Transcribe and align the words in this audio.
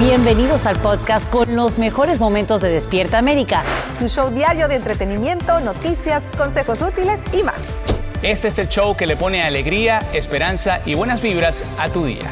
Bienvenidos 0.00 0.64
al 0.64 0.78
podcast 0.78 1.28
con 1.28 1.54
los 1.54 1.76
mejores 1.76 2.18
momentos 2.18 2.62
de 2.62 2.70
Despierta 2.70 3.18
América. 3.18 3.62
Tu 3.98 4.08
show 4.08 4.30
diario 4.30 4.66
de 4.66 4.76
entretenimiento, 4.76 5.60
noticias, 5.60 6.30
consejos 6.38 6.80
útiles 6.80 7.20
y 7.34 7.42
más. 7.42 7.76
Este 8.22 8.48
es 8.48 8.58
el 8.58 8.70
show 8.70 8.96
que 8.96 9.06
le 9.06 9.16
pone 9.16 9.42
alegría, 9.42 9.98
esperanza 10.14 10.80
y 10.86 10.94
buenas 10.94 11.20
vibras 11.20 11.66
a 11.78 11.90
tu 11.90 12.06
día. 12.06 12.24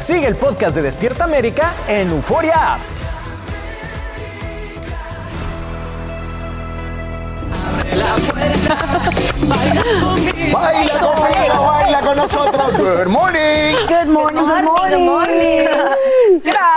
Sigue 0.00 0.26
el 0.26 0.36
podcast 0.36 0.74
de 0.74 0.80
Despierta 0.80 1.24
América 1.24 1.74
en 1.86 2.08
Euforia 2.08 2.76
App. 2.76 2.80
Baila 10.52 10.98
conmigo, 11.00 11.66
baila 11.66 12.00
con 12.00 12.16
nosotros. 12.16 12.76
Good 12.78 13.08
morning. 13.08 13.76
Good 13.86 14.08
morning, 14.08 14.44
good 14.44 14.98
morning. 14.98 15.66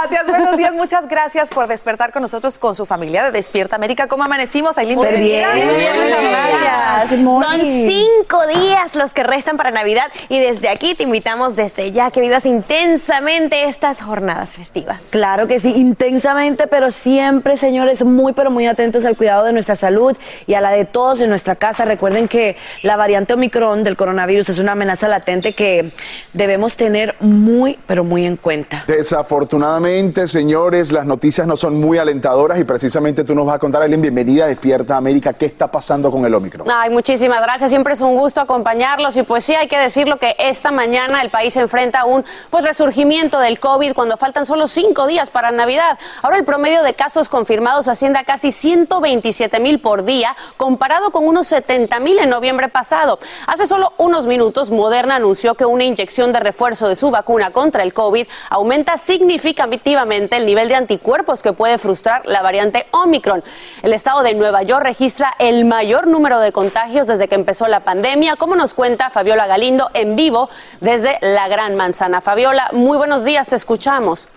Gracias, 0.01 0.27
buenos 0.27 0.55
días, 0.55 0.73
muchas 0.73 1.09
gracias 1.09 1.49
por 1.49 1.67
despertar 1.67 2.13
con 2.13 2.21
nosotros, 2.21 2.57
con 2.57 2.73
su 2.73 2.85
familia 2.85 3.21
de 3.25 3.31
Despierta 3.31 3.75
América. 3.75 4.07
¿Cómo 4.07 4.23
amanecimos, 4.23 4.77
Aileen? 4.77 4.97
Muy 4.97 5.07
bien, 5.07 5.45
Muy 5.49 5.75
bien, 5.75 6.01
muchas 6.01 6.21
gracias. 6.21 7.09
Son 7.09 7.59
cinco 7.61 8.47
días 8.47 8.95
los 8.95 9.11
que 9.11 9.23
restan 9.23 9.57
para 9.57 9.71
Navidad 9.71 10.05
y 10.29 10.39
desde 10.39 10.69
aquí 10.69 10.95
te 10.95 11.03
invitamos 11.03 11.57
desde 11.57 11.91
ya 11.91 12.11
que 12.11 12.21
vivas 12.21 12.45
intensamente 12.45 13.65
estas 13.65 14.01
jornadas 14.01 14.51
festivas. 14.51 15.01
Claro 15.09 15.47
que 15.47 15.59
sí, 15.59 15.73
intensamente, 15.75 16.67
pero 16.67 16.91
siempre, 16.91 17.57
señores, 17.57 18.05
muy 18.05 18.31
pero 18.31 18.51
muy 18.51 18.67
atentos 18.67 19.03
al 19.03 19.17
cuidado 19.17 19.43
de 19.43 19.51
nuestra 19.51 19.75
salud 19.75 20.15
y 20.47 20.53
a 20.53 20.61
la 20.61 20.71
de 20.71 20.85
todos 20.85 21.19
en 21.19 21.29
nuestra 21.29 21.57
casa. 21.57 21.83
Recuerden 21.83 22.29
que 22.29 22.55
la 22.83 22.95
variante 22.95 23.33
Omicron 23.33 23.83
del 23.83 23.97
coronavirus 23.97 24.47
es 24.47 24.59
una 24.59 24.71
amenaza 24.71 25.09
latente 25.09 25.51
que 25.51 25.91
debemos 26.31 26.77
tener 26.77 27.17
muy 27.19 27.77
pero 27.85 28.05
muy 28.05 28.25
en 28.25 28.37
cuenta. 28.37 28.85
Desafortunadamente, 28.87 29.88
señores, 30.25 30.91
las 30.91 31.05
noticias 31.05 31.45
no 31.45 31.55
son 31.55 31.79
muy 31.79 31.97
alentadoras 31.97 32.59
y 32.59 32.63
precisamente 32.63 33.23
tú 33.23 33.35
nos 33.35 33.45
vas 33.45 33.55
a 33.55 33.59
contar, 33.59 33.81
Aileen, 33.81 34.01
bienvenida 34.01 34.45
a 34.45 34.47
Despierta 34.47 34.97
América. 34.97 35.33
¿Qué 35.33 35.45
está 35.45 35.69
pasando 35.69 36.11
con 36.11 36.25
el 36.25 36.33
Omicron? 36.33 36.67
Ay, 36.69 36.89
muchísimas 36.89 37.41
gracias. 37.41 37.69
Siempre 37.69 37.93
es 37.93 38.01
un 38.01 38.15
gusto 38.15 38.41
acompañarlos. 38.41 39.15
Y 39.17 39.23
pues 39.23 39.43
sí, 39.43 39.55
hay 39.55 39.67
que 39.67 39.77
decirlo 39.77 40.17
que 40.17 40.35
esta 40.39 40.71
mañana 40.71 41.21
el 41.21 41.29
país 41.29 41.55
enfrenta 41.57 42.05
un 42.05 42.25
pues, 42.49 42.63
resurgimiento 42.63 43.39
del 43.39 43.59
COVID 43.59 43.93
cuando 43.93 44.17
faltan 44.17 44.45
solo 44.45 44.67
cinco 44.67 45.07
días 45.07 45.29
para 45.29 45.51
Navidad. 45.51 45.97
Ahora 46.21 46.37
el 46.37 46.45
promedio 46.45 46.83
de 46.83 46.93
casos 46.93 47.29
confirmados 47.29 47.87
asciende 47.87 48.19
a 48.19 48.23
casi 48.23 48.51
127 48.51 49.59
mil 49.59 49.79
por 49.79 50.03
día, 50.03 50.35
comparado 50.57 51.11
con 51.11 51.27
unos 51.27 51.47
70 51.47 51.99
mil 51.99 52.19
en 52.19 52.29
noviembre 52.29 52.69
pasado. 52.69 53.19
Hace 53.47 53.65
solo 53.65 53.93
unos 53.97 54.27
minutos, 54.27 54.71
Moderna 54.71 55.15
anunció 55.15 55.55
que 55.55 55.65
una 55.65 55.83
inyección 55.83 56.31
de 56.31 56.39
refuerzo 56.39 56.87
de 56.87 56.95
su 56.95 57.11
vacuna 57.11 57.51
contra 57.51 57.83
el 57.83 57.93
COVID 57.93 58.27
aumenta 58.49 58.97
significativamente 58.97 59.78
el 59.85 60.45
nivel 60.45 60.67
de 60.67 60.75
anticuerpos 60.75 61.41
que 61.41 61.53
puede 61.53 61.77
frustrar 61.77 62.21
la 62.25 62.41
variante 62.41 62.87
Omicron. 62.91 63.43
El 63.81 63.93
estado 63.93 64.23
de 64.23 64.33
Nueva 64.33 64.63
York 64.63 64.83
registra 64.83 65.33
el 65.39 65.65
mayor 65.65 66.07
número 66.07 66.39
de 66.39 66.51
contagios 66.51 67.07
desde 67.07 67.27
que 67.27 67.35
empezó 67.35 67.67
la 67.67 67.81
pandemia, 67.81 68.35
como 68.35 68.55
nos 68.55 68.73
cuenta 68.73 69.09
Fabiola 69.09 69.47
Galindo 69.47 69.89
en 69.93 70.15
vivo 70.15 70.49
desde 70.79 71.17
la 71.21 71.47
Gran 71.47 71.75
Manzana. 71.75 72.21
Fabiola, 72.21 72.69
muy 72.73 72.97
buenos 72.97 73.25
días, 73.25 73.47
te 73.47 73.55
escuchamos. 73.55 74.29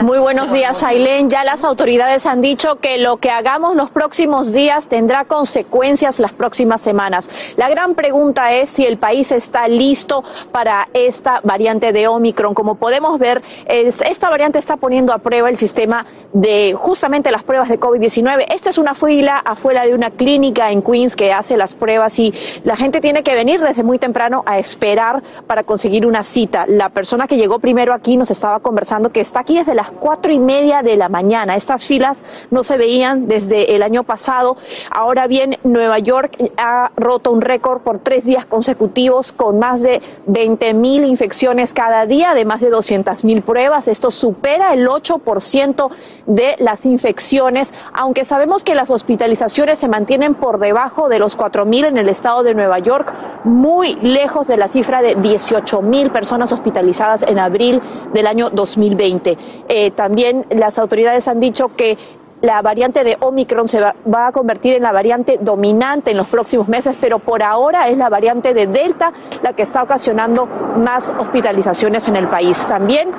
Muy 0.00 0.18
buenos 0.18 0.52
días, 0.52 0.82
Ailén. 0.82 1.30
Ya 1.30 1.42
las 1.42 1.64
autoridades 1.64 2.26
han 2.26 2.42
dicho 2.42 2.76
que 2.76 2.98
lo 2.98 3.16
que 3.16 3.30
hagamos 3.30 3.74
los 3.74 3.90
próximos 3.90 4.52
días 4.52 4.88
tendrá 4.88 5.24
consecuencias 5.24 6.20
las 6.20 6.34
próximas 6.34 6.82
semanas. 6.82 7.30
La 7.56 7.70
gran 7.70 7.94
pregunta 7.94 8.52
es 8.52 8.68
si 8.68 8.84
el 8.84 8.98
país 8.98 9.32
está 9.32 9.68
listo 9.68 10.22
para 10.52 10.88
esta 10.92 11.40
variante 11.44 11.92
de 11.92 12.08
Omicron. 12.08 12.52
Como 12.52 12.74
podemos 12.74 13.18
ver, 13.18 13.42
es, 13.66 14.02
esta 14.02 14.28
variante 14.28 14.58
está 14.58 14.76
poniendo 14.76 15.14
a 15.14 15.18
prueba 15.18 15.48
el 15.48 15.56
sistema 15.56 16.04
de 16.34 16.74
justamente 16.74 17.30
las 17.30 17.42
pruebas 17.42 17.70
de 17.70 17.80
COVID-19. 17.80 18.46
Esta 18.50 18.68
es 18.68 18.76
una 18.76 18.94
fila 18.94 19.38
afuera 19.38 19.86
de 19.86 19.94
una 19.94 20.10
clínica 20.10 20.70
en 20.70 20.82
Queens 20.82 21.16
que 21.16 21.32
hace 21.32 21.56
las 21.56 21.74
pruebas 21.74 22.18
y 22.18 22.34
la 22.64 22.76
gente 22.76 23.00
tiene 23.00 23.22
que 23.22 23.34
venir 23.34 23.62
desde 23.62 23.82
muy 23.82 23.98
temprano 23.98 24.42
a 24.44 24.58
esperar 24.58 25.22
para 25.46 25.64
conseguir 25.64 26.06
una 26.06 26.22
cita. 26.22 26.66
La 26.68 26.90
persona 26.90 27.26
que 27.26 27.38
llegó 27.38 27.58
primero 27.60 27.94
aquí 27.94 28.18
nos 28.18 28.30
estaba 28.30 28.60
conversando 28.60 29.10
que 29.10 29.20
está 29.20 29.40
aquí 29.40 29.56
desde 29.56 29.74
las 29.74 29.90
cuatro 29.96 30.32
y 30.32 30.38
media 30.38 30.82
de 30.82 30.96
la 30.96 31.08
mañana. 31.08 31.56
Estas 31.56 31.86
filas 31.86 32.24
no 32.50 32.64
se 32.64 32.76
veían 32.76 33.28
desde 33.28 33.74
el 33.74 33.82
año 33.82 34.04
pasado. 34.04 34.56
Ahora 34.90 35.26
bien, 35.26 35.58
Nueva 35.64 35.98
York 35.98 36.36
ha 36.56 36.90
roto 36.96 37.30
un 37.30 37.40
récord 37.40 37.80
por 37.80 37.98
tres 37.98 38.24
días 38.24 38.46
consecutivos 38.46 39.32
con 39.32 39.58
más 39.58 39.82
de 39.82 40.02
20 40.26 40.74
mil 40.74 41.04
infecciones 41.04 41.74
cada 41.74 42.06
día, 42.06 42.34
de 42.34 42.44
más 42.44 42.60
de 42.60 42.70
200 42.70 43.24
mil 43.24 43.42
pruebas. 43.42 43.88
Esto 43.88 44.10
supera 44.10 44.72
el 44.72 44.86
8% 44.86 45.90
de 46.26 46.56
las 46.58 46.86
infecciones, 46.86 47.72
aunque 47.92 48.24
sabemos 48.24 48.64
que 48.64 48.74
las 48.74 48.90
hospitalizaciones 48.90 49.78
se 49.78 49.88
mantienen 49.88 50.34
por 50.34 50.58
debajo 50.58 51.08
de 51.08 51.18
los 51.18 51.36
4 51.36 51.64
mil 51.64 51.84
en 51.84 51.98
el 51.98 52.08
estado 52.08 52.42
de 52.42 52.54
Nueva 52.54 52.78
York, 52.78 53.12
muy 53.44 53.96
lejos 53.96 54.46
de 54.46 54.56
la 54.56 54.68
cifra 54.68 55.02
de 55.02 55.14
18 55.14 55.82
mil 55.82 56.10
personas 56.10 56.52
hospitalizadas 56.52 57.22
en 57.22 57.38
abril 57.38 57.80
del 58.12 58.26
año 58.26 58.50
2020. 58.50 59.38
Eh, 59.78 59.90
también 59.90 60.46
las 60.48 60.78
autoridades 60.78 61.28
han 61.28 61.38
dicho 61.38 61.76
que 61.76 61.98
la 62.40 62.62
variante 62.62 63.04
de 63.04 63.18
Omicron 63.20 63.68
se 63.68 63.78
va, 63.78 63.94
va, 64.10 64.28
a 64.28 64.32
convertir 64.32 64.74
en 64.74 64.82
la 64.82 64.90
variante 64.90 65.36
dominante 65.38 66.12
en 66.12 66.16
los 66.16 66.28
próximos 66.28 66.66
meses, 66.66 66.96
pero 66.98 67.18
por 67.18 67.42
ahora 67.42 67.86
es 67.88 67.98
la 67.98 68.08
variante 68.08 68.54
de 68.54 68.66
Delta 68.66 69.12
la 69.42 69.52
que 69.52 69.64
está 69.64 69.82
ocasionando 69.82 70.46
más 70.46 71.12
hospitalizaciones 71.18 72.08
en 72.08 72.16
el 72.16 72.26
país. 72.26 72.64
También 72.66 73.10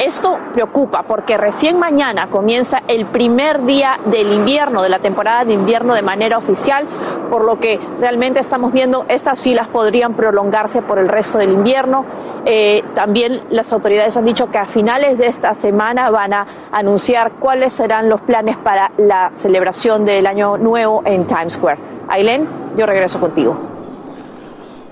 Esto 0.00 0.38
preocupa 0.54 1.02
porque 1.02 1.36
recién 1.36 1.78
mañana 1.78 2.28
comienza 2.30 2.82
el 2.88 3.04
primer 3.04 3.66
día 3.66 4.00
del 4.06 4.32
invierno, 4.32 4.82
de 4.82 4.88
la 4.88 5.00
temporada 5.00 5.44
de 5.44 5.52
invierno 5.52 5.94
de 5.94 6.00
manera 6.00 6.38
oficial, 6.38 6.86
por 7.28 7.44
lo 7.44 7.60
que 7.60 7.78
realmente 8.00 8.40
estamos 8.40 8.72
viendo 8.72 9.04
estas 9.08 9.42
filas 9.42 9.68
podrían 9.68 10.14
prolongarse 10.14 10.80
por 10.80 10.98
el 10.98 11.06
resto 11.06 11.36
del 11.36 11.52
invierno. 11.52 12.06
Eh, 12.46 12.82
también 12.94 13.42
las 13.50 13.70
autoridades 13.74 14.16
han 14.16 14.24
dicho 14.24 14.50
que 14.50 14.56
a 14.56 14.64
finales 14.64 15.18
de 15.18 15.26
esta 15.26 15.52
semana 15.52 16.08
van 16.08 16.32
a 16.32 16.46
anunciar 16.72 17.32
cuáles 17.32 17.74
serán 17.74 18.08
los 18.08 18.22
planes 18.22 18.56
para 18.56 18.92
la 18.96 19.32
celebración 19.34 20.06
del 20.06 20.26
Año 20.26 20.56
Nuevo 20.56 21.02
en 21.04 21.26
Times 21.26 21.52
Square. 21.52 21.78
Ailén, 22.08 22.48
yo 22.74 22.86
regreso 22.86 23.20
contigo. 23.20 23.69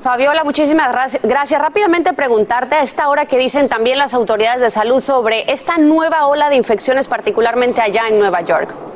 Fabiola, 0.00 0.44
muchísimas 0.44 0.92
gracias. 1.22 1.60
Rápidamente 1.60 2.12
preguntarte 2.12 2.76
a 2.76 2.82
esta 2.82 3.08
hora 3.08 3.26
que 3.26 3.36
dicen 3.36 3.68
también 3.68 3.98
las 3.98 4.14
autoridades 4.14 4.60
de 4.60 4.70
salud 4.70 5.00
sobre 5.00 5.50
esta 5.52 5.76
nueva 5.76 6.26
ola 6.28 6.48
de 6.50 6.56
infecciones, 6.56 7.08
particularmente 7.08 7.80
allá 7.80 8.06
en 8.08 8.18
Nueva 8.18 8.40
York. 8.42 8.87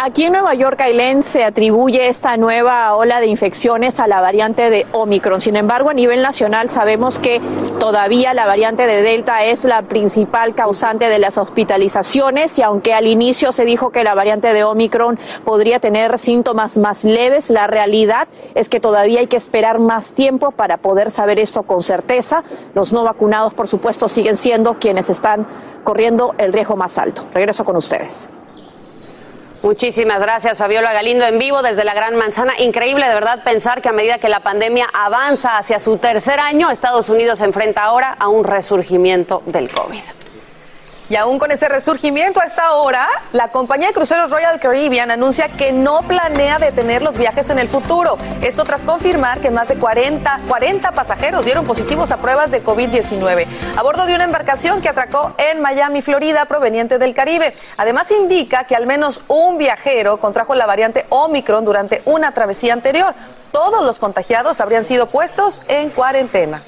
Aquí 0.00 0.22
en 0.22 0.32
Nueva 0.32 0.54
York, 0.54 0.80
Ailén, 0.80 1.24
se 1.24 1.42
atribuye 1.42 2.08
esta 2.08 2.36
nueva 2.36 2.94
ola 2.94 3.18
de 3.18 3.26
infecciones 3.26 3.98
a 3.98 4.06
la 4.06 4.20
variante 4.20 4.70
de 4.70 4.86
Omicron. 4.92 5.40
Sin 5.40 5.56
embargo, 5.56 5.90
a 5.90 5.94
nivel 5.94 6.22
nacional 6.22 6.70
sabemos 6.70 7.18
que 7.18 7.40
todavía 7.80 8.32
la 8.32 8.46
variante 8.46 8.86
de 8.86 9.02
Delta 9.02 9.42
es 9.42 9.64
la 9.64 9.82
principal 9.82 10.54
causante 10.54 11.08
de 11.08 11.18
las 11.18 11.36
hospitalizaciones 11.36 12.60
y 12.60 12.62
aunque 12.62 12.94
al 12.94 13.08
inicio 13.08 13.50
se 13.50 13.64
dijo 13.64 13.90
que 13.90 14.04
la 14.04 14.14
variante 14.14 14.52
de 14.52 14.62
Omicron 14.62 15.18
podría 15.44 15.80
tener 15.80 16.16
síntomas 16.20 16.78
más 16.78 17.02
leves, 17.02 17.50
la 17.50 17.66
realidad 17.66 18.28
es 18.54 18.68
que 18.68 18.78
todavía 18.78 19.18
hay 19.18 19.26
que 19.26 19.36
esperar 19.36 19.80
más 19.80 20.12
tiempo 20.12 20.52
para 20.52 20.76
poder 20.76 21.10
saber 21.10 21.40
esto 21.40 21.64
con 21.64 21.82
certeza. 21.82 22.44
Los 22.72 22.92
no 22.92 23.02
vacunados, 23.02 23.52
por 23.52 23.66
supuesto, 23.66 24.08
siguen 24.08 24.36
siendo 24.36 24.74
quienes 24.74 25.10
están 25.10 25.44
corriendo 25.82 26.36
el 26.38 26.52
riesgo 26.52 26.76
más 26.76 26.98
alto. 26.98 27.24
Regreso 27.34 27.64
con 27.64 27.74
ustedes. 27.74 28.30
Muchísimas 29.62 30.22
gracias, 30.22 30.58
Fabiola 30.58 30.92
Galindo, 30.92 31.26
en 31.26 31.38
vivo 31.38 31.62
desde 31.62 31.84
la 31.84 31.92
Gran 31.92 32.14
Manzana. 32.14 32.54
Increíble, 32.58 33.08
de 33.08 33.14
verdad, 33.14 33.42
pensar 33.42 33.82
que 33.82 33.88
a 33.88 33.92
medida 33.92 34.18
que 34.18 34.28
la 34.28 34.40
pandemia 34.40 34.86
avanza 34.92 35.58
hacia 35.58 35.80
su 35.80 35.96
tercer 35.96 36.38
año, 36.38 36.70
Estados 36.70 37.08
Unidos 37.08 37.40
se 37.40 37.44
enfrenta 37.44 37.82
ahora 37.82 38.12
a 38.12 38.28
un 38.28 38.44
resurgimiento 38.44 39.42
del 39.46 39.68
COVID. 39.68 40.02
Y 41.10 41.16
aún 41.16 41.38
con 41.38 41.50
ese 41.50 41.68
resurgimiento 41.68 42.40
a 42.40 42.44
esta 42.44 42.72
hora, 42.72 43.08
la 43.32 43.48
compañía 43.48 43.88
de 43.88 43.94
cruceros 43.94 44.30
Royal 44.30 44.60
Caribbean 44.60 45.10
anuncia 45.10 45.48
que 45.48 45.72
no 45.72 46.02
planea 46.02 46.58
detener 46.58 47.00
los 47.00 47.16
viajes 47.16 47.48
en 47.48 47.58
el 47.58 47.66
futuro. 47.66 48.18
Esto 48.42 48.64
tras 48.64 48.84
confirmar 48.84 49.40
que 49.40 49.50
más 49.50 49.68
de 49.68 49.76
40, 49.76 50.40
40 50.46 50.92
pasajeros 50.92 51.46
dieron 51.46 51.64
positivos 51.64 52.10
a 52.10 52.18
pruebas 52.18 52.50
de 52.50 52.62
COVID-19 52.62 53.46
a 53.76 53.82
bordo 53.82 54.04
de 54.04 54.14
una 54.14 54.24
embarcación 54.24 54.82
que 54.82 54.88
atracó 54.88 55.34
en 55.38 55.62
Miami, 55.62 56.02
Florida, 56.02 56.44
proveniente 56.44 56.98
del 56.98 57.14
Caribe. 57.14 57.54
Además 57.76 58.10
indica 58.10 58.64
que 58.64 58.76
al 58.76 58.86
menos 58.86 59.22
un 59.28 59.56
viajero 59.56 60.18
contrajo 60.18 60.54
la 60.54 60.66
variante 60.66 61.06
Omicron 61.08 61.64
durante 61.64 62.02
una 62.04 62.32
travesía 62.34 62.74
anterior. 62.74 63.14
Todos 63.50 63.84
los 63.86 63.98
contagiados 63.98 64.60
habrían 64.60 64.84
sido 64.84 65.06
puestos 65.06 65.64
en 65.68 65.90
cuarentena. 65.90 66.62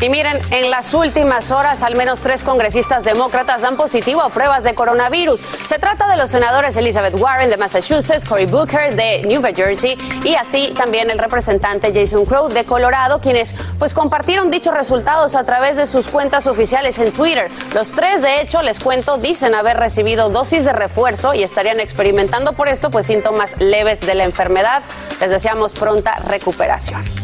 Y 0.00 0.08
miren, 0.10 0.40
en 0.52 0.70
las 0.70 0.94
últimas 0.94 1.50
horas 1.50 1.82
al 1.82 1.96
menos 1.96 2.20
tres 2.20 2.44
congresistas 2.44 3.02
demócratas 3.02 3.62
dan 3.62 3.76
positivo 3.76 4.22
a 4.22 4.28
pruebas 4.28 4.62
de 4.62 4.74
coronavirus. 4.74 5.40
Se 5.66 5.78
trata 5.80 6.06
de 6.06 6.16
los 6.16 6.30
senadores 6.30 6.76
Elizabeth 6.76 7.14
Warren 7.18 7.50
de 7.50 7.56
Massachusetts, 7.56 8.24
Cory 8.24 8.46
Booker 8.46 8.94
de 8.94 9.22
New 9.26 9.42
Jersey 9.54 9.98
y 10.22 10.34
así 10.34 10.72
también 10.76 11.10
el 11.10 11.18
representante 11.18 11.92
Jason 11.92 12.24
Crow 12.26 12.48
de 12.48 12.64
Colorado, 12.64 13.20
quienes 13.20 13.56
pues 13.78 13.92
compartieron 13.92 14.52
dichos 14.52 14.72
resultados 14.72 15.34
a 15.34 15.42
través 15.42 15.76
de 15.76 15.86
sus 15.86 16.06
cuentas 16.06 16.46
oficiales 16.46 16.98
en 17.00 17.12
Twitter. 17.12 17.50
Los 17.74 17.90
tres, 17.90 18.22
de 18.22 18.40
hecho, 18.40 18.62
les 18.62 18.78
cuento, 18.78 19.16
dicen 19.16 19.54
haber 19.56 19.78
recibido 19.78 20.28
dosis 20.28 20.64
de 20.64 20.72
refuerzo 20.72 21.34
y 21.34 21.42
estarían 21.42 21.80
experimentando 21.80 22.52
por 22.52 22.68
esto 22.68 22.90
pues 22.90 23.06
síntomas 23.06 23.60
leves 23.60 24.00
de 24.00 24.14
la 24.14 24.24
enfermedad. 24.24 24.82
Les 25.20 25.30
deseamos 25.30 25.72
pronta 25.72 26.14
recuperación. 26.26 27.17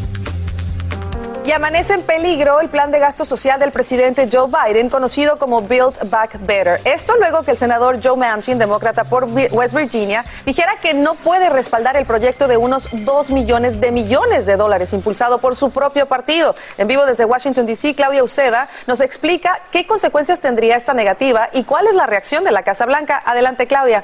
Y 1.46 1.52
amanece 1.52 1.92
en 1.92 2.00
peligro 2.00 2.60
el 2.60 2.70
plan 2.70 2.90
de 2.90 2.98
gasto 2.98 3.26
social 3.26 3.60
del 3.60 3.70
presidente 3.70 4.26
Joe 4.32 4.48
Biden, 4.48 4.88
conocido 4.88 5.36
como 5.36 5.60
Build 5.60 6.08
Back 6.08 6.38
Better. 6.40 6.80
Esto 6.84 7.16
luego 7.16 7.42
que 7.42 7.50
el 7.50 7.58
senador 7.58 7.98
Joe 8.02 8.16
Manchin, 8.16 8.58
demócrata 8.58 9.04
por 9.04 9.24
West 9.24 9.74
Virginia, 9.74 10.24
dijera 10.46 10.76
que 10.80 10.94
no 10.94 11.12
puede 11.16 11.50
respaldar 11.50 11.98
el 11.98 12.06
proyecto 12.06 12.48
de 12.48 12.56
unos 12.56 12.88
2 12.90 13.30
millones 13.32 13.78
de 13.78 13.92
millones 13.92 14.46
de 14.46 14.56
dólares 14.56 14.94
impulsado 14.94 15.36
por 15.36 15.54
su 15.54 15.70
propio 15.70 16.06
partido. 16.06 16.54
En 16.78 16.88
vivo 16.88 17.04
desde 17.04 17.26
Washington, 17.26 17.66
D.C., 17.66 17.94
Claudia 17.94 18.24
Uceda 18.24 18.70
nos 18.86 19.02
explica 19.02 19.60
qué 19.70 19.86
consecuencias 19.86 20.40
tendría 20.40 20.76
esta 20.76 20.94
negativa 20.94 21.50
y 21.52 21.64
cuál 21.64 21.86
es 21.88 21.94
la 21.94 22.06
reacción 22.06 22.42
de 22.44 22.52
la 22.52 22.62
Casa 22.62 22.86
Blanca. 22.86 23.22
Adelante, 23.22 23.66
Claudia. 23.66 24.02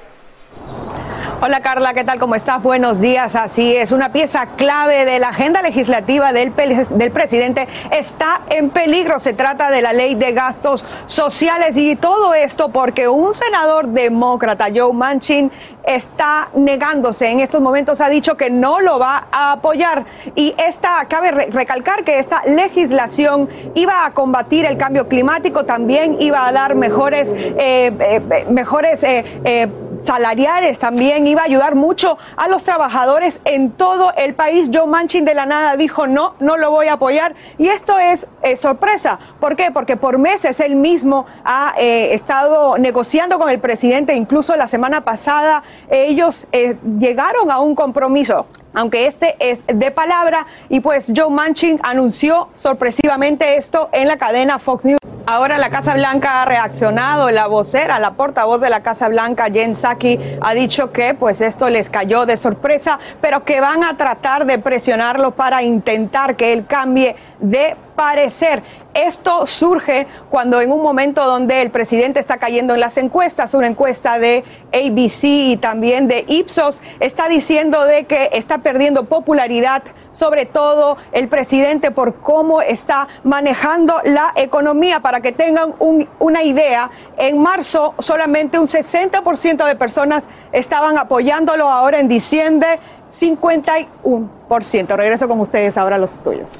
Hola 1.42 1.60
Carla, 1.60 1.94
¿qué 1.94 2.04
tal? 2.04 2.19
¿Cómo 2.19 2.34
estás? 2.34 2.62
Buenos 2.62 3.00
días. 3.00 3.34
Así 3.34 3.75
es, 3.75 3.92
una 3.92 4.12
pieza 4.12 4.44
clave 4.58 5.06
de 5.06 5.19
la 5.19 5.31
agenda 5.31 5.62
legislativa 5.62 6.34
del, 6.34 6.52
del, 6.54 7.10
presidente 7.10 7.66
está 7.90 8.42
en 8.50 8.69
peligro. 8.69 9.20
Se 9.20 9.32
trata 9.32 9.70
de 9.70 9.81
la 9.81 9.94
ley 9.94 10.16
de 10.16 10.32
gastos 10.32 10.84
sociales 11.06 11.78
y 11.78 11.96
todo 11.96 12.34
esto 12.34 12.69
porque 12.69 13.08
un 13.08 13.32
senador 13.32 13.88
demócrata, 13.88 14.66
Joe 14.75 14.92
Manchin, 14.92 15.50
está 15.82 16.50
negándose. 16.54 17.31
En 17.31 17.40
estos 17.40 17.62
momentos 17.62 18.02
ha 18.02 18.10
dicho 18.10 18.37
que 18.37 18.50
no 18.50 18.81
lo 18.81 18.98
va 18.98 19.28
a 19.32 19.52
apoyar. 19.52 20.04
Y 20.34 20.54
esta, 20.58 21.06
cabe 21.08 21.31
recalcar 21.31 22.04
que 22.04 22.19
esta 22.19 22.42
legislación 22.44 23.48
iba 23.75 24.04
a 24.04 24.12
combatir 24.12 24.66
el 24.66 24.76
cambio 24.76 25.08
climático, 25.08 25.64
también 25.64 26.20
iba 26.20 26.46
a 26.46 26.52
dar 26.52 26.75
mejores, 26.75 27.32
eh, 27.32 27.90
eh, 27.98 28.44
mejores 28.50 29.02
eh, 29.04 29.69
salariales 30.02 30.79
también 30.79 31.26
iba 31.26 31.43
a 31.43 31.44
ayudar 31.44 31.75
mucho 31.75 32.19
a 32.37 32.49
los 32.49 32.64
trabajadores 32.64 33.41
en 33.44 33.73
todo 33.73 34.12
el 34.17 34.35
país. 34.35 34.70
Joe 34.73 34.87
Manchin 34.87 35.25
de 35.25 35.35
la 35.35 35.47
nada 35.47 35.76
dijo 35.76 36.06
no, 36.06 36.35
no 36.41 36.56
lo 36.56 36.70
voy 36.70 36.88
a 36.88 36.94
apoyar 36.94 37.35
y 37.58 37.69
esto 37.69 37.99
es 37.99 38.26
eh, 38.43 38.56
sorpresa. 38.56 39.19
¿Por 39.38 39.56
qué? 39.56 39.70
Porque 39.70 39.97
por 39.97 40.19
meses 40.19 40.61
él 40.61 40.76
mismo 40.76 41.26
ha 41.44 41.75
eh, 41.79 42.14
estado 42.14 42.79
negociando 42.79 43.38
con 43.38 43.50
el 43.50 43.58
presidente, 43.58 44.14
incluso 44.14 44.56
la 44.56 44.69
semana 44.69 45.02
pasada 45.02 45.62
ellos 45.91 46.47
eh, 46.52 46.76
llegaron 46.99 47.50
a 47.50 47.58
un 47.61 47.75
compromiso 47.75 48.47
aunque 48.75 49.06
este 49.06 49.37
es 49.38 49.62
de 49.67 49.90
palabra, 49.90 50.46
y 50.69 50.81
pues 50.81 51.12
Joe 51.14 51.31
Manchin 51.31 51.81
anunció 51.82 52.49
sorpresivamente 52.55 53.56
esto 53.56 53.88
en 53.93 54.08
la 54.08 54.17
cadena 54.17 54.58
Fox 54.58 54.84
News. 54.84 55.00
Ahora 55.26 55.58
la 55.58 55.70
Casa 55.70 55.94
Blanca 55.94 56.43
ha 56.43 56.44
reaccionado, 56.44 57.31
la 57.31 57.46
vocera, 57.46 58.00
la 58.00 58.12
portavoz 58.12 58.61
de 58.61 58.70
la 58.70 58.82
Casa 58.82 59.06
Blanca, 59.08 59.49
Jen 59.52 59.75
Psaki, 59.75 60.19
ha 60.40 60.55
dicho 60.55 60.90
que 60.90 61.14
pues 61.14 61.40
esto 61.40 61.70
les 61.70 61.88
cayó 61.88 62.26
de 62.26 62.37
sorpresa, 62.37 62.99
pero 63.20 63.44
que 63.44 63.61
van 63.61 63.84
a 63.84 63.97
tratar 63.97 64.44
de 64.44 64.59
presionarlo 64.59 65.33
para 65.33 65.62
intentar 65.62 66.37
que 66.37 66.52
él 66.52 66.66
cambie 66.66 67.14
de 67.40 67.76
parecer. 67.97 68.62
Esto 68.94 69.47
surge 69.47 70.06
cuando 70.30 70.61
en 70.61 70.73
un 70.73 70.82
momento 70.82 71.25
donde 71.25 71.62
el 71.62 71.70
presidente 71.70 72.18
está 72.20 72.38
cayendo 72.38 72.75
en 72.75 72.80
las 72.80 72.97
encuestas, 72.97 73.54
una 73.54 73.66
encuesta 73.66 74.18
de 74.18 74.44
ABC 74.73 75.25
y 75.25 75.56
también 75.56 76.09
de 76.09 76.25
Ipsos, 76.26 76.80
está 76.99 77.28
diciendo 77.28 77.85
de 77.85 78.04
que 78.04 78.30
está 78.32 78.59
perdiendo 78.59 79.04
popularidad 79.04 79.82
sobre 80.12 80.44
todo 80.44 80.97
el 81.12 81.28
presidente 81.28 81.90
por 81.90 82.16
cómo 82.16 82.62
está 82.62 83.09
manejando 83.23 83.94
la 84.04 84.32
economía. 84.35 85.00
Para 85.00 85.20
que 85.20 85.32
tengan 85.32 85.75
una 86.18 86.42
idea, 86.42 86.90
en 87.16 87.38
marzo 87.38 87.94
solamente 87.99 88.59
un 88.59 88.66
60% 88.66 89.66
de 89.66 89.76
personas 89.76 90.25
estaban 90.52 90.99
apoyándolo, 90.99 91.70
ahora 91.70 92.00
en 92.00 92.09
diciembre 92.09 92.80
51%. 93.11 94.97
Regreso 94.97 95.28
con 95.28 95.40
ustedes 95.40 95.76
ahora 95.76 95.97
a 95.97 95.99
los 95.99 96.12
estudios. 96.12 96.50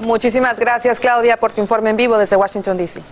Muchísimas 0.00 0.58
gracias, 0.58 0.98
Claudia, 0.98 1.36
por 1.36 1.52
tu 1.52 1.60
informe 1.60 1.90
en 1.90 1.96
vivo 1.96 2.16
desde 2.16 2.34
Washington, 2.36 2.76
D.C. 2.76 3.02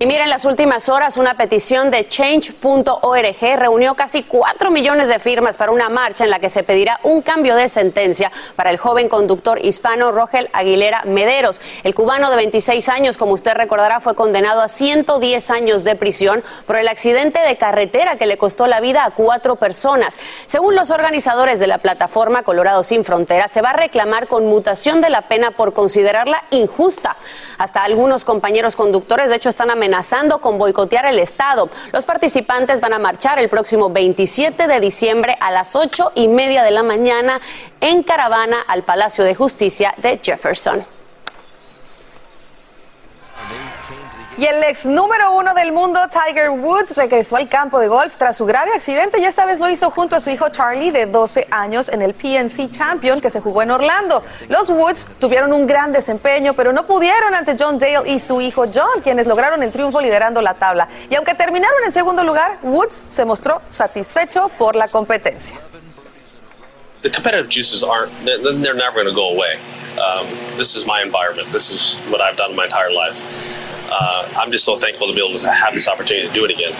Y 0.00 0.06
mira, 0.06 0.22
en 0.22 0.30
las 0.30 0.44
últimas 0.44 0.88
horas 0.88 1.16
una 1.16 1.34
petición 1.34 1.90
de 1.90 2.06
change.org 2.06 3.56
reunió 3.56 3.96
casi 3.96 4.22
4 4.22 4.70
millones 4.70 5.08
de 5.08 5.18
firmas 5.18 5.56
para 5.56 5.72
una 5.72 5.88
marcha 5.88 6.22
en 6.22 6.30
la 6.30 6.38
que 6.38 6.48
se 6.48 6.62
pedirá 6.62 7.00
un 7.02 7.20
cambio 7.20 7.56
de 7.56 7.68
sentencia 7.68 8.30
para 8.54 8.70
el 8.70 8.78
joven 8.78 9.08
conductor 9.08 9.58
hispano 9.60 10.12
Rogel 10.12 10.50
Aguilera 10.52 11.02
Mederos. 11.02 11.60
El 11.82 11.96
cubano 11.96 12.30
de 12.30 12.36
26 12.36 12.88
años, 12.90 13.16
como 13.16 13.32
usted 13.32 13.54
recordará, 13.54 13.98
fue 13.98 14.14
condenado 14.14 14.60
a 14.60 14.68
110 14.68 15.50
años 15.50 15.82
de 15.82 15.96
prisión 15.96 16.44
por 16.64 16.76
el 16.76 16.86
accidente 16.86 17.40
de 17.40 17.56
carretera 17.56 18.14
que 18.18 18.26
le 18.26 18.38
costó 18.38 18.68
la 18.68 18.78
vida 18.78 19.04
a 19.04 19.10
cuatro 19.10 19.56
personas. 19.56 20.16
Según 20.46 20.76
los 20.76 20.92
organizadores 20.92 21.58
de 21.58 21.66
la 21.66 21.78
plataforma 21.78 22.44
Colorado 22.44 22.84
Sin 22.84 23.04
Fronteras, 23.04 23.50
se 23.50 23.62
va 23.62 23.70
a 23.70 23.76
reclamar 23.76 24.28
conmutación 24.28 25.00
de 25.00 25.10
la 25.10 25.22
pena 25.22 25.50
por 25.50 25.72
considerarla 25.72 26.44
injusta. 26.52 27.16
Hasta 27.58 27.82
algunos 27.82 28.24
compañeros 28.24 28.76
conductores, 28.76 29.30
de 29.30 29.34
hecho, 29.34 29.48
están 29.48 29.72
amenazando 29.72 29.87
amenazando 29.88 30.38
con 30.40 30.58
boicotear 30.58 31.06
el 31.06 31.18
Estado. 31.18 31.70
Los 31.92 32.04
participantes 32.04 32.80
van 32.80 32.92
a 32.92 32.98
marchar 32.98 33.38
el 33.38 33.48
próximo 33.48 33.88
27 33.88 34.66
de 34.66 34.80
diciembre 34.80 35.36
a 35.40 35.50
las 35.50 35.74
8 35.74 36.12
y 36.14 36.28
media 36.28 36.62
de 36.62 36.70
la 36.70 36.82
mañana 36.82 37.40
en 37.80 38.02
caravana 38.02 38.60
al 38.60 38.82
Palacio 38.82 39.24
de 39.24 39.34
Justicia 39.34 39.94
de 39.96 40.20
Jefferson. 40.22 40.97
Y 44.38 44.46
el 44.46 44.62
ex 44.62 44.86
número 44.86 45.32
uno 45.32 45.52
del 45.52 45.72
mundo, 45.72 45.98
Tiger 46.12 46.50
Woods, 46.50 46.96
regresó 46.96 47.34
al 47.34 47.48
campo 47.48 47.80
de 47.80 47.88
golf 47.88 48.16
tras 48.16 48.36
su 48.36 48.46
grave 48.46 48.70
accidente 48.72 49.18
y 49.18 49.24
esta 49.24 49.44
vez 49.44 49.58
lo 49.58 49.68
hizo 49.68 49.90
junto 49.90 50.14
a 50.14 50.20
su 50.20 50.30
hijo 50.30 50.48
Charlie 50.50 50.92
de 50.92 51.06
12 51.06 51.48
años 51.50 51.88
en 51.88 52.02
el 52.02 52.14
PNC 52.14 52.70
Champion 52.70 53.20
que 53.20 53.30
se 53.30 53.40
jugó 53.40 53.62
en 53.62 53.72
Orlando. 53.72 54.22
Los 54.48 54.70
Woods 54.70 55.08
tuvieron 55.18 55.52
un 55.52 55.66
gran 55.66 55.90
desempeño, 55.90 56.54
pero 56.54 56.72
no 56.72 56.86
pudieron 56.86 57.34
ante 57.34 57.56
John 57.58 57.80
Dale 57.80 58.08
y 58.08 58.20
su 58.20 58.40
hijo 58.40 58.66
John, 58.72 59.02
quienes 59.02 59.26
lograron 59.26 59.60
el 59.64 59.72
triunfo 59.72 60.00
liderando 60.00 60.40
la 60.40 60.54
tabla. 60.54 60.86
Y 61.10 61.16
aunque 61.16 61.34
terminaron 61.34 61.82
en 61.84 61.90
segundo 61.90 62.22
lugar, 62.22 62.58
Woods 62.62 63.06
se 63.08 63.24
mostró 63.24 63.60
satisfecho 63.66 64.52
por 64.56 64.76
la 64.76 64.86
competencia. 64.86 65.58
The 67.02 67.10
competitive 67.10 67.48
juices 67.48 67.82
aren't, 67.82 68.12
they're, 68.24 68.74
never 68.74 69.02
going 69.02 69.12
go 69.12 69.30
away. 69.30 69.58
Um, 69.98 70.28
this 70.56 70.76
is 70.76 70.86
my 70.86 71.02
environment. 71.02 71.50
This 71.50 71.70
is 71.70 71.98
what 72.08 72.20
I've 72.20 72.36
done 72.36 72.54
my 72.54 72.66
entire 72.66 72.92
life. 72.92 73.18
Uh, 73.90 74.24
I'm 74.36 74.50
just 74.50 74.64
so 74.64 74.76
thankful 74.76 75.08
to 75.08 75.14
be 75.14 75.20
able 75.20 75.38
to 75.38 75.50
have 75.50 75.72
this 75.72 75.88
opportunity 75.88 76.28
to 76.28 76.34
do 76.34 76.44
it 76.44 76.50
again. 76.50 76.72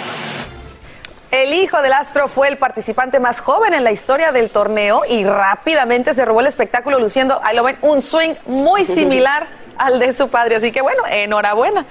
El 1.30 1.52
hijo 1.52 1.82
del 1.82 1.92
astro 1.92 2.28
fue 2.28 2.48
el 2.48 2.56
participante 2.56 3.20
más 3.20 3.40
joven 3.40 3.74
en 3.74 3.84
la 3.84 3.92
historia 3.92 4.32
del 4.32 4.48
torneo 4.50 5.02
y 5.06 5.24
rápidamente 5.24 6.14
se 6.14 6.24
robó 6.24 6.40
el 6.40 6.46
espectáculo 6.46 6.98
luciendo, 6.98 7.38
ahí 7.42 7.54
lo 7.54 7.64
ven, 7.64 7.76
un 7.82 8.00
swing 8.00 8.34
muy 8.46 8.84
similar 8.86 9.46
al 9.76 9.98
de 9.98 10.12
su 10.12 10.28
padre. 10.28 10.56
Así 10.56 10.72
que 10.72 10.80
bueno, 10.80 11.02
enhorabuena. 11.06 11.84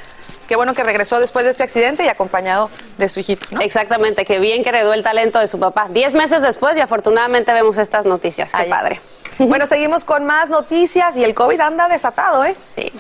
Qué 0.47 0.55
bueno 0.55 0.73
que 0.73 0.83
regresó 0.83 1.19
después 1.19 1.43
de 1.45 1.51
este 1.51 1.63
accidente 1.63 2.05
y 2.05 2.07
acompañado 2.07 2.69
de 2.97 3.09
su 3.09 3.19
hijito. 3.19 3.45
¿no? 3.51 3.61
Exactamente, 3.61 4.23
qué 4.23 4.39
bien 4.39 4.63
que 4.63 4.69
heredó 4.69 4.93
el 4.93 5.03
talento 5.03 5.39
de 5.39 5.47
su 5.47 5.59
papá. 5.59 5.87
Diez 5.91 6.15
meses 6.15 6.41
después 6.41 6.77
y 6.77 6.81
afortunadamente 6.81 7.51
vemos 7.53 7.77
estas 7.77 8.05
noticias. 8.05 8.53
Qué 8.53 8.61
Ay. 8.63 8.69
padre. 8.69 9.01
Bueno, 9.39 9.67
seguimos 9.67 10.05
con 10.05 10.25
más 10.25 10.49
noticias 10.49 11.17
y 11.17 11.23
el 11.23 11.33
COVID 11.35 11.59
anda 11.59 11.89
desatado, 11.89 12.45
¿eh? 12.45 12.55
Sí. 12.75 12.91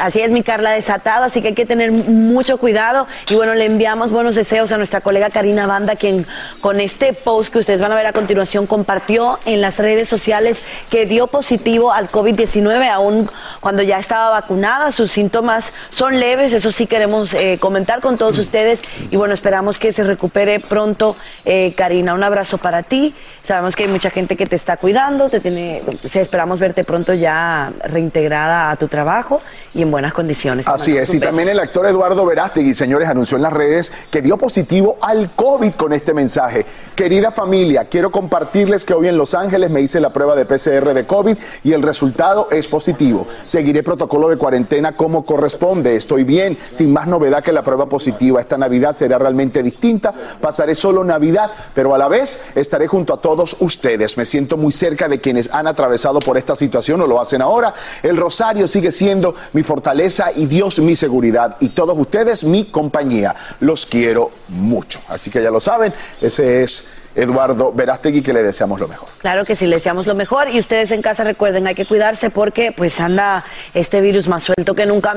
Así 0.00 0.20
es, 0.20 0.32
mi 0.32 0.42
Carla, 0.42 0.70
desatado, 0.70 1.24
así 1.24 1.42
que 1.42 1.48
hay 1.48 1.54
que 1.54 1.66
tener 1.66 1.92
mucho 1.92 2.56
cuidado. 2.56 3.06
Y 3.28 3.34
bueno, 3.34 3.54
le 3.54 3.66
enviamos 3.66 4.10
buenos 4.10 4.34
deseos 4.34 4.72
a 4.72 4.78
nuestra 4.78 5.02
colega 5.02 5.28
Karina 5.28 5.66
Banda, 5.66 5.96
quien 5.96 6.26
con 6.60 6.80
este 6.80 7.12
post 7.12 7.52
que 7.52 7.58
ustedes 7.58 7.80
van 7.80 7.92
a 7.92 7.94
ver 7.94 8.06
a 8.06 8.12
continuación 8.12 8.66
compartió 8.66 9.38
en 9.44 9.60
las 9.60 9.78
redes 9.78 10.08
sociales 10.08 10.62
que 10.88 11.04
dio 11.04 11.26
positivo 11.26 11.92
al 11.92 12.10
COVID-19, 12.10 12.88
aún 12.88 13.30
cuando 13.60 13.82
ya 13.82 13.98
estaba 13.98 14.30
vacunada. 14.30 14.90
Sus 14.90 15.12
síntomas 15.12 15.72
son 15.90 16.18
leves, 16.18 16.54
eso 16.54 16.72
sí 16.72 16.86
queremos 16.86 17.34
eh, 17.34 17.58
comentar 17.60 18.00
con 18.00 18.16
todos 18.16 18.38
ustedes. 18.38 18.80
Y 19.10 19.16
bueno, 19.16 19.34
esperamos 19.34 19.78
que 19.78 19.92
se 19.92 20.04
recupere 20.04 20.60
pronto, 20.60 21.14
eh, 21.44 21.74
Karina. 21.76 22.14
Un 22.14 22.24
abrazo 22.24 22.56
para 22.56 22.82
ti. 22.82 23.14
Sabemos 23.44 23.76
que 23.76 23.84
hay 23.84 23.90
mucha 23.90 24.08
gente 24.08 24.36
que 24.36 24.46
te 24.46 24.56
está 24.56 24.78
cuidando, 24.78 25.28
te 25.28 25.40
tiene, 25.40 25.82
esperamos 26.14 26.58
verte 26.58 26.84
pronto 26.84 27.12
ya 27.12 27.72
reintegrada 27.84 28.70
a 28.70 28.76
tu 28.76 28.88
trabajo 28.88 29.42
y 29.74 29.89
en 29.90 29.92
buenas 29.92 30.12
condiciones. 30.12 30.68
Así 30.68 30.96
es, 30.96 31.12
y 31.14 31.20
también 31.20 31.48
el 31.48 31.58
actor 31.58 31.84
Eduardo 31.86 32.24
Verástegui, 32.24 32.74
señores, 32.74 33.08
anunció 33.08 33.36
en 33.36 33.42
las 33.42 33.52
redes 33.52 33.92
que 34.10 34.22
dio 34.22 34.36
positivo 34.36 34.98
al 35.00 35.32
COVID 35.34 35.72
con 35.72 35.92
este 35.92 36.14
mensaje. 36.14 36.64
Querida 36.94 37.32
familia, 37.32 37.86
quiero 37.86 38.10
compartirles 38.10 38.84
que 38.84 38.94
hoy 38.94 39.08
en 39.08 39.16
Los 39.16 39.34
Ángeles 39.34 39.70
me 39.70 39.80
hice 39.80 40.00
la 40.00 40.12
prueba 40.12 40.36
de 40.36 40.44
PCR 40.44 40.94
de 40.94 41.06
COVID 41.06 41.36
y 41.64 41.72
el 41.72 41.82
resultado 41.82 42.48
es 42.50 42.68
positivo. 42.68 43.26
Seguiré 43.46 43.82
protocolo 43.82 44.28
de 44.28 44.36
cuarentena 44.36 44.96
como 44.96 45.24
corresponde. 45.24 45.96
Estoy 45.96 46.24
bien, 46.24 46.56
sin 46.70 46.92
más 46.92 47.08
novedad 47.08 47.42
que 47.42 47.52
la 47.52 47.64
prueba 47.64 47.86
positiva. 47.86 48.40
Esta 48.40 48.58
Navidad 48.58 48.94
será 48.94 49.18
realmente 49.18 49.62
distinta. 49.62 50.12
Pasaré 50.40 50.74
solo 50.74 51.02
Navidad, 51.02 51.50
pero 51.74 51.94
a 51.94 51.98
la 51.98 52.08
vez 52.08 52.38
estaré 52.54 52.86
junto 52.86 53.14
a 53.14 53.20
todos 53.20 53.56
ustedes. 53.60 54.16
Me 54.16 54.24
siento 54.24 54.56
muy 54.56 54.72
cerca 54.72 55.08
de 55.08 55.20
quienes 55.20 55.52
han 55.52 55.66
atravesado 55.66 56.20
por 56.20 56.36
esta 56.38 56.54
situación 56.54 57.00
o 57.00 57.06
lo 57.06 57.20
hacen 57.20 57.42
ahora. 57.42 57.74
El 58.02 58.16
rosario 58.16 58.68
sigue 58.68 58.92
siendo 58.92 59.34
mi 59.52 59.62
fortaleza 59.70 60.32
y 60.34 60.46
Dios 60.46 60.80
mi 60.80 60.96
seguridad 60.96 61.56
y 61.60 61.68
todos 61.68 61.96
ustedes 61.96 62.42
mi 62.42 62.64
compañía. 62.64 63.36
Los 63.60 63.86
quiero 63.86 64.32
mucho. 64.48 65.00
Así 65.06 65.30
que 65.30 65.40
ya 65.40 65.52
lo 65.52 65.60
saben, 65.60 65.92
ese 66.20 66.64
es 66.64 66.88
Eduardo 67.14 67.70
Verástegui 67.72 68.20
que 68.20 68.32
le 68.32 68.42
deseamos 68.42 68.80
lo 68.80 68.88
mejor. 68.88 69.08
Claro 69.18 69.44
que 69.44 69.54
sí, 69.54 69.68
le 69.68 69.76
deseamos 69.76 70.08
lo 70.08 70.16
mejor 70.16 70.48
y 70.50 70.58
ustedes 70.58 70.90
en 70.90 71.02
casa 71.02 71.22
recuerden, 71.22 71.68
hay 71.68 71.76
que 71.76 71.86
cuidarse 71.86 72.30
porque 72.30 72.72
pues 72.76 72.98
anda 72.98 73.44
este 73.72 74.00
virus 74.00 74.26
más 74.26 74.42
suelto 74.42 74.74
que 74.74 74.86
nunca. 74.86 75.16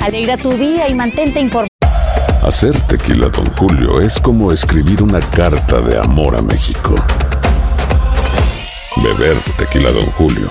Alegra 0.00 0.36
tu 0.36 0.50
día 0.50 0.88
y 0.88 0.94
mantente 0.94 1.38
informado. 1.38 1.68
Hacer 2.42 2.80
tequila, 2.80 3.28
Don 3.28 3.46
Julio, 3.52 4.00
es 4.00 4.18
como 4.18 4.50
escribir 4.50 5.04
una 5.04 5.20
carta 5.20 5.80
de 5.80 6.00
amor 6.00 6.34
a 6.34 6.42
México. 6.42 6.96
Beber 8.96 9.36
tequila, 9.56 9.92
Don 9.92 10.06
Julio, 10.06 10.50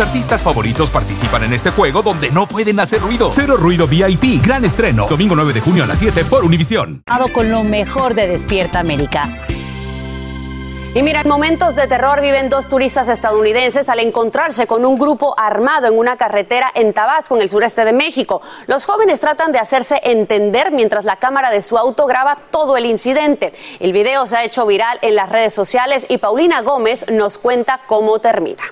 Artistas 0.00 0.42
favoritos 0.42 0.90
participan 0.90 1.44
en 1.44 1.52
este 1.52 1.70
juego 1.70 2.02
donde 2.02 2.30
no 2.30 2.46
pueden 2.46 2.78
hacer 2.80 3.00
ruido. 3.00 3.30
Cero 3.32 3.56
Ruido 3.56 3.86
VIP, 3.86 4.44
gran 4.44 4.64
estreno. 4.64 5.06
Domingo 5.08 5.34
9 5.34 5.52
de 5.52 5.60
junio 5.60 5.84
a 5.84 5.86
las 5.86 5.98
7 5.98 6.24
por 6.24 6.44
Univisión. 6.44 7.02
Con 7.32 7.50
lo 7.50 7.62
mejor 7.62 8.14
de 8.14 8.26
Despierta 8.26 8.78
América. 8.80 9.46
Y 10.94 11.02
mira, 11.02 11.20
en 11.20 11.28
momentos 11.28 11.76
de 11.76 11.86
terror 11.86 12.20
viven 12.20 12.48
dos 12.48 12.66
turistas 12.66 13.08
estadounidenses 13.08 13.88
al 13.88 14.00
encontrarse 14.00 14.66
con 14.66 14.84
un 14.86 14.96
grupo 14.96 15.34
armado 15.38 15.86
en 15.86 15.98
una 15.98 16.16
carretera 16.16 16.72
en 16.74 16.92
Tabasco, 16.94 17.36
en 17.36 17.42
el 17.42 17.48
sureste 17.48 17.84
de 17.84 17.92
México. 17.92 18.40
Los 18.66 18.86
jóvenes 18.86 19.20
tratan 19.20 19.52
de 19.52 19.58
hacerse 19.58 20.00
entender 20.02 20.72
mientras 20.72 21.04
la 21.04 21.16
cámara 21.16 21.50
de 21.50 21.60
su 21.60 21.76
auto 21.76 22.06
graba 22.06 22.38
todo 22.50 22.76
el 22.76 22.86
incidente. 22.86 23.52
El 23.80 23.92
video 23.92 24.26
se 24.26 24.38
ha 24.38 24.44
hecho 24.44 24.66
viral 24.66 24.98
en 25.02 25.14
las 25.14 25.28
redes 25.28 25.52
sociales 25.52 26.06
y 26.08 26.18
Paulina 26.18 26.62
Gómez 26.62 27.06
nos 27.10 27.36
cuenta 27.36 27.80
cómo 27.86 28.18
termina. 28.18 28.62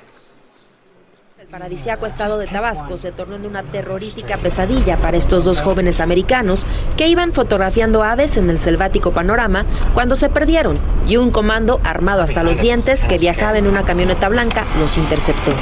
El 1.56 1.60
paradisíaco 1.60 2.04
estado 2.04 2.36
de 2.36 2.46
Tabasco 2.46 2.98
se 2.98 3.12
tornó 3.12 3.36
en 3.36 3.46
una 3.46 3.62
terrorífica 3.62 4.36
pesadilla 4.36 4.98
para 4.98 5.16
estos 5.16 5.46
dos 5.46 5.62
jóvenes 5.62 6.00
americanos 6.00 6.66
que 6.98 7.08
iban 7.08 7.32
fotografiando 7.32 8.02
aves 8.02 8.36
en 8.36 8.50
el 8.50 8.58
selvático 8.58 9.12
panorama 9.12 9.64
cuando 9.94 10.16
se 10.16 10.28
perdieron 10.28 10.78
y 11.08 11.16
un 11.16 11.30
comando 11.30 11.80
armado 11.82 12.20
hasta 12.20 12.42
los 12.42 12.60
dientes 12.60 13.06
que 13.06 13.16
viajaba 13.16 13.56
en 13.56 13.66
una 13.66 13.84
camioneta 13.84 14.28
blanca 14.28 14.66
los 14.78 14.98
interceptó. 14.98 15.52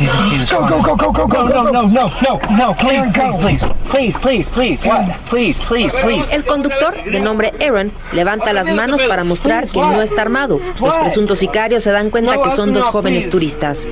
Go, 0.00 0.66
go, 0.66 0.80
go, 0.80 0.96
go, 0.96 1.12
go, 1.12 1.26
go. 1.26 1.44
No, 1.44 1.62
no, 1.64 1.82
no, 1.82 2.10
no, 2.22 2.40
no, 2.56 2.74
please, 2.74 3.02
please, 3.12 3.62
please, 3.90 4.18
please, 4.18 4.48
please, 4.48 4.82
what? 4.86 5.14
Please, 5.28 5.60
please, 5.68 5.92
please. 6.02 6.32
El 6.32 6.44
conductor, 6.44 7.04
de 7.04 7.20
nombre 7.20 7.52
Aaron, 7.60 7.92
levanta 8.12 8.54
las 8.54 8.70
manos 8.70 9.02
para 9.02 9.24
mostrar 9.24 9.68
que 9.68 9.78
no 9.78 10.00
está 10.00 10.22
armado. 10.22 10.58
Los 10.80 10.96
presuntos 10.96 11.38
sicarios 11.40 11.82
se 11.82 11.90
dan 11.90 12.08
cuenta 12.08 12.40
que 12.40 12.50
son 12.50 12.72
dos 12.72 12.86
jóvenes 12.86 13.28
turistas. 13.28 13.86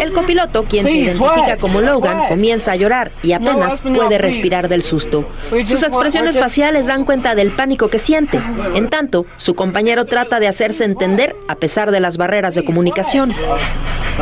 El 0.00 0.12
copiloto, 0.12 0.64
quien 0.64 0.86
se 0.86 0.92
Please, 0.92 1.04
identifica 1.10 1.52
what? 1.52 1.58
como 1.60 1.80
Logan, 1.80 2.26
comienza 2.28 2.72
a 2.72 2.76
llorar 2.76 3.12
y 3.22 3.32
apenas 3.32 3.80
puede 3.80 4.18
respirar 4.18 4.68
del 4.68 4.82
susto. 4.82 5.24
Sus 5.66 5.82
expresiones 5.82 6.38
faciales 6.38 6.86
dan 6.86 7.04
cuenta 7.04 7.34
del 7.34 7.52
pánico 7.52 7.88
que 7.88 7.98
siente. 7.98 8.40
En 8.74 8.88
tanto, 8.88 9.26
su 9.36 9.54
compañero 9.54 10.04
trata 10.04 10.40
de 10.40 10.48
hacerse 10.48 10.84
entender 10.84 11.36
a 11.48 11.56
pesar 11.56 11.90
de 11.90 12.00
las 12.00 12.16
barreras 12.16 12.54
de 12.54 12.64
comunicación. 12.64 13.32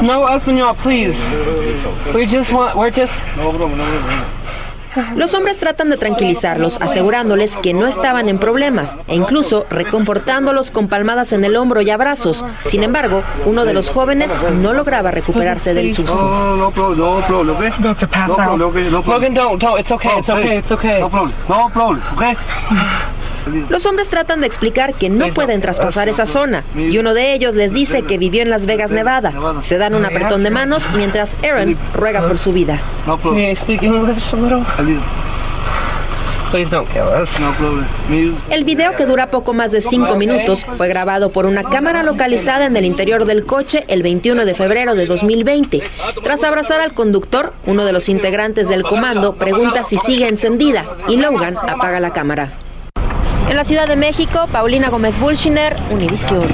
No, 0.02 0.28
español, 0.28 0.76
please. 0.82 1.16
We 2.14 2.26
just 2.26 2.52
want, 2.52 2.76
we're 2.76 2.92
just. 2.92 3.14
Los 5.14 5.34
hombres 5.34 5.58
tratan 5.58 5.90
de 5.90 5.96
tranquilizarlos, 5.96 6.78
asegurándoles 6.80 7.56
que 7.58 7.74
no 7.74 7.86
estaban 7.86 8.28
en 8.28 8.38
problemas 8.38 8.96
e 9.08 9.14
incluso 9.14 9.66
reconfortándolos 9.70 10.70
con 10.70 10.88
palmadas 10.88 11.32
en 11.32 11.44
el 11.44 11.56
hombro 11.56 11.80
y 11.82 11.90
abrazos. 11.90 12.44
Sin 12.62 12.82
embargo, 12.82 13.22
uno 13.44 13.64
de 13.64 13.74
los 13.74 13.90
jóvenes 13.90 14.30
no 14.60 14.72
lograba 14.72 15.10
recuperarse 15.10 15.74
del 15.74 15.92
susto. 15.92 16.16
No, 16.16 16.56
no 16.56 16.72
Los 23.68 23.86
hombres 23.86 24.08
tratan 24.08 24.40
de 24.40 24.46
explicar 24.46 24.94
que 24.94 25.08
no 25.08 25.28
pueden 25.28 25.60
traspasar 25.60 26.08
esa 26.08 26.26
zona 26.26 26.64
y 26.76 26.98
uno 26.98 27.14
de 27.14 27.32
ellos 27.32 27.54
les 27.54 27.72
dice 27.72 28.02
que 28.02 28.18
vivió 28.18 28.42
en 28.42 28.50
Las 28.50 28.66
Vegas, 28.66 28.90
Nevada. 28.90 29.32
Se 29.60 29.78
dan 29.78 29.94
un 29.94 30.04
apretón 30.04 30.42
de 30.42 30.50
manos 30.50 30.88
mientras 30.94 31.34
Aaron 31.44 31.76
ruega 31.94 32.26
por 32.26 32.38
su 32.38 32.52
vida. 32.52 32.80
Me- 38.08 38.32
El 38.50 38.64
video 38.64 38.94
que 38.94 39.04
dura 39.04 39.30
poco 39.30 39.52
más 39.52 39.72
de 39.72 39.80
cinco 39.80 40.16
minutos 40.16 40.64
fue 40.76 40.86
grabado 40.88 41.30
por 41.32 41.44
una 41.44 41.64
cámara 41.64 42.02
localizada 42.04 42.66
en 42.66 42.76
el 42.76 42.84
interior 42.84 43.24
del 43.24 43.44
coche 43.44 43.84
el 43.88 44.02
21 44.02 44.44
de 44.44 44.54
febrero 44.54 44.94
de 44.94 45.06
2020. 45.06 45.82
Tras 46.22 46.44
abrazar 46.44 46.80
al 46.80 46.94
conductor, 46.94 47.52
uno 47.66 47.84
de 47.84 47.92
los 47.92 48.08
integrantes 48.08 48.68
del 48.68 48.84
comando 48.84 49.34
pregunta 49.34 49.82
si 49.84 49.98
sigue 49.98 50.28
encendida 50.28 50.84
y 51.08 51.16
Logan 51.16 51.56
apaga 51.68 51.98
la 52.00 52.12
cámara. 52.12 52.52
En 53.48 53.56
la 53.56 53.62
Ciudad 53.64 53.86
de 53.86 53.96
México, 53.96 54.48
Paulina 54.50 54.88
Gómez 54.90 55.20
Bulshiner, 55.20 55.76
Univisión. 55.90 56.44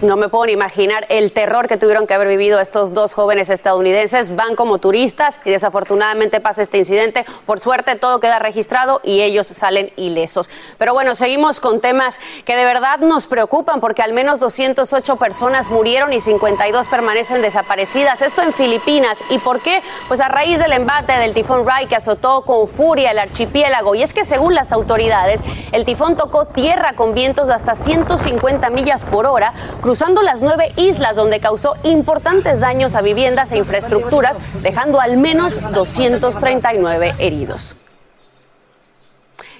No 0.00 0.16
me 0.16 0.28
puedo 0.28 0.46
ni 0.46 0.52
imaginar 0.52 1.06
el 1.08 1.32
terror 1.32 1.66
que 1.66 1.76
tuvieron 1.76 2.06
que 2.06 2.14
haber 2.14 2.28
vivido 2.28 2.60
estos 2.60 2.94
dos 2.94 3.14
jóvenes 3.14 3.50
estadounidenses. 3.50 4.36
Van 4.36 4.54
como 4.54 4.78
turistas 4.78 5.40
y 5.44 5.50
desafortunadamente 5.50 6.40
pasa 6.40 6.62
este 6.62 6.78
incidente. 6.78 7.26
Por 7.46 7.58
suerte 7.58 7.96
todo 7.96 8.20
queda 8.20 8.38
registrado 8.38 9.00
y 9.02 9.22
ellos 9.22 9.48
salen 9.48 9.90
ilesos. 9.96 10.48
Pero 10.78 10.94
bueno, 10.94 11.16
seguimos 11.16 11.58
con 11.58 11.80
temas 11.80 12.20
que 12.44 12.54
de 12.54 12.64
verdad 12.64 13.00
nos 13.00 13.26
preocupan 13.26 13.80
porque 13.80 14.02
al 14.02 14.12
menos 14.12 14.38
208 14.38 15.16
personas 15.16 15.68
murieron 15.68 16.12
y 16.12 16.20
52 16.20 16.86
permanecen 16.86 17.42
desaparecidas. 17.42 18.22
Esto 18.22 18.42
en 18.42 18.52
Filipinas. 18.52 19.24
¿Y 19.30 19.38
por 19.38 19.58
qué? 19.62 19.82
Pues 20.06 20.20
a 20.20 20.28
raíz 20.28 20.60
del 20.60 20.74
embate 20.74 21.14
del 21.14 21.34
tifón 21.34 21.66
Rai 21.66 21.88
que 21.88 21.96
azotó 21.96 22.42
con 22.42 22.68
furia 22.68 23.10
el 23.10 23.18
archipiélago. 23.18 23.96
Y 23.96 24.04
es 24.04 24.14
que 24.14 24.24
según 24.24 24.54
las 24.54 24.70
autoridades, 24.70 25.42
el 25.72 25.84
tifón 25.84 26.16
tocó 26.16 26.44
tierra 26.44 26.92
con 26.92 27.14
vientos 27.14 27.48
de 27.48 27.54
hasta 27.54 27.74
150 27.74 28.70
millas 28.70 29.04
por 29.04 29.26
hora 29.26 29.52
cruzando 29.88 30.20
las 30.20 30.42
nueve 30.42 30.70
islas 30.76 31.16
donde 31.16 31.40
causó 31.40 31.74
importantes 31.82 32.60
daños 32.60 32.94
a 32.94 33.00
viviendas 33.00 33.52
e 33.52 33.56
infraestructuras, 33.56 34.38
dejando 34.62 35.00
al 35.00 35.16
menos 35.16 35.58
239 35.72 37.14
heridos. 37.18 37.74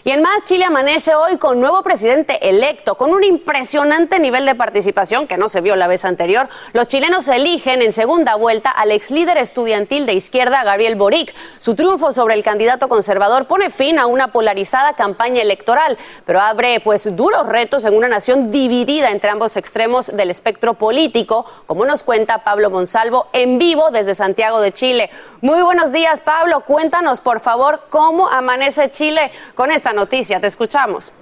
Y 0.09 0.11
en 0.11 0.23
más, 0.23 0.43
Chile 0.45 0.65
amanece 0.65 1.15
hoy 1.15 1.37
con 1.37 1.61
nuevo 1.61 1.83
presidente 1.83 2.49
electo, 2.49 2.95
con 2.95 3.13
un 3.13 3.23
impresionante 3.25 4.19
nivel 4.19 4.47
de 4.47 4.55
participación 4.55 5.27
que 5.27 5.37
no 5.37 5.51
se 5.51 5.61
vio 5.61 5.77
la 5.77 5.87
vez 5.87 6.07
anterior. 6.07 6.49
Los 6.73 6.87
chilenos 6.87 7.29
eligen 7.29 7.83
en 7.83 7.93
segunda 7.93 8.35
vuelta 8.35 8.71
al 8.71 8.91
ex 8.91 9.11
líder 9.11 9.37
estudiantil 9.37 10.07
de 10.07 10.15
izquierda, 10.15 10.65
Gabriel 10.65 10.95
Boric. 10.95 11.35
Su 11.59 11.75
triunfo 11.75 12.11
sobre 12.11 12.37
el 12.37 12.43
candidato 12.43 12.89
conservador 12.89 13.45
pone 13.45 13.69
fin 13.69 13.99
a 13.99 14.07
una 14.07 14.33
polarizada 14.33 14.95
campaña 14.95 15.43
electoral, 15.43 15.99
pero 16.25 16.41
abre 16.41 16.81
pues 16.81 17.15
duros 17.15 17.47
retos 17.47 17.85
en 17.85 17.93
una 17.93 18.09
nación 18.09 18.51
dividida 18.51 19.11
entre 19.11 19.29
ambos 19.29 19.59
extremos 19.59 20.07
del 20.07 20.31
espectro 20.31 20.73
político, 20.73 21.45
como 21.67 21.85
nos 21.85 22.03
cuenta 22.03 22.45
Pablo 22.45 22.71
Monsalvo 22.71 23.27
en 23.35 23.59
vivo 23.59 23.91
desde 23.91 24.15
Santiago 24.15 24.63
de 24.63 24.73
Chile. 24.73 25.11
Muy 25.43 25.61
buenos 25.61 25.93
días, 25.93 26.23
Pablo. 26.23 26.61
Cuéntanos, 26.61 27.21
por 27.21 27.41
favor, 27.41 27.83
cómo 27.91 28.27
amanece 28.27 28.89
Chile 28.89 29.33
con 29.55 29.71
esta 29.71 29.93
noticia. 29.99 30.41
Te 30.41 30.47
escuchamos. 30.47 31.13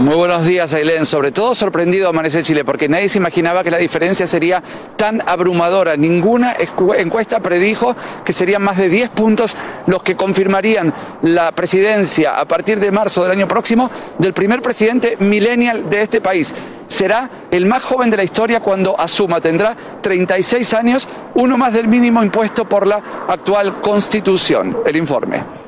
Muy 0.00 0.14
buenos 0.14 0.46
días, 0.46 0.72
Ailén. 0.72 1.04
Sobre 1.04 1.30
todo 1.30 1.54
sorprendido 1.54 2.08
amanece 2.08 2.42
Chile, 2.42 2.64
porque 2.64 2.88
nadie 2.88 3.10
se 3.10 3.18
imaginaba 3.18 3.62
que 3.62 3.70
la 3.70 3.76
diferencia 3.76 4.26
sería 4.26 4.62
tan 4.96 5.22
abrumadora. 5.26 5.94
Ninguna 5.94 6.56
encuesta 6.96 7.40
predijo 7.40 7.94
que 8.24 8.32
serían 8.32 8.62
más 8.62 8.78
de 8.78 8.88
10 8.88 9.10
puntos 9.10 9.54
los 9.86 10.02
que 10.02 10.16
confirmarían 10.16 10.94
la 11.20 11.52
presidencia 11.52 12.40
a 12.40 12.46
partir 12.46 12.80
de 12.80 12.90
marzo 12.90 13.22
del 13.22 13.32
año 13.32 13.46
próximo 13.46 13.90
del 14.18 14.32
primer 14.32 14.62
presidente 14.62 15.18
millennial 15.18 15.90
de 15.90 16.00
este 16.00 16.22
país. 16.22 16.54
Será 16.88 17.28
el 17.50 17.66
más 17.66 17.82
joven 17.82 18.08
de 18.08 18.16
la 18.16 18.24
historia 18.24 18.60
cuando 18.60 18.98
asuma. 18.98 19.38
Tendrá 19.40 19.76
36 20.00 20.72
años, 20.72 21.08
uno 21.34 21.58
más 21.58 21.74
del 21.74 21.88
mínimo 21.88 22.22
impuesto 22.22 22.66
por 22.66 22.86
la 22.86 23.02
actual 23.28 23.82
constitución. 23.82 24.78
El 24.86 24.96
informe. 24.96 25.59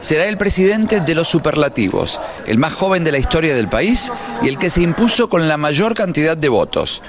Será 0.00 0.26
el 0.26 0.36
presidente 0.36 1.00
de 1.00 1.14
los 1.14 1.28
superlativos, 1.28 2.20
el 2.46 2.58
más 2.58 2.74
joven 2.74 3.04
de 3.04 3.12
la 3.12 3.18
historia 3.18 3.54
del 3.54 3.68
país 3.68 4.12
y 4.42 4.48
el 4.48 4.58
que 4.58 4.70
se 4.70 4.82
impuso 4.82 5.28
con 5.28 5.48
la 5.48 5.56
mayor 5.56 5.94
cantidad 5.94 6.36
de 6.36 6.48
votos. 6.48 7.02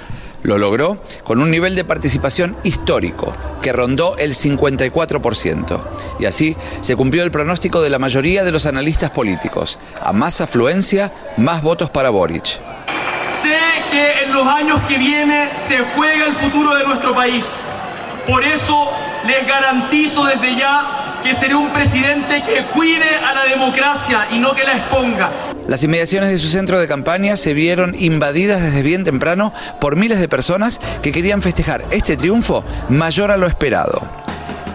Lo 0.43 0.59
logró 0.59 1.01
con 1.23 1.41
un 1.41 1.49
nivel 1.49 1.75
de 1.75 1.83
participación 1.83 2.55
histórico, 2.63 3.33
que 3.63 3.73
rondó 3.73 4.15
el 4.17 4.35
54%. 4.35 5.81
Y 6.19 6.25
así 6.25 6.55
se 6.81 6.95
cumplió 6.95 7.23
el 7.23 7.31
pronóstico 7.31 7.81
de 7.81 7.89
la 7.89 7.97
mayoría 7.97 8.43
de 8.43 8.51
los 8.51 8.67
analistas 8.67 9.09
políticos. 9.09 9.79
A 9.99 10.13
más 10.13 10.41
afluencia, 10.41 11.11
más 11.37 11.63
votos 11.63 11.89
para 11.89 12.11
Boric. 12.11 12.45
Sé 13.41 13.57
que 13.89 14.23
en 14.23 14.33
los 14.33 14.45
años 14.45 14.79
que 14.87 14.99
vienen 14.99 15.49
se 15.67 15.79
juega 15.95 16.27
el 16.27 16.35
futuro 16.35 16.75
de 16.75 16.83
nuestro 16.85 17.15
país. 17.15 17.43
Por 18.27 18.43
eso 18.43 18.91
les 19.25 19.47
garantizo 19.47 20.25
desde 20.25 20.55
ya 20.55 21.04
que 21.25 21.33
seré 21.33 21.55
un 21.55 21.73
presidente 21.73 22.43
que 22.43 22.65
cuide 22.65 23.15
a 23.15 23.33
la 23.33 23.45
democracia 23.45 24.27
y 24.31 24.37
no 24.37 24.53
que 24.53 24.63
la 24.63 24.77
exponga. 24.77 25.31
Las 25.67 25.81
inmediaciones 25.83 26.29
de 26.29 26.37
su 26.37 26.47
centro 26.49 26.77
de 26.79 26.87
campaña 26.87 27.35
se 27.35 27.55
vieron 27.55 27.95
invadidas 27.97 28.61
desde 28.61 28.83
bien 28.83 29.03
temprano 29.03 29.51
por 29.81 29.95
miles 29.95 30.19
de 30.19 30.29
personas 30.29 30.79
que 31.01 31.11
querían 31.11 31.41
festejar 31.41 31.83
este 31.89 32.15
triunfo 32.15 32.63
mayor 32.89 33.31
a 33.31 33.37
lo 33.37 33.47
esperado. 33.47 34.03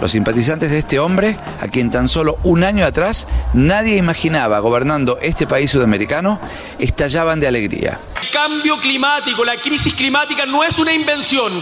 Los 0.01 0.11
simpatizantes 0.11 0.73
de 0.73 0.79
este 0.79 0.99
hombre, 0.99 1.39
a 1.61 1.69
quien 1.69 1.93
tan 1.93 2.09
solo 2.09 2.39
un 2.43 2.65
año 2.65 2.85
atrás 2.85 3.29
nadie 3.53 3.95
imaginaba 3.95 4.59
gobernando 4.59 5.19
este 5.23 5.47
país 5.47 5.71
sudamericano, 5.71 6.41
estallaban 6.81 7.39
de 7.39 7.47
alegría. 7.47 8.01
El 8.21 8.31
cambio 8.31 8.81
climático, 8.81 9.45
la 9.45 9.55
crisis 9.55 9.95
climática 9.95 10.47
no 10.47 10.65
es 10.65 10.81
una 10.81 10.93
invención. 10.93 11.53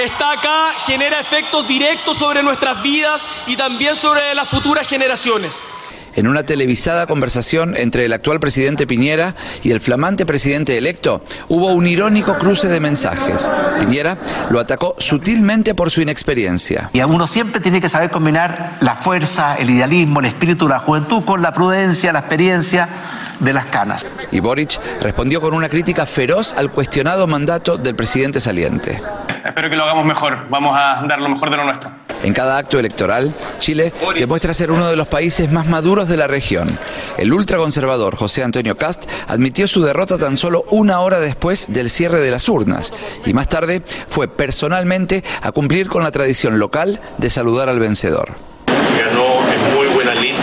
Está 0.00 0.32
acá, 0.32 0.72
genera 0.86 1.20
efectos 1.20 1.68
directos 1.68 2.16
sobre 2.16 2.42
nuestras 2.42 2.82
vidas 2.82 3.20
y 3.46 3.54
también 3.54 3.96
sobre 3.96 4.34
las 4.34 4.48
futuras 4.48 4.88
generaciones. 4.88 5.52
En 6.14 6.26
una 6.26 6.42
televisada 6.42 7.06
conversación 7.06 7.76
entre 7.76 8.06
el 8.06 8.14
actual 8.14 8.40
presidente 8.40 8.86
Piñera 8.86 9.36
y 9.62 9.72
el 9.72 9.80
flamante 9.82 10.24
presidente 10.24 10.78
electo, 10.78 11.22
hubo 11.48 11.66
un 11.74 11.86
irónico 11.86 12.32
cruce 12.38 12.68
de 12.68 12.80
mensajes. 12.80 13.52
Piñera 13.78 14.16
lo 14.48 14.58
atacó 14.58 14.96
sutilmente 14.98 15.74
por 15.74 15.90
su 15.90 16.00
inexperiencia. 16.00 16.88
Y 16.94 17.02
uno 17.02 17.26
siempre 17.26 17.60
tiene 17.60 17.82
que 17.82 17.90
saber 17.90 18.10
combinar 18.10 18.78
la 18.80 18.96
fuerza, 18.96 19.56
el 19.56 19.68
idealismo, 19.68 20.20
el 20.20 20.26
espíritu 20.26 20.66
de 20.66 20.74
la 20.74 20.80
juventud 20.80 21.24
con 21.26 21.42
la 21.42 21.52
prudencia, 21.52 22.10
la 22.10 22.20
experiencia 22.20 22.88
de 23.40 23.52
las 23.52 23.66
canas. 23.66 24.06
Y 24.30 24.40
Boric 24.40 24.80
respondió 25.00 25.40
con 25.40 25.54
una 25.54 25.68
crítica 25.68 26.06
feroz 26.06 26.54
al 26.56 26.70
cuestionado 26.70 27.26
mandato 27.26 27.76
del 27.76 27.94
presidente 27.94 28.40
saliente. 28.40 29.02
Espero 29.44 29.68
que 29.70 29.76
lo 29.76 29.84
hagamos 29.84 30.04
mejor. 30.04 30.46
Vamos 30.48 30.76
a 30.76 31.02
dar 31.08 31.18
lo 31.18 31.28
mejor 31.28 31.50
de 31.50 31.56
lo 31.56 31.64
nuestro. 31.64 31.90
En 32.22 32.34
cada 32.34 32.58
acto 32.58 32.78
electoral, 32.78 33.34
Chile 33.58 33.92
demuestra 34.18 34.52
ser 34.52 34.70
uno 34.70 34.88
de 34.88 34.96
los 34.96 35.08
países 35.08 35.50
más 35.50 35.66
maduros 35.66 36.06
de 36.08 36.18
la 36.18 36.26
región. 36.26 36.78
El 37.16 37.32
ultraconservador 37.32 38.14
José 38.16 38.42
Antonio 38.42 38.76
Cast 38.76 39.10
admitió 39.26 39.66
su 39.66 39.82
derrota 39.82 40.18
tan 40.18 40.36
solo 40.36 40.64
una 40.70 41.00
hora 41.00 41.18
después 41.18 41.66
del 41.72 41.88
cierre 41.88 42.20
de 42.20 42.30
las 42.30 42.48
urnas 42.48 42.92
y 43.24 43.32
más 43.32 43.48
tarde 43.48 43.82
fue 44.06 44.28
personalmente 44.28 45.24
a 45.40 45.52
cumplir 45.52 45.88
con 45.88 46.02
la 46.02 46.10
tradición 46.10 46.58
local 46.58 47.00
de 47.16 47.30
saludar 47.30 47.70
al 47.70 47.80
vencedor. 47.80 48.34
Ganó 48.66 49.40
en 49.50 49.74
muy 49.74 49.86
buena 49.94 50.14
línea. 50.14 50.40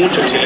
Muchos 0.00 0.26
chilenos. 0.26 0.45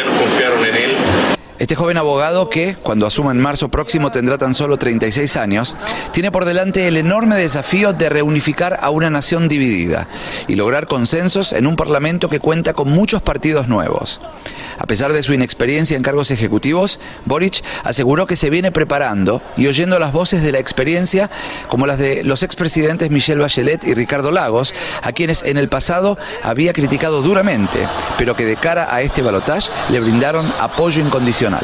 Este 1.60 1.76
joven 1.76 1.98
abogado 1.98 2.48
que, 2.48 2.74
cuando 2.74 3.06
asuma 3.06 3.32
en 3.32 3.38
marzo 3.38 3.68
próximo, 3.68 4.10
tendrá 4.10 4.38
tan 4.38 4.54
solo 4.54 4.78
36 4.78 5.36
años, 5.36 5.76
tiene 6.10 6.32
por 6.32 6.46
delante 6.46 6.88
el 6.88 6.96
enorme 6.96 7.36
desafío 7.36 7.92
de 7.92 8.08
reunificar 8.08 8.78
a 8.80 8.88
una 8.88 9.10
nación 9.10 9.46
dividida 9.46 10.08
y 10.48 10.54
lograr 10.54 10.86
consensos 10.86 11.52
en 11.52 11.66
un 11.66 11.76
parlamento 11.76 12.30
que 12.30 12.40
cuenta 12.40 12.72
con 12.72 12.88
muchos 12.88 13.20
partidos 13.20 13.68
nuevos. 13.68 14.22
A 14.78 14.86
pesar 14.86 15.12
de 15.12 15.22
su 15.22 15.34
inexperiencia 15.34 15.98
en 15.98 16.02
cargos 16.02 16.30
ejecutivos, 16.30 16.98
Boric 17.26 17.62
aseguró 17.84 18.26
que 18.26 18.36
se 18.36 18.48
viene 18.48 18.72
preparando 18.72 19.42
y 19.58 19.66
oyendo 19.66 19.98
las 19.98 20.14
voces 20.14 20.42
de 20.42 20.52
la 20.52 20.58
experiencia 20.58 21.30
como 21.68 21.86
las 21.86 21.98
de 21.98 22.24
los 22.24 22.42
expresidentes 22.42 23.10
Michelle 23.10 23.42
Bachelet 23.42 23.84
y 23.84 23.92
Ricardo 23.92 24.32
Lagos, 24.32 24.74
a 25.02 25.12
quienes 25.12 25.42
en 25.42 25.58
el 25.58 25.68
pasado 25.68 26.16
había 26.42 26.72
criticado 26.72 27.20
duramente, 27.20 27.86
pero 28.16 28.34
que 28.34 28.46
de 28.46 28.56
cara 28.56 28.88
a 28.90 29.02
este 29.02 29.20
balotaje 29.20 29.70
le 29.90 30.00
brindaron 30.00 30.50
apoyo 30.58 31.02
incondicional. 31.02 31.59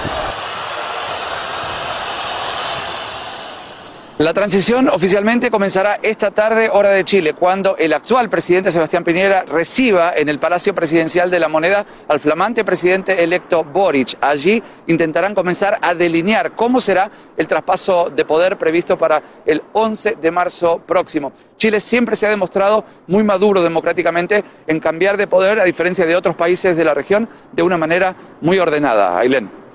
La 4.18 4.32
transición 4.32 4.88
oficialmente 4.88 5.50
comenzará 5.50 5.98
esta 6.02 6.30
tarde, 6.30 6.70
hora 6.72 6.88
de 6.88 7.04
Chile, 7.04 7.34
cuando 7.34 7.76
el 7.76 7.92
actual 7.92 8.30
presidente 8.30 8.72
Sebastián 8.72 9.04
Piñera 9.04 9.44
reciba 9.44 10.14
en 10.16 10.30
el 10.30 10.38
Palacio 10.38 10.74
Presidencial 10.74 11.30
de 11.30 11.38
la 11.38 11.48
Moneda 11.48 11.84
al 12.08 12.18
flamante 12.18 12.64
presidente 12.64 13.22
electo 13.22 13.62
Boric. 13.62 14.16
Allí 14.22 14.62
intentarán 14.86 15.34
comenzar 15.34 15.76
a 15.82 15.94
delinear 15.94 16.52
cómo 16.52 16.80
será 16.80 17.10
el 17.36 17.46
traspaso 17.46 18.08
de 18.08 18.24
poder 18.24 18.56
previsto 18.56 18.96
para 18.96 19.22
el 19.44 19.62
11 19.74 20.16
de 20.16 20.30
marzo 20.30 20.78
próximo. 20.78 21.32
Chile 21.58 21.78
siempre 21.78 22.16
se 22.16 22.26
ha 22.26 22.30
demostrado 22.30 22.86
muy 23.08 23.22
maduro 23.22 23.60
democráticamente 23.60 24.42
en 24.66 24.80
cambiar 24.80 25.18
de 25.18 25.26
poder, 25.26 25.60
a 25.60 25.64
diferencia 25.64 26.06
de 26.06 26.16
otros 26.16 26.36
países 26.36 26.74
de 26.74 26.84
la 26.86 26.94
región, 26.94 27.28
de 27.52 27.62
una 27.62 27.76
manera 27.76 28.16
muy 28.40 28.58
ordenada. 28.58 29.18
Ailén. 29.18 29.65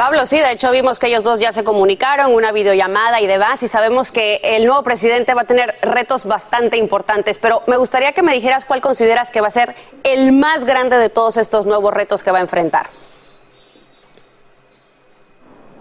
Pablo, 0.00 0.24
sí, 0.24 0.38
de 0.38 0.52
hecho 0.52 0.70
vimos 0.70 0.98
que 0.98 1.08
ellos 1.08 1.24
dos 1.24 1.40
ya 1.40 1.52
se 1.52 1.62
comunicaron, 1.62 2.32
una 2.32 2.52
videollamada 2.52 3.20
y 3.20 3.26
demás, 3.26 3.62
y 3.62 3.68
sabemos 3.68 4.10
que 4.12 4.40
el 4.42 4.64
nuevo 4.64 4.82
presidente 4.82 5.34
va 5.34 5.42
a 5.42 5.44
tener 5.44 5.76
retos 5.82 6.24
bastante 6.24 6.78
importantes, 6.78 7.36
pero 7.36 7.62
me 7.66 7.76
gustaría 7.76 8.12
que 8.12 8.22
me 8.22 8.32
dijeras 8.32 8.64
cuál 8.64 8.80
consideras 8.80 9.30
que 9.30 9.42
va 9.42 9.48
a 9.48 9.50
ser 9.50 9.76
el 10.02 10.32
más 10.32 10.64
grande 10.64 10.96
de 10.96 11.10
todos 11.10 11.36
estos 11.36 11.66
nuevos 11.66 11.92
retos 11.92 12.24
que 12.24 12.30
va 12.30 12.38
a 12.38 12.40
enfrentar. 12.40 12.88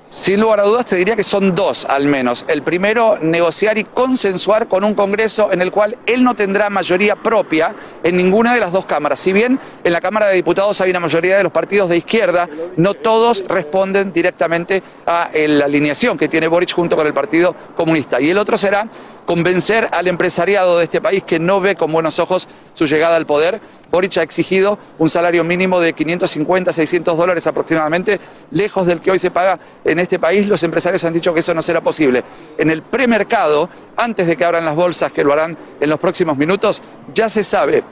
Sin 0.10 0.42
lugar 0.42 0.60
a 0.60 0.64
dudas 0.64 0.88
te 0.88 0.96
diría 0.96 1.16
que 1.16 1.24
son 1.24 1.54
dos 1.54 1.86
al 1.86 2.08
menos. 2.08 2.44
El 2.48 2.64
primero, 2.64 3.20
negociar 3.22 3.78
y 3.78 3.84
consensuar 3.84 4.68
con 4.68 4.84
un 4.84 4.96
Congreso 4.96 5.54
en 5.54 5.62
el 5.62 5.72
cual 5.72 6.00
él 6.08 6.24
no 6.24 6.34
tendrá 6.34 6.68
mayoría 6.72 7.16
propia 7.16 7.76
en 8.02 8.18
ninguna 8.18 8.56
de 8.56 8.60
las 8.60 8.72
dos 8.72 8.86
cámaras. 8.86 9.20
Si 9.20 9.32
bien 9.32 9.60
en 9.84 9.94
la 9.94 10.02
Cámara 10.02 10.26
de 10.26 10.34
Diputados 10.34 10.82
hay 10.82 10.90
una 10.90 11.00
mayoría 11.00 11.38
de 11.38 11.44
los 11.44 11.52
partidos 11.52 11.90
de 11.90 11.98
izquierda, 11.98 12.50
no 12.76 12.96
todos 12.96 13.46
responden 13.48 14.12
directamente 14.12 14.82
a 15.06 15.30
la 15.32 15.66
alineación 15.66 16.18
que 16.18 16.28
tiene 16.28 16.48
Boric 16.48 16.74
junto 16.74 16.96
con 16.96 17.06
el 17.06 17.14
Partido 17.14 17.56
Comunista. 17.78 18.20
Y 18.20 18.32
el 18.32 18.40
otro 18.40 18.58
será 18.58 18.88
convencer 19.30 19.88
al 19.92 20.08
empresariado 20.08 20.80
de 20.80 20.86
este 20.86 21.02
país 21.02 21.22
que 21.22 21.38
no 21.38 21.62
ve 21.62 21.76
con 21.76 21.92
buenos 21.94 22.18
ojos 22.18 22.48
su 22.74 22.88
llegada 22.88 23.16
al 23.16 23.28
poder 23.28 23.62
Boric 23.92 24.18
ha 24.18 24.24
exigido 24.24 24.80
un 24.98 25.08
salario 25.08 25.44
mínimo 25.44 25.80
de 25.80 25.94
550, 25.94 26.74
600 26.74 27.16
dólares 27.16 27.46
aproximadamente, 27.46 28.20
lejos 28.50 28.88
del 28.88 29.02
que 29.02 29.12
hoy 29.12 29.20
se 29.20 29.30
paga 29.30 29.60
en 29.84 30.00
este 30.00 30.18
país. 30.18 30.48
Los 30.48 30.64
empresarios 30.64 31.04
han 31.04 31.14
dicho 31.14 31.32
que 31.32 31.42
eso 31.42 31.54
no 31.54 31.62
será 31.62 31.82
posible. 31.82 32.24
En 32.58 32.72
el 32.72 32.82
premercado, 32.82 33.70
antes 33.98 34.26
de 34.26 34.36
que 34.36 34.46
abran 34.46 34.66
las 34.66 34.76
bolsas, 34.76 35.12
que 35.12 35.24
lo 35.24 35.34
harán 35.34 35.56
en 35.80 35.90
los 35.90 36.00
próximos 36.00 36.36
minutos, 36.36 36.82
ya 37.14 37.30
se 37.30 37.44
sabe 37.44 37.84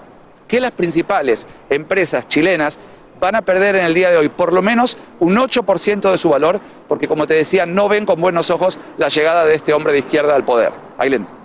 que 0.48 0.60
las 0.60 0.72
principales 0.72 1.46
empresas 1.70 2.28
chilenas 2.28 2.80
van 3.20 3.36
a 3.36 3.42
perder 3.44 3.76
en 3.76 3.86
el 3.86 3.94
día 3.94 4.10
de 4.10 4.18
hoy 4.18 4.30
por 4.30 4.54
lo 4.54 4.64
menos 4.64 4.98
un 5.20 5.36
8% 5.36 6.12
de 6.12 6.18
su 6.18 6.30
valor, 6.30 6.60
porque 6.88 7.08
como 7.08 7.28
te 7.28 7.34
decía, 7.34 7.68
no 7.68 7.88
ven 7.90 8.06
con 8.06 8.22
buenos 8.22 8.50
ojos 8.50 8.80
la 8.98 9.10
llegada 9.10 9.46
de 9.46 9.56
este 9.56 9.74
hombre 9.74 9.94
de 9.94 10.00
izquierda 10.00 10.36
al 10.36 10.44
poder. 10.44 10.87
Ailén. 10.98 11.37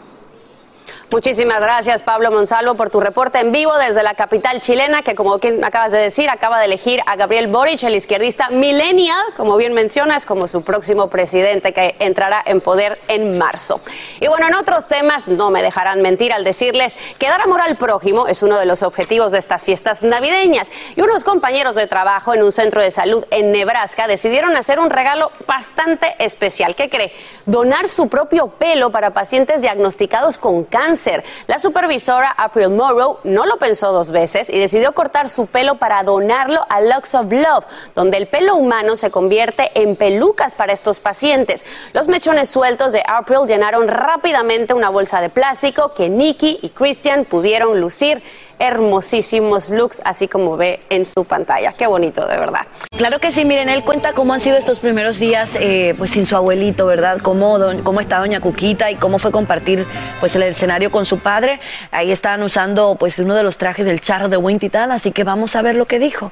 Muchísimas 1.12 1.61
gracias, 1.61 2.03
Pablo 2.03 2.31
Monsalvo, 2.31 2.75
por 2.75 2.88
tu 2.88 2.98
reporte 2.98 3.38
en 3.38 3.53
vivo 3.53 3.77
desde 3.77 4.03
la 4.03 4.14
capital 4.14 4.62
chilena, 4.62 5.03
que 5.03 5.14
como 5.14 5.35
acabas 5.35 5.92
de 5.92 5.98
decir, 5.98 6.31
acaba 6.31 6.59
de 6.59 6.64
elegir 6.64 7.03
a 7.05 7.16
Gabriel 7.16 7.48
Boric, 7.48 7.83
el 7.83 7.94
izquierdista 7.94 8.48
millennial, 8.48 9.22
como 9.37 9.59
bien 9.59 9.75
mencionas, 9.75 10.25
como 10.25 10.48
su 10.48 10.62
próximo 10.62 11.11
presidente 11.11 11.75
que 11.75 11.96
entrará 11.98 12.42
en 12.46 12.62
poder 12.62 12.98
en 13.09 13.37
marzo. 13.37 13.83
Y 14.20 14.29
bueno, 14.29 14.46
en 14.46 14.55
otros 14.55 14.88
temas, 14.88 15.29
no 15.29 15.51
me 15.51 15.61
dejarán 15.61 16.01
mentir 16.01 16.33
al 16.33 16.44
decirles 16.44 16.96
que 17.18 17.29
dar 17.29 17.42
amor 17.42 17.61
al 17.61 17.77
prójimo 17.77 18.27
es 18.27 18.42
uno 18.42 18.59
de 18.59 18.64
los 18.64 18.83
objetivos 18.83 19.33
de 19.33 19.38
estas 19.38 19.64
fiestas 19.64 20.03
navideñas. 20.03 20.72
Y 20.96 21.03
unos 21.03 21.25
compañeros 21.25 21.75
de 21.75 21.87
trabajo 21.87 22.33
en 22.33 22.42
un 22.42 22.53
centro 22.53 22.81
de 22.81 22.90
salud 22.90 23.22
en 23.31 23.53
Nebraska 23.53 24.07
decidieron 24.07 24.57
hacer 24.57 24.81
un 24.81 24.88
regalo 24.88 25.31
bastante 25.46 26.14
especial. 26.20 26.75
¿Qué 26.75 26.88
cree? 26.88 27.12
Donar 27.44 27.90
su 27.90 28.09
propio 28.09 28.48
pelo 28.48 28.90
para 28.90 29.11
pacientes 29.11 29.61
diagnosticados 29.61 30.38
con 30.38 30.64
cáncer 30.64 31.01
la 31.46 31.58
supervisora 31.58 32.30
April 32.36 32.70
Morrow 32.70 33.18
no 33.24 33.46
lo 33.46 33.58
pensó 33.58 33.92
dos 33.92 34.10
veces 34.10 34.48
y 34.48 34.58
decidió 34.58 34.92
cortar 34.92 35.28
su 35.28 35.46
pelo 35.46 35.76
para 35.76 36.02
donarlo 36.02 36.64
a 36.68 36.80
Lux 36.80 37.14
of 37.14 37.32
Love, 37.32 37.66
donde 37.94 38.18
el 38.18 38.26
pelo 38.26 38.54
humano 38.56 38.96
se 38.96 39.10
convierte 39.10 39.70
en 39.74 39.96
pelucas 39.96 40.54
para 40.54 40.72
estos 40.72 41.00
pacientes. 41.00 41.66
Los 41.92 42.08
mechones 42.08 42.48
sueltos 42.48 42.92
de 42.92 43.02
April 43.06 43.46
llenaron 43.46 43.88
rápidamente 43.88 44.74
una 44.74 44.90
bolsa 44.90 45.20
de 45.20 45.30
plástico 45.30 45.94
que 45.94 46.08
Nikki 46.08 46.58
y 46.62 46.70
Christian 46.70 47.24
pudieron 47.24 47.80
lucir 47.80 48.22
hermosísimos 48.62 49.70
looks, 49.70 50.01
así 50.05 50.29
como 50.29 50.57
ve 50.57 50.81
en 50.88 51.05
su 51.05 51.25
pantalla. 51.25 51.72
Qué 51.72 51.88
bonito, 51.88 52.27
de 52.27 52.38
verdad. 52.38 52.66
Claro 52.96 53.18
que 53.18 53.33
sí, 53.33 53.44
miren, 53.44 53.68
él 53.68 53.83
cuenta 53.83 54.12
cómo 54.12 54.35
han 54.35 54.40
sido 54.40 54.57
estos 54.57 54.79
primeros 54.79 55.18
días 55.18 55.57
eh, 55.59 55.96
pues 55.98 56.12
sin 56.12 56.27
su 56.27 56.37
abuelito, 56.37 56.87
¿verdad? 56.87 57.18
Cómo, 57.20 57.59
cómo 57.83 58.01
está 58.01 58.20
doña 58.20 58.40
Cuquita 58.40 58.88
y 58.92 58.94
cómo 58.94 59.18
fue 59.18 59.33
compartir 59.33 59.85
pues 60.20 60.37
el 60.37 60.44
escenario 60.44 60.92
con 60.92 61.07
su 61.07 61.18
padre. 61.18 61.59
Ahí 61.90 62.12
estaban 62.12 62.44
usando 62.44 62.94
pues 62.94 63.18
uno 63.18 63.35
de 63.35 63.42
los 63.42 63.59
trajes 63.59 63.85
del 63.85 64.01
charro 64.01 64.29
de 64.29 64.37
Winty 64.37 64.68
tal, 64.68 64.92
así 64.92 65.11
que 65.11 65.25
vamos 65.25 65.57
a 65.57 65.62
ver 65.62 65.75
lo 65.75 65.87
que 65.87 65.98
dijo. 65.98 66.31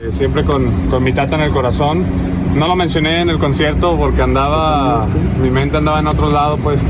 Eh, 0.00 0.10
siempre 0.10 0.44
con, 0.44 0.90
con, 0.90 1.02
mi 1.04 1.12
tata 1.12 1.36
en 1.36 1.42
el 1.42 1.52
corazón. 1.52 2.04
No 2.56 2.68
lo 2.68 2.74
mencioné 2.74 3.20
en 3.20 3.28
el 3.28 3.38
concierto 3.38 3.96
porque 3.98 4.22
andaba, 4.22 5.06
mi 5.42 5.50
mente 5.50 5.76
andaba 5.76 6.00
en 6.00 6.06
otro 6.06 6.30
lado, 6.30 6.56
pues. 6.56 6.82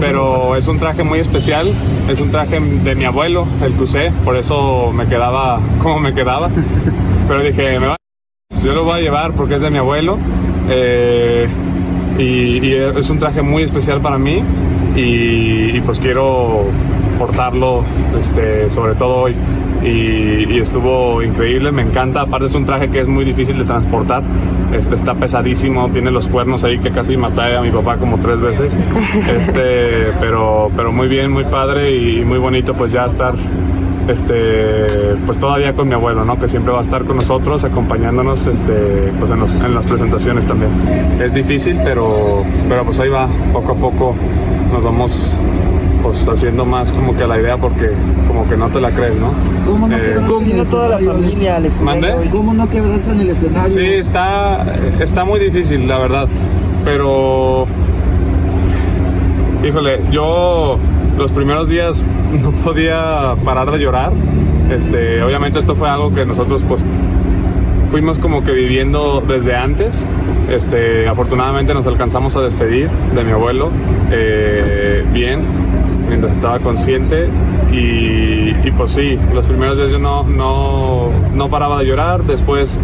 Pero 0.00 0.56
es 0.56 0.66
un 0.66 0.80
traje 0.80 1.04
muy 1.04 1.20
especial, 1.20 1.72
es 2.08 2.20
un 2.20 2.32
traje 2.32 2.58
de 2.58 2.94
mi 2.96 3.04
abuelo, 3.04 3.46
el 3.64 3.72
que 3.74 3.82
usé, 3.84 4.12
por 4.24 4.36
eso 4.36 4.90
me 4.92 5.06
quedaba 5.06 5.60
como 5.80 6.00
me 6.00 6.12
quedaba. 6.12 6.50
Pero 7.28 7.40
dije, 7.40 7.78
me 7.78 7.86
va, 7.86 7.96
yo 8.64 8.72
lo 8.72 8.82
voy 8.82 8.98
a 8.98 9.00
llevar 9.00 9.32
porque 9.32 9.54
es 9.54 9.60
de 9.60 9.70
mi 9.70 9.78
abuelo. 9.78 10.18
Eh, 10.68 11.46
y, 12.18 12.72
es 12.72 13.08
un 13.08 13.18
traje 13.20 13.42
muy 13.42 13.62
especial 13.62 14.00
para 14.00 14.18
mí 14.18 14.42
y, 14.96 15.76
y 15.76 15.82
pues 15.84 16.00
quiero 16.00 16.64
portarlo, 17.18 17.84
este, 18.18 18.68
sobre 18.70 18.94
todo 18.96 19.22
hoy 19.22 19.36
y, 19.84 20.58
estuvo 20.58 21.22
increíble, 21.22 21.72
me 21.72 21.82
encanta, 21.82 22.22
aparte 22.22 22.46
es 22.46 22.54
un 22.54 22.64
traje 22.64 22.88
que 22.88 23.00
es 23.00 23.08
muy 23.08 23.24
difícil 23.24 23.58
de 23.58 23.64
transportar, 23.64 24.22
este, 24.72 24.94
está 24.94 25.14
pesadísimo, 25.14 25.88
tiene 25.90 26.10
los 26.10 26.28
cuernos 26.28 26.64
ahí 26.64 26.78
que 26.78 26.90
casi 26.90 27.16
maté 27.16 27.56
a 27.56 27.60
mi 27.60 27.70
papá 27.70 27.96
como 27.96 28.18
tres 28.18 28.40
veces, 28.40 28.78
este, 29.36 30.12
pero, 30.20 30.70
pero 30.76 30.92
muy 30.92 31.08
bien, 31.08 31.30
muy 31.30 31.44
padre 31.44 31.96
y 31.96 32.24
muy 32.24 32.38
bonito 32.38 32.74
pues 32.74 32.92
ya 32.92 33.06
estar 33.06 33.34
este, 34.08 35.14
pues 35.26 35.38
todavía 35.38 35.72
con 35.74 35.88
mi 35.88 35.94
abuelo, 35.94 36.24
¿no? 36.24 36.38
Que 36.38 36.48
siempre 36.48 36.72
va 36.72 36.78
a 36.78 36.82
estar 36.82 37.04
con 37.04 37.16
nosotros, 37.16 37.64
acompañándonos, 37.64 38.46
este, 38.46 39.12
pues 39.18 39.30
en, 39.30 39.64
en, 39.64 39.74
las 39.74 39.86
presentaciones 39.86 40.46
también. 40.46 40.72
Es 41.20 41.32
difícil, 41.32 41.78
pero, 41.84 42.42
pero 42.68 42.84
pues 42.84 42.98
ahí 43.00 43.08
va, 43.08 43.28
poco 43.52 43.72
a 43.72 43.76
poco 43.76 44.16
nos 44.72 44.84
vamos 44.84 45.38
pues 46.02 46.26
haciendo 46.26 46.64
más 46.64 46.90
como 46.90 47.14
que 47.14 47.26
la 47.26 47.38
idea 47.38 47.56
porque 47.56 47.92
como 48.26 48.46
que 48.48 48.56
no 48.56 48.68
te 48.68 48.80
la 48.80 48.90
crees, 48.90 49.14
¿no? 49.16 49.32
¿Cómo 49.64 49.86
no 49.86 49.96
eh, 49.96 50.66
toda 50.70 50.88
la 50.88 50.98
familia 50.98 51.56
Alex? 51.56 51.80
¿Cómo 52.30 52.52
no 52.52 52.68
quebrarse 52.68 53.10
en 53.12 53.20
el 53.20 53.30
escenario? 53.30 53.68
Sí, 53.68 53.84
está, 53.84 54.66
está 55.00 55.24
muy 55.24 55.38
difícil, 55.38 55.86
la 55.86 55.98
verdad. 55.98 56.28
Pero, 56.84 57.66
híjole, 59.64 60.00
yo 60.10 60.78
los 61.16 61.30
primeros 61.30 61.68
días 61.68 62.02
no 62.42 62.50
podía 62.50 63.34
parar 63.44 63.70
de 63.70 63.78
llorar. 63.78 64.12
Este, 64.70 65.22
obviamente 65.22 65.58
esto 65.58 65.74
fue 65.74 65.88
algo 65.88 66.12
que 66.12 66.24
nosotros 66.24 66.62
pues 66.66 66.84
fuimos 67.90 68.18
como 68.18 68.42
que 68.42 68.52
viviendo 68.52 69.22
desde 69.26 69.54
antes. 69.54 70.06
Este, 70.50 71.06
afortunadamente 71.08 71.72
nos 71.74 71.86
alcanzamos 71.86 72.36
a 72.36 72.40
despedir 72.40 72.88
de 73.14 73.24
mi 73.24 73.30
abuelo 73.30 73.70
eh, 74.10 75.04
bien 75.12 75.71
mientras 76.12 76.34
estaba 76.34 76.58
consciente 76.58 77.26
y, 77.72 78.70
pues 78.72 78.92
sí, 78.92 79.18
los 79.32 79.46
primeros 79.46 79.78
días 79.78 79.90
yo 79.90 79.98
no, 79.98 80.24
no, 80.24 81.08
no 81.34 81.48
paraba 81.48 81.78
de 81.78 81.86
llorar, 81.86 82.22
después 82.24 82.78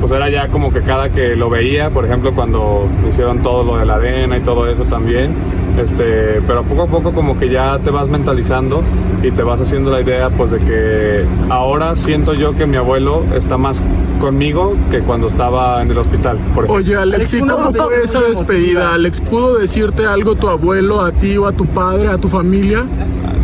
pues 0.00 0.10
era 0.10 0.28
ya 0.28 0.48
como 0.48 0.72
que 0.72 0.82
cada 0.82 1.08
que 1.08 1.36
lo 1.36 1.48
veía, 1.48 1.90
por 1.90 2.04
ejemplo 2.04 2.34
cuando 2.34 2.88
hicieron 3.08 3.42
todo 3.42 3.62
lo 3.62 3.78
de 3.78 3.86
la 3.86 3.94
arena 3.94 4.38
y 4.38 4.40
todo 4.40 4.68
eso 4.68 4.84
también, 4.84 5.36
este, 5.78 6.40
pero 6.46 6.62
poco 6.62 6.82
a 6.82 6.86
poco 6.86 7.12
como 7.12 7.38
que 7.38 7.50
ya 7.50 7.78
te 7.78 7.90
vas 7.90 8.08
mentalizando 8.08 8.82
y 9.22 9.30
te 9.30 9.42
vas 9.42 9.60
haciendo 9.60 9.90
la 9.90 10.00
idea 10.00 10.30
pues 10.30 10.50
de 10.50 10.58
que 10.58 11.24
ahora 11.50 11.94
siento 11.94 12.34
yo 12.34 12.56
que 12.56 12.66
mi 12.66 12.76
abuelo 12.76 13.24
está 13.34 13.56
más 13.56 13.82
conmigo 14.20 14.74
que 14.90 15.00
cuando 15.00 15.26
estaba 15.26 15.82
en 15.82 15.90
el 15.90 15.98
hospital. 15.98 16.38
Oye 16.68 16.96
Alex, 16.96 17.34
¿y 17.34 17.40
cómo 17.40 17.72
fue 17.72 18.02
esa 18.02 18.22
despedida? 18.22 18.94
Alex, 18.94 19.20
¿pudo 19.20 19.58
decirte 19.58 20.06
algo 20.06 20.34
tu 20.34 20.48
abuelo, 20.48 21.02
a 21.02 21.12
ti 21.12 21.36
o 21.36 21.46
a 21.46 21.52
tu 21.52 21.66
padre, 21.66 22.08
a 22.08 22.18
tu 22.18 22.28
familia? 22.28 22.86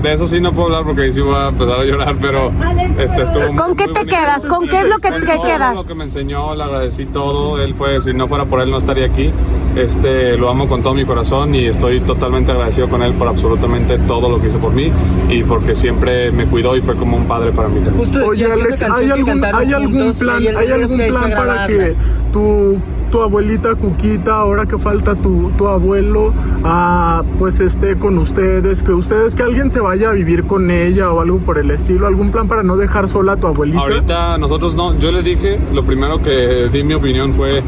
De 0.03 0.13
eso 0.13 0.27
sí 0.27 0.41
no 0.41 0.53
puedo 0.53 0.67
hablar 0.67 0.85
porque 0.85 1.13
sí 1.13 1.21
voy 1.21 1.37
a 1.37 1.49
empezar 1.49 1.81
a 1.81 1.85
llorar, 1.85 2.17
pero 2.21 2.53
este 2.99 3.23
estuvo 3.23 3.57
¿Con 3.57 3.77
qué 3.77 3.87
te 3.89 4.05
quedas? 4.05 4.45
¿Con 4.45 4.69
qué 4.69 4.81
es 4.81 4.91
lo 4.91 4.99
que 4.99 5.11
te 5.13 5.21
quedas? 5.21 5.75
lo 5.75 5.87
que 5.87 5.95
me 5.95 6.05
enseñó, 6.05 6.55
le 6.55 6.65
agradecí 6.65 7.07
todo. 7.07 7.63
Él 7.63 7.75
fue, 7.75 8.01
si 8.01 8.13
no 8.13 8.27
fuera 8.27 8.45
por 8.45 8.61
él 8.61 8.71
no 8.71 8.79
estaría 8.79 9.07
aquí. 9.07 9.31
Este, 9.77 10.37
lo 10.37 10.51
amo 10.51 10.69
con 10.69 10.83
todo 10.83 10.93
mi 10.95 11.05
corazón 11.05 11.55
y 11.55 11.67
estoy 11.67 12.01
totalmente 12.01 12.53
agradecido 12.53 12.89
con 12.89 13.03
él 13.03 13.15
por 13.15 13.29
absolutamente 13.29 13.97
todo 14.01 14.29
lo 14.29 14.41
que 14.41 14.49
hizo 14.49 14.59
por 14.59 14.73
mí 14.73 14.93
y 15.31 15.43
porque 15.45 15.75
siempre 15.75 16.31
me 16.31 16.47
cuidó 16.47 16.77
y 16.77 16.83
fue 16.83 16.95
como 16.97 17.17
un 17.17 17.27
padre 17.27 17.53
para 17.53 17.69
mí 17.69 17.81
Oye, 18.23 18.53
Alex, 18.53 18.83
¿hay 18.83 19.11
algún, 19.11 19.45
¿hay 19.45 19.73
algún 19.73 20.13
plan, 20.15 20.57
¿hay 20.57 20.71
algún 20.71 20.99
plan 20.99 21.31
para 21.31 21.67
que 21.67 21.97
tu 22.33 22.79
tu 23.13 23.21
abuelita 23.21 23.75
Cuquita, 23.75 24.37
ahora 24.37 24.65
que 24.65 24.79
falta 24.79 25.15
tu, 25.15 25.53
tu 25.59 25.69
abuelo, 25.69 26.33
ah, 26.65 27.23
pues 27.39 27.61
esté 27.61 27.99
con 27.99 28.17
ustedes, 28.17 28.83
que 28.83 28.93
ustedes, 28.93 29.35
que 29.35 29.43
alguien 29.43 29.71
se 29.71 29.81
vaya 29.81 30.09
a 30.09 30.13
vivir 30.15 30.45
con 30.47 30.71
ella 30.71 31.13
o 31.13 31.21
algo 31.21 31.39
por 31.39 31.59
el 31.59 31.71
estilo, 31.71 32.07
algún 32.07 32.31
plan 32.31 32.49
para 32.49 32.63
no 32.63 32.77
dejar 32.77 33.09
sola 33.09 33.33
a 33.33 33.37
tu 33.37 33.47
abuelita? 33.47 33.83
Ahorita 33.83 34.39
nosotros 34.39 34.75
no, 34.75 34.99
yo 34.99 35.13
le 35.13 35.23
dije, 35.23 35.61
lo 35.75 35.85
primero 35.85 36.23
que 36.23 36.71
di 36.73 36.83
mi 36.83 36.95
opinión 36.95 37.35
fue 37.35 37.63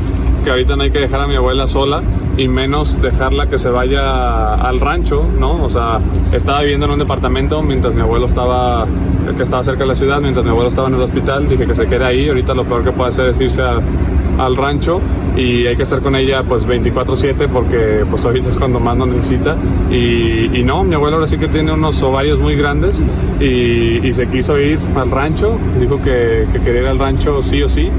que 0.44 0.50
ahorita 0.50 0.76
no 0.76 0.82
hay 0.82 0.90
que 0.90 1.00
dejar 1.00 1.20
a 1.20 1.26
mi 1.26 1.36
abuela 1.36 1.66
sola 1.66 2.02
y 2.38 2.48
menos 2.48 3.00
dejarla 3.02 3.46
que 3.48 3.58
se 3.58 3.68
vaya 3.68 4.54
al 4.54 4.80
rancho, 4.80 5.24
¿no? 5.38 5.62
O 5.62 5.68
sea, 5.68 6.00
estaba 6.32 6.62
viviendo 6.62 6.86
en 6.86 6.92
un 6.92 6.98
departamento 6.98 7.62
mientras 7.62 7.94
mi 7.94 8.00
abuelo 8.00 8.24
estaba, 8.24 8.86
que 9.36 9.42
estaba 9.42 9.62
cerca 9.62 9.80
de 9.80 9.88
la 9.88 9.94
ciudad, 9.94 10.22
mientras 10.22 10.42
mi 10.42 10.50
abuelo 10.50 10.68
estaba 10.68 10.88
en 10.88 10.94
el 10.94 11.02
hospital, 11.02 11.48
dije 11.50 11.66
que 11.66 11.74
se 11.74 11.86
quede 11.86 12.04
ahí, 12.04 12.28
ahorita 12.30 12.54
lo 12.54 12.64
peor 12.64 12.82
que 12.82 12.92
puede 12.92 13.08
hacer 13.08 13.28
es 13.28 13.40
irse 13.42 13.62
al 14.38 14.56
rancho 14.56 15.00
y 15.36 15.66
hay 15.66 15.76
que 15.76 15.82
estar 15.82 16.00
con 16.00 16.14
ella 16.16 16.42
pues 16.44 16.66
24/7 16.66 17.48
porque 17.48 18.04
pues 18.10 18.24
ahorita 18.24 18.48
es 18.48 18.56
cuando 18.56 18.80
más 18.80 18.96
nos 18.96 19.08
necesita. 19.08 19.56
Y, 19.90 20.62
no, 20.64 20.82
mi 20.82 20.94
abuelo 20.94 21.16
ahora 21.16 21.26
sí 21.26 21.36
que 21.36 21.48
tiene 21.48 21.72
unos 21.72 22.02
ovarios 22.02 22.38
muy 22.38 22.56
grandes 22.56 23.04
y, 23.40 24.12
se 24.14 24.28
quiso 24.28 24.58
ir 24.60 24.78
al 24.94 25.10
rancho, 25.10 25.58
dijo 25.80 26.00
que, 26.00 26.46
que 26.52 26.60
quería 26.60 26.82
ir 26.82 26.86
al 26.86 26.98
rancho 27.00 27.42
sí 27.42 27.60
o 27.62 27.68
sí 27.68 27.90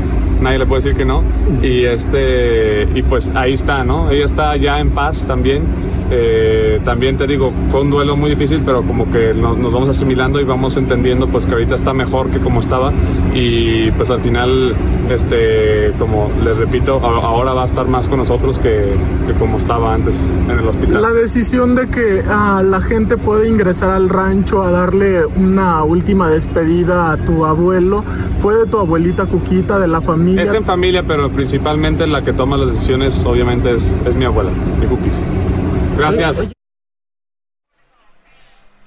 nadie 0.46 0.60
le 0.60 0.66
puede 0.66 0.84
decir 0.84 0.98
que 0.98 1.06
no. 1.06 1.24
Y, 1.62 1.86
este, 1.86 2.84
y 2.94 3.02
pues 3.02 3.34
ahí 3.36 3.54
está, 3.54 3.84
¿no? 3.84 4.10
Ella 4.12 4.26
está 4.26 4.56
ya 4.56 4.80
en 4.80 4.92
paz 4.92 5.26
también. 5.28 5.64
Eh, 6.12 6.80
también 6.86 7.18
te 7.18 7.26
digo, 7.26 7.52
fue 7.72 7.82
un 7.82 7.90
duelo 7.90 8.16
muy 8.16 8.30
difícil, 8.30 8.62
pero 8.64 8.84
como 8.84 9.10
que 9.10 9.34
nos, 9.34 9.74
vamos 9.74 9.90
asimilando 9.90 10.40
y 10.40 10.44
vamos 10.44 10.78
entendiendo 10.78 11.28
pues 11.28 11.48
que 11.48 11.54
ahorita 11.54 11.74
está 11.74 11.94
mejor 11.94 12.30
que 12.30 12.40
como 12.40 12.60
estaba 12.60 12.94
y 13.34 13.90
pues 13.92 14.12
al 14.12 14.22
final, 14.22 14.76
este, 15.10 15.94
como 15.98 16.32
les 16.44 16.56
repito, 16.58 17.00
ahora 17.00 17.54
va 17.54 17.64
a 17.64 17.66
estar 17.66 17.88
más 17.88 18.08
con 18.08 18.20
nosotros 18.20 18.60
que, 18.60 18.94
como 19.40 19.58
estaba 19.58 19.96
antes 19.96 20.20
en 20.48 20.60
el 20.60 20.68
hospital. 20.68 21.02
La 21.02 21.12
decisión 21.12 21.74
de 21.74 21.88
que 21.88 22.24
ah, 22.28 22.62
la 22.64 22.82
gente 22.82 23.18
puede 23.18 23.50
ingresar 23.50 23.90
al 23.90 24.10
rancho 24.10 24.62
a 24.62 24.70
darle 24.70 25.26
una 25.26 25.84
última 25.84 26.30
despedida 26.30 27.12
a 27.12 27.18
tu 27.18 27.46
abuelo 27.46 28.04
fue 28.36 28.56
de 28.56 28.68
tu 28.68 28.78
abuelita 28.78 29.26
Cuquita, 29.26 29.80
de 29.80 29.88
la 29.88 30.02
familia. 30.02 30.35
Es 30.38 30.54
en 30.54 30.66
familia, 30.66 31.04
pero 31.04 31.32
principalmente 31.32 32.06
la 32.06 32.24
que 32.24 32.34
toma 32.34 32.58
las 32.58 32.74
decisiones 32.74 33.18
obviamente 33.26 33.74
es, 33.74 33.84
es 34.06 34.16
mi 34.16 34.26
abuela, 34.26 34.52
mi 34.52 34.86
Cuquis. 34.86 35.20
Gracias. 35.98 36.48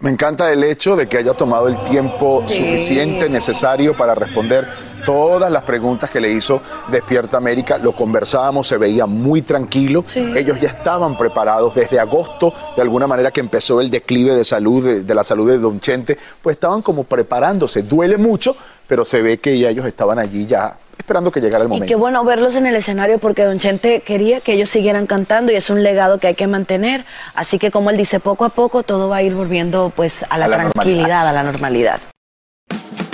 Me 0.01 0.11
encanta 0.11 0.53
el 0.53 0.63
hecho 0.63 0.95
de 0.95 1.09
que 1.09 1.17
haya 1.17 1.35
tomado 1.35 1.67
el 1.67 1.77
tiempo 1.85 2.45
suficiente, 2.47 3.29
necesario 3.29 3.97
para 3.97 4.15
responder 4.15 4.69
todas 5.05 5.51
las 5.51 5.63
preguntas 5.63 6.09
que 6.09 6.21
le 6.21 6.31
hizo 6.31 6.61
Despierta 6.89 7.39
América. 7.39 7.79
Lo 7.79 7.93
conversábamos, 7.93 8.69
se 8.69 8.77
veía 8.77 9.07
muy 9.07 9.43
tranquilo. 9.43 10.05
Ellos 10.15 10.61
ya 10.61 10.69
estaban 10.69 11.19
preparados 11.19 11.75
desde 11.75 11.99
agosto, 11.99 12.55
de 12.77 12.83
alguna 12.83 13.09
manera 13.09 13.33
que 13.33 13.41
empezó 13.41 13.81
el 13.81 13.91
declive 13.91 14.35
de 14.35 14.45
salud, 14.45 14.85
de, 14.85 15.03
de 15.03 15.15
la 15.15 15.25
salud 15.25 15.51
de 15.51 15.59
Don 15.59 15.81
Chente, 15.81 16.17
pues 16.43 16.55
estaban 16.55 16.83
como 16.83 17.03
preparándose. 17.03 17.83
Duele 17.83 18.19
mucho, 18.19 18.55
pero 18.87 19.05
se 19.05 19.21
ve 19.21 19.39
que 19.39 19.59
ya 19.59 19.71
ellos 19.71 19.87
estaban 19.87 20.21
allí 20.21 20.47
ya 20.47 20.77
esperando 21.09 21.31
que 21.31 21.40
llegara 21.40 21.62
el 21.62 21.68
momento. 21.68 21.87
Y 21.87 21.88
qué 21.88 21.94
bueno 21.94 22.23
verlos 22.23 22.55
en 22.55 22.66
el 22.66 22.77
escenario 22.77 23.18
porque 23.18 23.42
Don 23.42 23.59
Chente 23.59 24.03
quería 24.03 24.40
que 24.40 24.53
ellos 24.53 24.68
siguieran 24.68 25.07
cantando 25.07 25.51
y 25.51 25.55
es 25.55 25.71
un 25.71 25.83
legado 25.83 26.18
que 26.18 26.27
hay 26.27 26.35
que 26.35 26.47
mantener. 26.47 27.07
Así 27.35 27.59
que 27.59 27.71
como 27.71 27.88
él 27.88 27.97
dice, 27.97 28.21
poco 28.21 28.44
a 28.44 28.51
poco 28.51 28.83
todo 28.83 29.09
va 29.09 29.16
a 29.16 29.23
ir 29.23 29.35
volviendo 29.35 29.90
pues 29.97 30.27
a 30.29 30.37
la, 30.37 30.49
tranquilidad, 30.49 31.27
a 31.27 31.33
la 31.33 31.42
normalidad. 31.42 31.99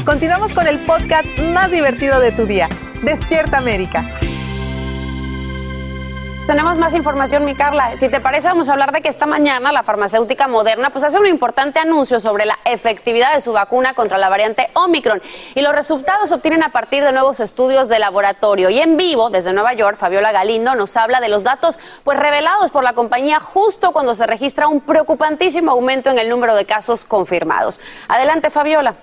Continuamos 0.04 0.52
con 0.52 0.66
el 0.66 0.78
podcast 0.80 1.28
más 1.38 1.70
divertido 1.70 2.18
de 2.18 2.33
tu 2.33 2.46
día, 2.46 2.68
Despierta 3.02 3.59
América. 3.59 4.18
Tenemos 6.46 6.76
más 6.76 6.94
información, 6.94 7.46
mi 7.46 7.54
Carla. 7.54 7.96
Si 7.96 8.11
te 8.11 8.20
parece, 8.20 8.48
vamos 8.48 8.68
a 8.68 8.72
hablar 8.72 8.92
de 8.92 9.00
que 9.00 9.09
esta 9.09 9.24
mañana 9.24 9.72
la 9.72 9.83
farmacéutica 9.83 10.46
Moderna 10.46 10.90
pues 10.90 11.02
hace 11.02 11.18
un 11.18 11.26
importante 11.26 11.78
anuncio 11.78 12.20
sobre 12.20 12.44
la 12.44 12.59
efectividad 12.66 13.33
de 13.33 13.40
su 13.40 13.52
vacuna 13.52 13.94
contra 13.94 14.18
la 14.18 14.28
variante 14.28 14.68
Omicron. 14.74 15.22
Y 15.54 15.62
los 15.62 15.74
resultados 15.74 16.28
se 16.28 16.35
obtienen 16.35 16.62
a 16.62 16.68
partir 16.68 17.02
de 17.02 17.12
nuevos 17.12 17.40
estudios 17.40 17.88
de 17.88 17.98
laboratorio. 17.98 18.68
Y 18.68 18.78
en 18.78 18.98
vivo, 18.98 19.30
desde 19.30 19.54
Nueva 19.54 19.72
York, 19.72 19.96
Fabiola 19.96 20.33
Galindo 20.33 20.74
nos 20.74 20.98
habla 20.98 21.22
de 21.22 21.30
los 21.30 21.44
datos 21.44 21.78
pues 22.04 22.18
revelados 22.18 22.70
por 22.70 22.85
la 22.85 22.92
compañía 22.92 23.40
justo 23.40 23.92
cuando 23.92 24.14
se 24.14 24.26
registra 24.26 24.68
un 24.68 24.83
preocupantísimo 24.83 25.72
aumento 25.72 26.11
en 26.11 26.18
el 26.18 26.28
número 26.28 26.54
de 26.57 26.66
casos 26.66 27.07
confirmados. 27.07 27.80
Adelante, 28.07 28.50
Fabiola. 28.50 28.96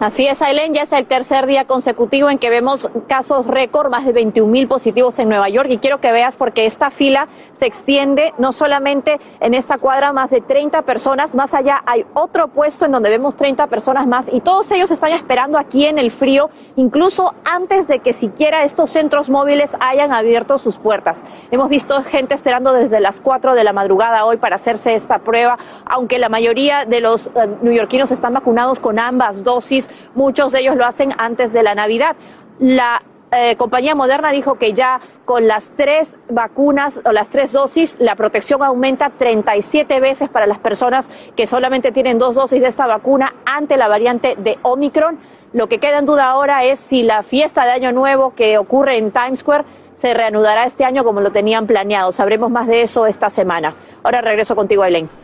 Así 0.00 0.26
es, 0.26 0.40
Aileen, 0.40 0.72
ya 0.72 0.84
es 0.84 0.92
el 0.94 1.04
tercer 1.04 1.44
día 1.44 1.66
consecutivo 1.66 2.30
en 2.30 2.38
que 2.38 2.48
vemos 2.48 2.88
casos 3.06 3.46
récord, 3.46 3.90
más 3.90 4.06
de 4.06 4.12
21 4.12 4.50
mil 4.50 4.66
positivos 4.66 5.18
en 5.18 5.28
Nueva 5.28 5.50
York. 5.50 5.68
Y 5.68 5.76
quiero 5.76 6.00
que 6.00 6.10
veas 6.10 6.38
porque 6.38 6.64
esta 6.64 6.90
fila 6.90 7.28
se 7.52 7.66
extiende 7.66 8.32
no 8.38 8.52
solamente 8.52 9.20
en 9.40 9.52
esta 9.52 9.76
cuadra, 9.76 10.14
más 10.14 10.30
de 10.30 10.40
30 10.40 10.80
personas. 10.82 11.34
Más 11.34 11.52
allá 11.52 11.82
hay 11.84 12.06
otro 12.14 12.48
puesto 12.48 12.86
en 12.86 12.92
donde 12.92 13.10
vemos 13.10 13.36
30 13.36 13.66
personas 13.66 14.06
más 14.06 14.32
y 14.32 14.40
todos 14.40 14.72
ellos 14.72 14.90
están 14.90 15.12
esperando 15.12 15.58
aquí 15.58 15.84
en 15.84 15.98
el 15.98 16.10
frío, 16.10 16.48
incluso 16.76 17.34
antes 17.44 17.86
de 17.86 17.98
que 17.98 18.14
siquiera 18.14 18.64
estos 18.64 18.88
centros 18.88 19.28
móviles 19.28 19.76
hayan 19.80 20.14
abierto 20.14 20.56
sus 20.56 20.78
puertas. 20.78 21.26
Hemos 21.50 21.68
visto 21.68 22.02
gente 22.04 22.32
esperando 22.32 22.72
desde 22.72 23.00
las 23.00 23.20
4 23.20 23.54
de 23.54 23.64
la 23.64 23.74
madrugada 23.74 24.24
hoy 24.24 24.38
para 24.38 24.56
hacerse 24.56 24.94
esta 24.94 25.18
prueba, 25.18 25.58
aunque 25.84 26.18
la 26.18 26.30
mayoría 26.30 26.86
de 26.86 27.02
los 27.02 27.26
uh, 27.26 27.30
neoyorquinos 27.60 28.10
están 28.10 28.32
vacunados 28.32 28.80
con 28.80 28.98
ambas 28.98 29.44
dosis 29.44 29.89
muchos 30.14 30.52
de 30.52 30.60
ellos 30.60 30.76
lo 30.76 30.86
hacen 30.86 31.12
antes 31.18 31.52
de 31.52 31.62
la 31.62 31.74
Navidad. 31.74 32.16
La 32.58 33.02
eh, 33.32 33.54
compañía 33.56 33.94
Moderna 33.94 34.32
dijo 34.32 34.56
que 34.56 34.72
ya 34.72 35.00
con 35.24 35.46
las 35.46 35.70
tres 35.76 36.18
vacunas 36.28 37.00
o 37.04 37.12
las 37.12 37.30
tres 37.30 37.52
dosis, 37.52 37.96
la 38.00 38.16
protección 38.16 38.60
aumenta 38.62 39.10
37 39.10 40.00
veces 40.00 40.28
para 40.28 40.48
las 40.48 40.58
personas 40.58 41.10
que 41.36 41.46
solamente 41.46 41.92
tienen 41.92 42.18
dos 42.18 42.34
dosis 42.34 42.60
de 42.60 42.66
esta 42.66 42.88
vacuna 42.88 43.34
ante 43.44 43.76
la 43.76 43.86
variante 43.86 44.34
de 44.36 44.58
Omicron. 44.62 45.20
Lo 45.52 45.68
que 45.68 45.78
queda 45.78 45.98
en 45.98 46.06
duda 46.06 46.30
ahora 46.30 46.64
es 46.64 46.80
si 46.80 47.04
la 47.04 47.22
fiesta 47.22 47.64
de 47.64 47.70
Año 47.70 47.92
Nuevo 47.92 48.34
que 48.34 48.58
ocurre 48.58 48.98
en 48.98 49.12
Times 49.12 49.40
Square 49.40 49.64
se 49.92 50.12
reanudará 50.14 50.64
este 50.64 50.84
año 50.84 51.04
como 51.04 51.20
lo 51.20 51.30
tenían 51.30 51.66
planeado. 51.66 52.10
Sabremos 52.10 52.50
más 52.50 52.66
de 52.66 52.82
eso 52.82 53.06
esta 53.06 53.30
semana. 53.30 53.74
Ahora 54.02 54.22
regreso 54.22 54.56
contigo, 54.56 54.84
Elaine. 54.84 55.19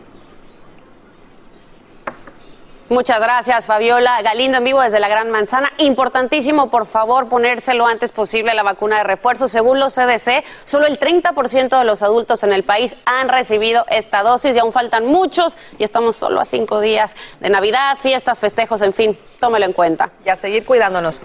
Muchas 2.89 3.21
gracias, 3.21 3.67
Fabiola. 3.67 4.23
Galindo 4.23 4.59
en 4.59 4.65
vivo 4.65 4.81
desde 4.81 5.01
la 5.01 5.09
Gran 5.09 5.29
Manzana. 5.33 5.73
Importantísimo, 5.79 6.71
por 6.71 6.87
favor, 6.87 7.29
ponérselo 7.29 7.85
antes 7.85 8.13
posible 8.13 8.55
la 8.55 8.63
vacuna 8.63 8.99
de 8.99 9.03
refuerzo. 9.03 9.49
Según 9.49 9.81
los 9.81 9.97
CDC, 9.97 10.45
solo 10.63 10.87
el 10.87 10.97
30% 10.97 11.79
de 11.81 11.85
los 11.85 12.05
adultos 12.05 12.45
en 12.45 12.53
el 12.53 12.63
país 12.63 12.95
han 13.05 13.29
recibido 13.29 13.85
esta 13.89 14.23
dosis 14.23 14.55
y 14.55 14.61
aún 14.61 14.73
faltan 14.73 15.05
muchos 15.05 15.59
y 15.79 15.83
estamos 15.83 16.15
solo 16.15 16.41
a 16.41 16.45
cinco 16.45 16.81
días 16.81 17.17
de 17.41 17.51
Navidad, 17.51 17.99
fiestas, 17.99 18.39
festejos, 18.39 18.81
en 18.83 18.93
fin 18.93 19.19
tómelo 19.39 19.67
en 19.67 19.73
cuenta. 19.73 20.11
Y 20.25 20.29
a 20.29 20.37
seguir 20.37 20.65
cuidándonos. 20.65 21.21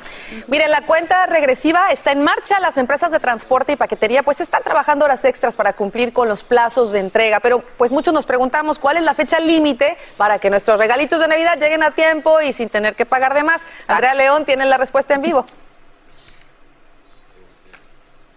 Miren, 0.48 0.72
la 0.72 0.82
cuenta 0.82 1.26
regresiva 1.26 1.92
está 1.92 2.12
en 2.12 2.24
marcha. 2.24 2.60
Las 2.60 2.78
empresas 2.78 3.12
de 3.12 3.20
transporte 3.20 3.74
y 3.74 3.76
paquetería 3.76 4.24
pues 4.24 4.42
están 4.42 4.64
trabajando 4.64 5.06
horas 5.06 5.26
extras 5.26 5.56
para 5.56 5.74
cumplir 5.74 6.14
con 6.14 6.28
los 6.28 6.44
plazos 6.44 6.92
de 6.92 7.00
entrega. 7.00 7.40
Pero 7.40 7.64
pues 7.78 7.92
muchos 7.92 8.14
nos 8.14 8.26
preguntamos 8.26 8.80
cuál 8.80 8.98
es 8.98 9.04
la 9.04 9.14
fecha 9.14 9.40
límite 9.40 9.98
para 10.18 10.40
que 10.40 10.50
nuestros 10.50 10.80
regalitos 10.80 11.20
de 11.20 11.28
Navidad 11.28 11.51
lleguen 11.56 11.84
a 11.84 11.92
tiempo 11.92 12.42
y 12.42 12.54
sin 12.54 12.70
tener 12.70 12.96
que 12.96 13.06
pagar 13.06 13.34
de 13.34 13.44
más. 13.44 13.62
Andrea 13.88 14.14
León 14.14 14.46
tiene 14.46 14.66
la 14.66 14.78
respuesta 14.78 15.14
en 15.14 15.22
vivo. 15.22 15.46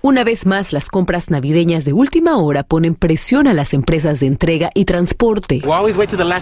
Una 0.04 0.22
vez 0.22 0.44
más, 0.44 0.74
las 0.74 0.90
compras 0.90 1.30
navideñas 1.30 1.86
de 1.86 1.94
última 1.94 2.36
hora 2.36 2.62
ponen 2.62 2.94
presión 2.94 3.46
a 3.46 3.54
las 3.54 3.72
empresas 3.72 4.20
de 4.20 4.26
entrega 4.26 4.70
y 4.74 4.84
transporte. 4.84 5.62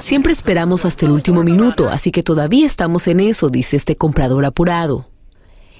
Siempre 0.00 0.32
esperamos 0.32 0.84
hasta 0.84 1.06
el 1.06 1.12
último 1.12 1.44
minuto, 1.44 1.88
así 1.88 2.10
que 2.10 2.24
todavía 2.24 2.66
estamos 2.66 3.06
en 3.06 3.20
eso, 3.20 3.50
dice 3.50 3.76
este 3.76 3.94
comprador 3.94 4.44
apurado. 4.46 5.06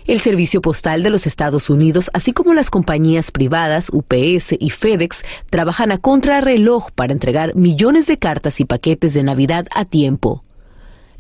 El 0.07 0.21
Servicio 0.21 0.61
Postal 0.61 1.03
de 1.03 1.11
los 1.11 1.27
Estados 1.27 1.71
Unidos, 1.71 2.09
así 2.13 2.33
como 2.33 2.55
las 2.55 2.71
compañías 2.71 3.33
privadas 3.33 3.89
UPS 3.93 4.55
y 4.61 4.71
FedEx, 4.71 5.25
trabajan 5.51 5.91
a 5.91 5.99
contrarreloj 5.99 6.93
para 6.93 7.13
entregar 7.13 7.57
millones 7.57 8.07
de 8.07 8.17
cartas 8.17 8.61
y 8.61 8.65
paquetes 8.65 9.13
de 9.13 9.25
Navidad 9.25 9.67
a 9.75 9.85
tiempo. 9.85 10.45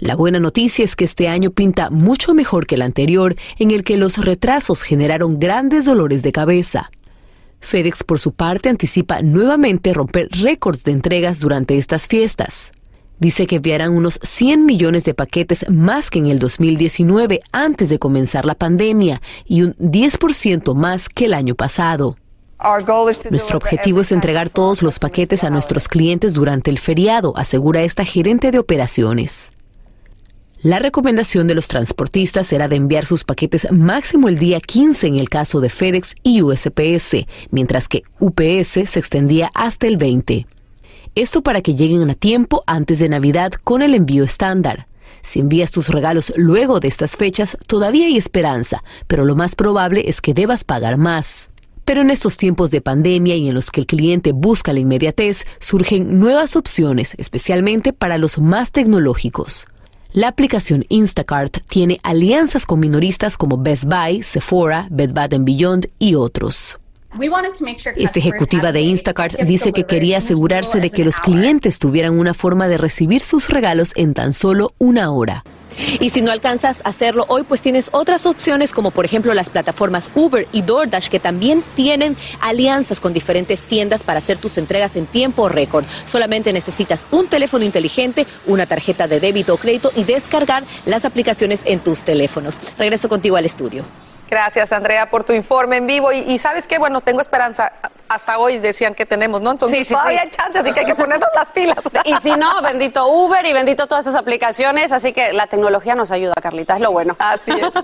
La 0.02 0.16
buena 0.16 0.40
noticia 0.40 0.84
es 0.84 0.96
que 0.96 1.04
este 1.04 1.28
año 1.28 1.52
pinta 1.52 1.88
mucho 1.88 2.34
mejor 2.34 2.66
que 2.66 2.74
el 2.74 2.82
anterior, 2.82 3.36
en 3.60 3.70
el 3.70 3.84
que 3.84 3.96
los 3.96 4.18
retrasos 4.18 4.82
generaron 4.82 5.38
grandes 5.38 5.84
dolores 5.84 6.24
de 6.24 6.32
cabeza. 6.32 6.90
FedEx, 7.60 8.02
por 8.02 8.18
su 8.18 8.32
parte, 8.32 8.68
anticipa 8.68 9.22
nuevamente 9.22 9.92
romper 9.92 10.26
récords 10.32 10.82
de 10.82 10.90
entregas 10.90 11.38
durante 11.38 11.78
estas 11.78 12.08
fiestas. 12.08 12.72
Dice 13.20 13.46
que 13.46 13.56
enviarán 13.56 13.92
unos 13.92 14.18
100 14.24 14.66
millones 14.66 15.04
de 15.04 15.14
paquetes 15.14 15.64
más 15.70 16.10
que 16.10 16.18
en 16.18 16.26
el 16.26 16.40
2019 16.40 17.38
antes 17.52 17.88
de 17.88 18.00
comenzar 18.00 18.44
la 18.44 18.56
pandemia 18.56 19.22
y 19.46 19.62
un 19.62 19.76
10% 19.76 20.74
más 20.74 21.08
que 21.08 21.26
el 21.26 21.34
año 21.34 21.54
pasado. 21.54 22.16
Nuestro 23.30 23.56
objetivo 23.56 24.00
es 24.00 24.10
entregar 24.10 24.50
todos 24.50 24.82
los 24.82 24.98
paquetes 24.98 25.44
a 25.44 25.50
nuestros 25.50 25.86
clientes 25.86 26.34
durante 26.34 26.72
el 26.72 26.80
feriado, 26.80 27.34
asegura 27.36 27.84
esta 27.84 28.04
gerente 28.04 28.50
de 28.50 28.58
operaciones. 28.58 29.52
La 30.62 30.78
recomendación 30.78 31.48
de 31.48 31.56
los 31.56 31.66
transportistas 31.66 32.52
era 32.52 32.68
de 32.68 32.76
enviar 32.76 33.04
sus 33.04 33.24
paquetes 33.24 33.66
máximo 33.72 34.28
el 34.28 34.38
día 34.38 34.60
15 34.60 35.08
en 35.08 35.16
el 35.18 35.28
caso 35.28 35.60
de 35.60 35.68
FedEx 35.68 36.14
y 36.22 36.40
USPS, 36.40 37.26
mientras 37.50 37.88
que 37.88 38.04
UPS 38.20 38.88
se 38.88 39.00
extendía 39.00 39.50
hasta 39.54 39.88
el 39.88 39.96
20. 39.96 40.46
Esto 41.16 41.42
para 41.42 41.62
que 41.62 41.74
lleguen 41.74 42.08
a 42.08 42.14
tiempo 42.14 42.62
antes 42.68 43.00
de 43.00 43.08
Navidad 43.08 43.50
con 43.64 43.82
el 43.82 43.92
envío 43.92 44.22
estándar. 44.22 44.86
Si 45.20 45.40
envías 45.40 45.72
tus 45.72 45.88
regalos 45.88 46.32
luego 46.36 46.78
de 46.78 46.86
estas 46.86 47.16
fechas, 47.16 47.58
todavía 47.66 48.06
hay 48.06 48.16
esperanza, 48.16 48.84
pero 49.08 49.24
lo 49.24 49.34
más 49.34 49.56
probable 49.56 50.04
es 50.06 50.20
que 50.20 50.32
debas 50.32 50.62
pagar 50.62 50.96
más. 50.96 51.50
Pero 51.84 52.02
en 52.02 52.10
estos 52.10 52.36
tiempos 52.36 52.70
de 52.70 52.80
pandemia 52.80 53.34
y 53.34 53.48
en 53.48 53.54
los 53.56 53.72
que 53.72 53.80
el 53.80 53.88
cliente 53.88 54.30
busca 54.30 54.72
la 54.72 54.78
inmediatez, 54.78 55.44
surgen 55.58 56.20
nuevas 56.20 56.54
opciones, 56.54 57.16
especialmente 57.18 57.92
para 57.92 58.16
los 58.16 58.38
más 58.38 58.70
tecnológicos. 58.70 59.66
La 60.14 60.28
aplicación 60.28 60.84
Instacart 60.90 61.60
tiene 61.68 61.98
alianzas 62.02 62.66
con 62.66 62.80
minoristas 62.80 63.38
como 63.38 63.56
Best 63.56 63.84
Buy, 63.84 64.22
Sephora, 64.22 64.86
Bed 64.90 65.14
Bath 65.14 65.32
Beyond 65.38 65.88
y 65.98 66.16
otros. 66.16 66.78
Esta 67.96 68.18
ejecutiva 68.18 68.72
de 68.72 68.82
Instacart 68.82 69.40
dice 69.40 69.72
que 69.72 69.84
quería 69.84 70.18
asegurarse 70.18 70.80
de 70.80 70.90
que 70.90 71.06
los 71.06 71.16
clientes 71.16 71.78
tuvieran 71.78 72.18
una 72.18 72.34
forma 72.34 72.68
de 72.68 72.76
recibir 72.76 73.22
sus 73.22 73.48
regalos 73.48 73.92
en 73.96 74.12
tan 74.12 74.34
solo 74.34 74.74
una 74.76 75.10
hora. 75.10 75.44
Y 76.00 76.10
si 76.10 76.22
no 76.22 76.30
alcanzas 76.30 76.80
a 76.84 76.88
hacerlo 76.88 77.24
hoy, 77.28 77.44
pues 77.44 77.62
tienes 77.62 77.88
otras 77.92 78.26
opciones 78.26 78.72
como 78.72 78.90
por 78.90 79.04
ejemplo 79.04 79.34
las 79.34 79.50
plataformas 79.50 80.10
Uber 80.14 80.46
y 80.52 80.62
DoorDash 80.62 81.08
que 81.08 81.20
también 81.20 81.64
tienen 81.74 82.16
alianzas 82.40 83.00
con 83.00 83.12
diferentes 83.12 83.64
tiendas 83.64 84.02
para 84.02 84.18
hacer 84.18 84.38
tus 84.38 84.58
entregas 84.58 84.96
en 84.96 85.06
tiempo 85.06 85.48
récord. 85.48 85.86
Solamente 86.04 86.52
necesitas 86.52 87.06
un 87.10 87.28
teléfono 87.28 87.64
inteligente, 87.64 88.26
una 88.46 88.66
tarjeta 88.66 89.08
de 89.08 89.20
débito 89.20 89.54
o 89.54 89.58
crédito 89.58 89.92
y 89.96 90.04
descargar 90.04 90.64
las 90.84 91.04
aplicaciones 91.04 91.62
en 91.64 91.80
tus 91.80 92.02
teléfonos. 92.02 92.60
Regreso 92.78 93.08
contigo 93.08 93.36
al 93.36 93.46
estudio. 93.46 93.84
Gracias, 94.32 94.72
Andrea, 94.72 95.10
por 95.10 95.24
tu 95.24 95.34
informe 95.34 95.76
en 95.76 95.86
vivo. 95.86 96.10
Y, 96.10 96.38
sabes 96.38 96.66
qué, 96.66 96.78
bueno, 96.78 97.02
tengo 97.02 97.20
esperanza. 97.20 97.70
Hasta 98.08 98.38
hoy 98.38 98.56
decían 98.56 98.94
que 98.94 99.04
tenemos, 99.04 99.42
¿no? 99.42 99.50
Entonces 99.50 99.86
todavía 99.86 100.22
hay 100.22 100.30
chance, 100.30 100.58
así 100.58 100.72
que 100.72 100.80
hay 100.80 100.86
que 100.86 100.94
ponernos 100.94 101.28
las 101.34 101.50
pilas. 101.50 101.76
Y 102.06 102.14
si 102.16 102.30
no, 102.30 102.62
bendito 102.62 103.06
Uber 103.08 103.44
y 103.44 103.52
bendito 103.52 103.86
todas 103.86 104.06
esas 104.06 104.18
aplicaciones. 104.18 104.90
Así 104.90 105.12
que 105.12 105.34
la 105.34 105.48
tecnología 105.48 105.94
nos 105.94 106.12
ayuda, 106.12 106.32
Carlita, 106.40 106.76
es 106.76 106.80
lo 106.80 106.92
bueno. 106.92 107.14
Así 107.18 107.50
es. 107.50 107.74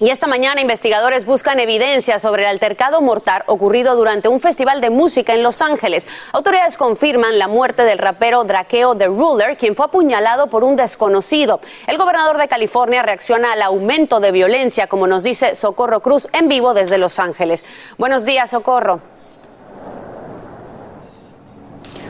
Y 0.00 0.10
esta 0.10 0.26
mañana 0.26 0.60
investigadores 0.60 1.24
buscan 1.24 1.60
evidencia 1.60 2.18
sobre 2.18 2.42
el 2.42 2.48
altercado 2.48 3.00
mortal 3.00 3.44
ocurrido 3.46 3.94
durante 3.94 4.26
un 4.26 4.40
festival 4.40 4.80
de 4.80 4.90
música 4.90 5.34
en 5.34 5.44
Los 5.44 5.62
Ángeles. 5.62 6.08
Autoridades 6.32 6.76
confirman 6.76 7.38
la 7.38 7.46
muerte 7.46 7.84
del 7.84 7.98
rapero 7.98 8.42
Drakeo 8.42 8.96
The 8.96 9.06
Ruler, 9.06 9.56
quien 9.56 9.76
fue 9.76 9.86
apuñalado 9.86 10.48
por 10.48 10.64
un 10.64 10.74
desconocido. 10.74 11.60
El 11.86 11.96
gobernador 11.96 12.38
de 12.38 12.48
California 12.48 13.04
reacciona 13.04 13.52
al 13.52 13.62
aumento 13.62 14.18
de 14.18 14.32
violencia, 14.32 14.88
como 14.88 15.06
nos 15.06 15.22
dice 15.22 15.54
Socorro 15.54 16.00
Cruz 16.00 16.26
en 16.32 16.48
vivo 16.48 16.74
desde 16.74 16.98
Los 16.98 17.20
Ángeles. 17.20 17.64
Buenos 17.96 18.24
días, 18.24 18.50
Socorro. 18.50 19.13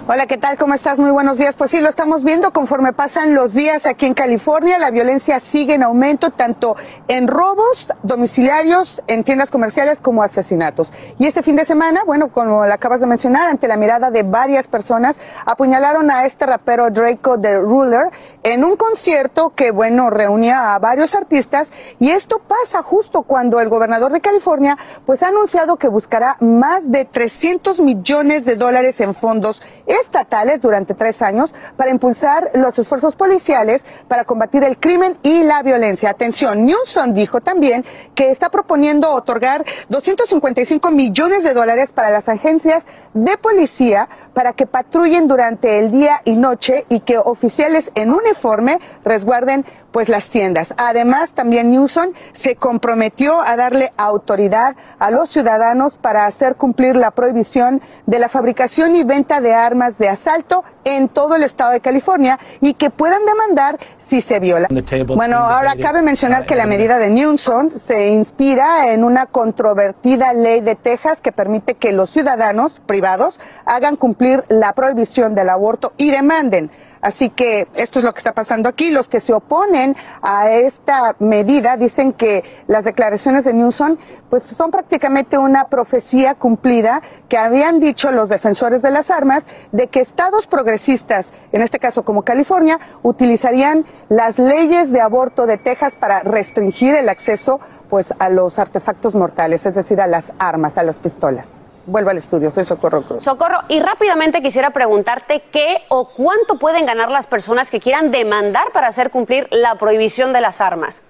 Hola, 0.06 0.26
¿qué 0.26 0.36
tal? 0.36 0.58
¿Cómo 0.58 0.74
estás? 0.74 1.00
Muy 1.00 1.12
buenos 1.12 1.38
días. 1.38 1.54
Pues 1.56 1.70
sí, 1.70 1.80
lo 1.80 1.88
estamos 1.88 2.24
viendo 2.24 2.52
conforme 2.52 2.92
pasan 2.92 3.34
los 3.34 3.54
días 3.54 3.86
aquí 3.86 4.04
en 4.04 4.12
California. 4.12 4.78
La 4.78 4.90
violencia 4.90 5.40
sigue 5.40 5.72
en 5.72 5.82
aumento 5.82 6.30
tanto 6.30 6.76
en 7.08 7.26
robos 7.26 7.88
domiciliarios, 8.02 9.02
en 9.06 9.24
tiendas 9.24 9.50
comerciales 9.50 10.00
como 10.02 10.22
asesinatos. 10.22 10.92
Y 11.18 11.26
este 11.26 11.42
fin 11.42 11.56
de 11.56 11.64
semana, 11.64 12.02
bueno, 12.04 12.28
como 12.28 12.66
lo 12.66 12.70
acabas 12.74 13.00
de 13.00 13.06
mencionar, 13.06 13.48
ante 13.48 13.66
la 13.66 13.78
mirada 13.78 14.10
de 14.10 14.24
varias 14.24 14.68
personas, 14.68 15.16
apuñalaron 15.46 16.10
a 16.10 16.26
este 16.26 16.44
rapero 16.44 16.90
Draco 16.90 17.40
The 17.40 17.60
Ruler 17.60 18.10
en 18.42 18.62
un 18.62 18.76
concierto 18.76 19.54
que, 19.56 19.70
bueno, 19.70 20.10
reunía 20.10 20.74
a 20.74 20.78
varios 20.80 21.14
artistas. 21.14 21.72
Y 21.98 22.10
esto 22.10 22.42
pasa 22.46 22.82
justo 22.82 23.22
cuando 23.22 23.58
el 23.58 23.70
gobernador 23.70 24.12
de 24.12 24.20
California, 24.20 24.76
pues 25.06 25.22
ha 25.22 25.28
anunciado 25.28 25.76
que 25.76 25.88
buscará 25.88 26.36
más 26.40 26.90
de 26.90 27.06
300 27.06 27.80
millones 27.80 28.44
de 28.44 28.56
dólares 28.56 29.00
en 29.00 29.14
fondos 29.14 29.62
estatales 29.94 30.60
durante 30.60 30.94
tres 30.94 31.22
años 31.22 31.54
para 31.76 31.90
impulsar 31.90 32.50
los 32.54 32.78
esfuerzos 32.78 33.16
policiales 33.16 33.84
para 34.08 34.24
combatir 34.24 34.64
el 34.64 34.78
crimen 34.78 35.16
y 35.22 35.44
la 35.44 35.62
violencia. 35.62 36.10
Atención, 36.10 36.66
Newsom 36.66 37.14
dijo 37.14 37.40
también 37.40 37.84
que 38.14 38.30
está 38.30 38.50
proponiendo 38.50 39.12
otorgar 39.12 39.64
255 39.88 40.90
millones 40.90 41.44
de 41.44 41.54
dólares 41.54 41.92
para 41.92 42.10
las 42.10 42.28
agencias 42.28 42.84
de 43.14 43.38
policía 43.38 44.08
para 44.32 44.52
que 44.52 44.66
patrullen 44.66 45.28
durante 45.28 45.78
el 45.78 45.90
día 45.90 46.20
y 46.24 46.36
noche 46.36 46.84
y 46.88 47.00
que 47.00 47.18
oficiales 47.18 47.92
en 47.94 48.10
uniforme 48.10 48.80
resguarden 49.04 49.64
pues 49.94 50.08
las 50.08 50.28
tiendas. 50.28 50.74
Además, 50.76 51.30
también 51.34 51.70
Newsom 51.70 52.14
se 52.32 52.56
comprometió 52.56 53.40
a 53.40 53.54
darle 53.54 53.92
autoridad 53.96 54.74
a 54.98 55.12
los 55.12 55.30
ciudadanos 55.30 55.98
para 55.98 56.26
hacer 56.26 56.56
cumplir 56.56 56.96
la 56.96 57.12
prohibición 57.12 57.80
de 58.04 58.18
la 58.18 58.28
fabricación 58.28 58.96
y 58.96 59.04
venta 59.04 59.40
de 59.40 59.54
armas 59.54 59.96
de 59.96 60.08
asalto 60.08 60.64
en 60.82 61.08
todo 61.08 61.36
el 61.36 61.44
estado 61.44 61.70
de 61.70 61.78
California 61.78 62.40
y 62.60 62.74
que 62.74 62.90
puedan 62.90 63.24
demandar 63.24 63.78
si 63.96 64.20
se 64.20 64.40
viola. 64.40 64.66
Bueno, 65.14 65.36
ahora 65.36 65.76
cabe 65.80 66.02
mencionar 66.02 66.44
que 66.44 66.56
la 66.56 66.66
medida 66.66 66.98
de 66.98 67.10
Newsom 67.10 67.70
se 67.70 68.08
inspira 68.08 68.92
en 68.92 69.04
una 69.04 69.26
controvertida 69.26 70.32
ley 70.32 70.60
de 70.60 70.74
Texas 70.74 71.20
que 71.20 71.30
permite 71.30 71.74
que 71.74 71.92
los 71.92 72.10
ciudadanos 72.10 72.80
privados 72.84 73.38
hagan 73.64 73.94
cumplir 73.94 74.42
la 74.48 74.72
prohibición 74.72 75.36
del 75.36 75.50
aborto 75.50 75.92
y 75.96 76.10
demanden 76.10 76.72
Así 77.04 77.28
que 77.28 77.68
esto 77.74 77.98
es 77.98 78.04
lo 78.04 78.14
que 78.14 78.18
está 78.18 78.32
pasando 78.32 78.66
aquí. 78.66 78.90
Los 78.90 79.08
que 79.08 79.20
se 79.20 79.34
oponen 79.34 79.94
a 80.22 80.50
esta 80.50 81.14
medida 81.18 81.76
dicen 81.76 82.14
que 82.14 82.42
las 82.66 82.84
declaraciones 82.84 83.44
de 83.44 83.52
Newsom 83.52 83.98
pues 84.30 84.44
son 84.44 84.70
prácticamente 84.70 85.36
una 85.36 85.68
profecía 85.68 86.34
cumplida 86.34 87.02
que 87.28 87.36
habían 87.36 87.78
dicho 87.78 88.10
los 88.10 88.30
defensores 88.30 88.80
de 88.80 88.90
las 88.90 89.10
armas 89.10 89.44
de 89.70 89.88
que 89.88 90.00
estados 90.00 90.46
progresistas, 90.46 91.30
en 91.52 91.60
este 91.60 91.78
caso 91.78 92.06
como 92.06 92.22
California, 92.22 92.80
utilizarían 93.02 93.84
las 94.08 94.38
leyes 94.38 94.90
de 94.90 95.02
aborto 95.02 95.44
de 95.44 95.58
Texas 95.58 95.96
para 96.00 96.20
restringir 96.20 96.94
el 96.94 97.10
acceso 97.10 97.60
pues 97.90 98.14
a 98.18 98.30
los 98.30 98.58
artefactos 98.58 99.14
mortales, 99.14 99.66
es 99.66 99.74
decir, 99.74 100.00
a 100.00 100.06
las 100.06 100.32
armas, 100.38 100.78
a 100.78 100.82
las 100.82 101.00
pistolas. 101.00 101.64
Vuelvo 101.86 102.10
al 102.10 102.16
estudio, 102.16 102.50
soy 102.50 102.64
Socorro 102.64 103.02
Cruz. 103.02 103.24
Socorro, 103.24 103.60
y 103.68 103.80
rápidamente 103.80 104.40
quisiera 104.40 104.70
preguntarte 104.70 105.42
qué 105.52 105.82
o 105.88 106.08
cuánto 106.08 106.58
pueden 106.58 106.86
ganar 106.86 107.10
las 107.10 107.26
personas 107.26 107.70
que 107.70 107.80
quieran 107.80 108.10
demandar 108.10 108.72
para 108.72 108.86
hacer 108.86 109.10
cumplir 109.10 109.46
la 109.50 109.74
prohibición 109.74 110.32
de 110.32 110.40
las 110.40 110.60
armas. 110.60 111.02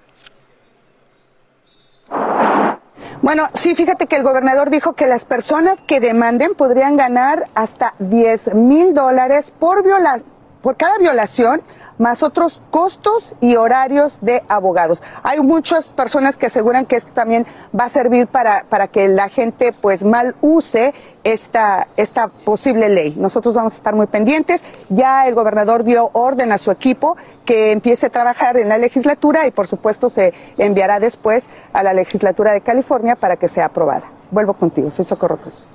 Bueno, 3.21 3.47
sí, 3.53 3.73
fíjate 3.73 4.05
que 4.07 4.17
el 4.17 4.23
gobernador 4.23 4.69
dijo 4.69 4.93
que 4.93 5.07
las 5.07 5.25
personas 5.25 5.79
que 5.81 5.99
demanden 5.99 6.53
podrían 6.53 6.97
ganar 6.97 7.47
hasta 7.55 7.95
10 7.99 8.53
mil 8.53 8.93
dólares 8.93 9.51
por, 9.57 9.83
por 10.61 10.77
cada 10.77 10.97
violación 10.97 11.61
más 11.97 12.23
otros 12.23 12.61
costos 12.69 13.33
y 13.41 13.55
horarios 13.55 14.17
de 14.21 14.43
abogados. 14.47 15.01
Hay 15.23 15.39
muchas 15.39 15.93
personas 15.93 16.37
que 16.37 16.47
aseguran 16.47 16.85
que 16.85 16.95
esto 16.95 17.13
también 17.13 17.45
va 17.77 17.85
a 17.85 17.89
servir 17.89 18.27
para, 18.27 18.65
para 18.69 18.87
que 18.87 19.07
la 19.07 19.29
gente 19.29 19.73
pues 19.73 20.03
mal 20.03 20.35
use 20.41 20.93
esta, 21.23 21.87
esta 21.97 22.27
posible 22.27 22.89
ley. 22.89 23.15
Nosotros 23.17 23.55
vamos 23.55 23.73
a 23.73 23.75
estar 23.77 23.95
muy 23.95 24.07
pendientes. 24.07 24.61
Ya 24.89 25.27
el 25.27 25.35
gobernador 25.35 25.83
dio 25.83 26.09
orden 26.13 26.51
a 26.51 26.57
su 26.57 26.71
equipo 26.71 27.17
que 27.45 27.71
empiece 27.71 28.07
a 28.07 28.09
trabajar 28.09 28.57
en 28.57 28.69
la 28.69 28.77
legislatura 28.77 29.47
y 29.47 29.51
por 29.51 29.67
supuesto 29.67 30.09
se 30.09 30.33
enviará 30.57 30.99
después 30.99 31.45
a 31.73 31.83
la 31.83 31.93
legislatura 31.93 32.51
de 32.53 32.61
California 32.61 33.15
para 33.15 33.37
que 33.37 33.47
sea 33.47 33.65
aprobada. 33.65 34.03
Vuelvo 34.31 34.53
contigo, 34.53 34.89
soy 34.89 35.05
Socorro 35.05 35.37
Cruz. 35.37 35.67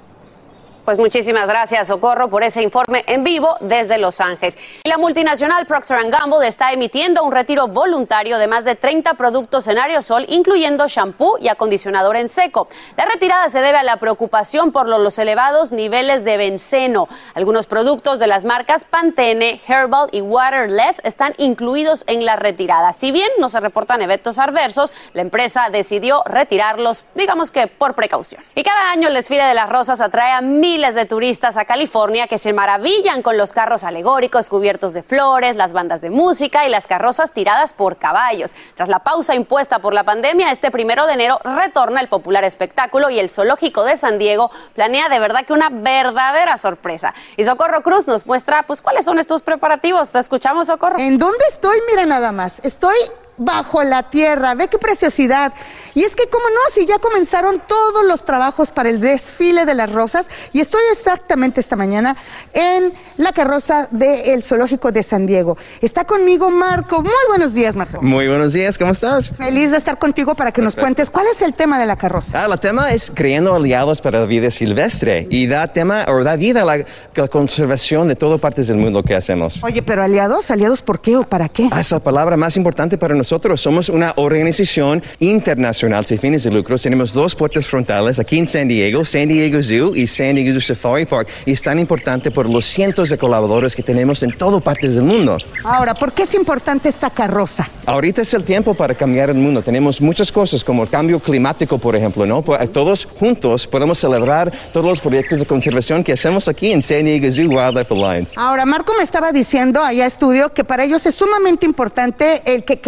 Pues 0.91 0.99
muchísimas 0.99 1.49
gracias, 1.49 1.87
Socorro, 1.87 2.29
por 2.29 2.43
ese 2.43 2.65
informe 2.65 3.05
en 3.07 3.23
vivo 3.23 3.57
desde 3.61 3.97
Los 3.97 4.21
Ángeles. 4.21 4.59
La 4.83 4.99
multinacional 4.99 5.65
Procter 5.65 6.11
Gamble 6.11 6.49
está 6.49 6.73
emitiendo 6.73 7.23
un 7.23 7.31
retiro 7.31 7.69
voluntario 7.69 8.39
de 8.39 8.49
más 8.49 8.65
de 8.65 8.75
30 8.75 9.15
productos 9.15 9.69
en 9.69 9.79
aerosol, 9.79 10.27
incluyendo 10.29 10.89
shampoo 10.89 11.39
y 11.39 11.47
acondicionador 11.47 12.17
en 12.17 12.29
seco. 12.29 12.69
La 12.97 13.05
retirada 13.05 13.49
se 13.51 13.61
debe 13.61 13.79
a 13.79 13.85
la 13.85 13.99
preocupación 13.99 14.73
por 14.73 14.89
los 14.89 15.17
elevados 15.21 15.71
niveles 15.71 16.25
de 16.25 16.37
benceno. 16.37 17.07
Algunos 17.35 17.69
productos 17.69 18.19
de 18.19 18.27
las 18.27 18.45
marcas 18.45 18.83
Pantene, 18.83 19.61
Herbal 19.69 20.09
y 20.11 20.23
Waterless 20.23 21.03
están 21.05 21.35
incluidos 21.39 22.03
en 22.09 22.25
la 22.25 22.35
retirada. 22.35 22.93
Si 22.95 23.13
bien 23.13 23.31
no 23.39 23.49
se 23.49 23.61
reportan 23.61 24.03
eventos 24.03 24.41
adversos, 24.41 24.93
la 25.13 25.23
empresa 25.23 25.69
decidió 25.71 26.25
retirarlos, 26.27 27.05
digamos 27.15 27.53
que 27.53 27.69
por 27.69 27.95
precaución. 27.95 28.43
Y 28.57 28.65
cada 28.65 28.91
año 28.91 29.07
el 29.07 29.15
desfile 29.15 29.45
de 29.45 29.55
las 29.55 29.69
rosas 29.69 30.01
atrae 30.01 30.33
a 30.33 30.41
mil 30.41 30.80
de 30.81 31.05
turistas 31.05 31.59
a 31.59 31.67
California 31.67 32.27
que 32.27 32.39
se 32.39 32.55
maravillan 32.55 33.21
con 33.21 33.37
los 33.37 33.53
carros 33.53 33.85
alegóricos 33.85 34.49
cubiertos 34.49 34.95
de 34.95 35.03
flores, 35.03 35.57
las 35.57 35.75
bandas 35.75 36.01
de 36.01 36.09
música 36.09 36.67
y 36.67 36.71
las 36.71 36.87
carrozas 36.87 37.33
tiradas 37.33 37.75
por 37.75 37.99
caballos. 37.99 38.55
Tras 38.77 38.89
la 38.89 39.01
pausa 39.01 39.35
impuesta 39.35 39.81
por 39.81 39.93
la 39.93 40.05
pandemia, 40.05 40.51
este 40.51 40.71
primero 40.71 41.07
de 41.07 41.13
enero 41.13 41.39
retorna 41.45 42.01
el 42.01 42.09
popular 42.09 42.45
espectáculo 42.45 43.11
y 43.11 43.19
el 43.19 43.29
zoológico 43.29 43.85
de 43.85 43.99
San 43.99 44.19
Diego 44.19 44.51
planea 44.75 45.11
de 45.11 45.21
verdad 45.21 45.45
que 45.45 45.53
una 45.53 45.69
verdadera 45.69 46.57
sorpresa. 46.57 47.13
Y 47.37 47.45
Socorro 47.45 47.83
Cruz 47.83 48.09
nos 48.09 48.27
muestra 48.27 48.63
pues 48.67 48.81
cuáles 48.81 49.05
son 49.05 49.19
estos 49.19 49.43
preparativos. 49.43 50.11
Te 50.13 50.19
escuchamos, 50.19 50.69
Socorro. 50.69 50.99
¿En 50.99 51.19
dónde 51.19 51.45
estoy? 51.51 51.77
Mira 51.91 52.07
nada 52.07 52.33
más. 52.33 52.59
Estoy 52.63 52.97
bajo 53.41 53.83
la 53.83 54.05
tierra. 54.11 54.55
Ve 54.55 54.69
qué 54.69 54.79
preciosidad. 54.79 55.53
Y 55.95 56.05
es 56.05 56.15
que, 56.15 56.29
como 56.29 56.45
no, 56.51 56.61
si 56.73 56.87
ya 56.87 56.99
comenzaron 56.99 57.61
todos 57.67 58.05
los 58.07 58.25
trabajos 58.25 58.71
para 58.71 58.91
el 58.91 59.01
desfile 59.01 59.67
de 59.67 59.75
las 59.75 59.91
rosas, 59.91 60.27
y 60.53 60.61
estoy 60.61 60.83
exactamente 60.93 61.61
esta 61.61 61.75
mañana 61.75 62.17
en 62.53 62.93
la 63.17 63.33
carroza 63.33 63.89
del 63.91 64.43
Zoológico 64.43 64.93
de 64.93 65.03
San 65.03 65.27
Diego. 65.27 65.57
Está 65.81 66.05
conmigo 66.05 66.51
Marco. 66.51 67.03
Muy 67.03 67.13
buenos 67.29 67.55
días, 67.55 67.75
Marco. 67.75 68.03
Muy 68.03 68.29
buenos 68.29 68.53
días, 68.53 68.77
¿cómo 68.79 68.93
estás? 68.93 69.35
Feliz 69.37 69.71
de 69.71 69.79
estar 69.79 69.99
contigo 69.99 70.35
para 70.35 70.53
que 70.53 70.61
nos 70.61 70.77
cuentes 70.77 71.09
cuál 71.11 71.27
es 71.27 71.41
el 71.43 71.55
tema 71.55 71.79
de 71.79 71.87
la 71.87 71.97
carroza. 71.97 72.45
Ah, 72.45 72.47
el 72.51 72.61
tema 72.61 72.93
es 72.93 73.11
creando 73.13 73.55
aliados 73.55 74.03
para 74.03 74.21
la 74.21 74.27
vida 74.27 74.51
silvestre 74.51 75.27
y 75.31 75.47
da 75.47 75.69
tema 75.69 76.05
o 76.09 76.23
da 76.23 76.37
vida 76.37 76.63
a 76.63 76.65
la, 76.65 76.85
la 77.15 77.29
conservación 77.29 78.07
de 78.07 78.17
todas 78.17 78.39
partes 78.39 78.69
del 78.69 78.77
mundo 78.77 79.03
que 79.03 79.15
hacemos. 79.15 79.65
Oye, 79.65 79.81
pero 79.83 80.03
aliados, 80.03 80.51
aliados, 80.51 80.83
¿por 80.83 81.01
qué 81.01 81.17
o 81.17 81.23
para 81.25 81.49
qué? 81.49 81.69
Ah, 81.73 81.81
esa 81.81 82.01
palabra 82.01 82.37
más 82.37 82.57
importante 82.57 82.99
para 82.99 83.15
nosotros. 83.15 83.30
Somos 83.31 83.89
una 83.89 84.13
organización 84.17 85.01
internacional 85.21 86.05
sin 86.05 86.19
fines 86.19 86.43
de 86.43 86.51
lucro. 86.51 86.77
Tenemos 86.77 87.13
dos 87.13 87.37
puertas 87.37 87.65
frontales 87.65 88.19
aquí 88.19 88.41
en 88.41 88.47
San 88.49 88.67
Diego, 88.67 89.05
San 89.05 89.29
Diego 89.29 89.63
Zoo 89.63 89.95
y 89.95 90.09
San 90.09 90.35
Diego 90.35 90.61
Safari 90.61 91.07
Park. 91.07 91.29
Y 91.47 91.53
es 91.53 91.63
tan 91.63 91.79
importante 91.79 92.33
por 92.33 92.51
los 92.51 92.65
cientos 92.65 93.09
de 93.09 93.17
colaboradores 93.17 93.77
que 93.77 93.85
tenemos 93.85 94.25
en 94.25 94.37
todas 94.37 94.61
partes 94.63 94.97
del 94.97 95.05
mundo. 95.05 95.39
Ahora, 95.63 95.95
¿por 95.95 96.13
qué 96.13 96.25
es 96.25 96.35
importante 96.35 96.89
esta 96.89 97.09
carroza? 97.09 97.69
Ahorita 97.87 98.23
es 98.23 98.35
el 98.35 98.43
tiempo 98.43 98.75
para 98.75 98.95
cambiar 98.95 99.31
el 99.31 99.37
mundo. 99.37 99.63
Tenemos 99.63 100.01
muchas 100.01 100.33
cosas 100.33 100.65
como 100.65 100.83
el 100.83 100.89
cambio 100.89 101.21
climático, 101.21 101.79
por 101.79 101.95
ejemplo, 101.95 102.27
¿no? 102.27 102.43
Pues, 102.43 102.73
Todos 102.73 103.05
juntos 103.05 103.69
podemos 103.69 103.99
celebrar 104.01 104.53
todos 104.73 104.87
los 104.87 105.01
proyectos 105.01 105.39
de 105.39 105.47
conservación 105.47 106.03
que 106.03 106.15
hacemos 106.15 106.49
aquí 106.49 106.73
en 106.73 106.83
San 106.83 107.05
Diego 107.05 107.31
Zoo 107.31 107.49
Wildlife 107.49 107.95
Alliance. 107.95 108.35
Ahora, 108.37 108.67
Marco 108.67 108.93
me 108.97 109.05
estaba 109.05 109.31
diciendo 109.31 109.83
allá 109.83 110.05
estudio 110.05 110.53
que 110.53 110.65
para 110.65 110.83
ellos 110.83 111.07
es 111.07 111.15
sumamente 111.15 111.65
importante 111.65 112.43
el 112.45 112.65
que 112.65 112.81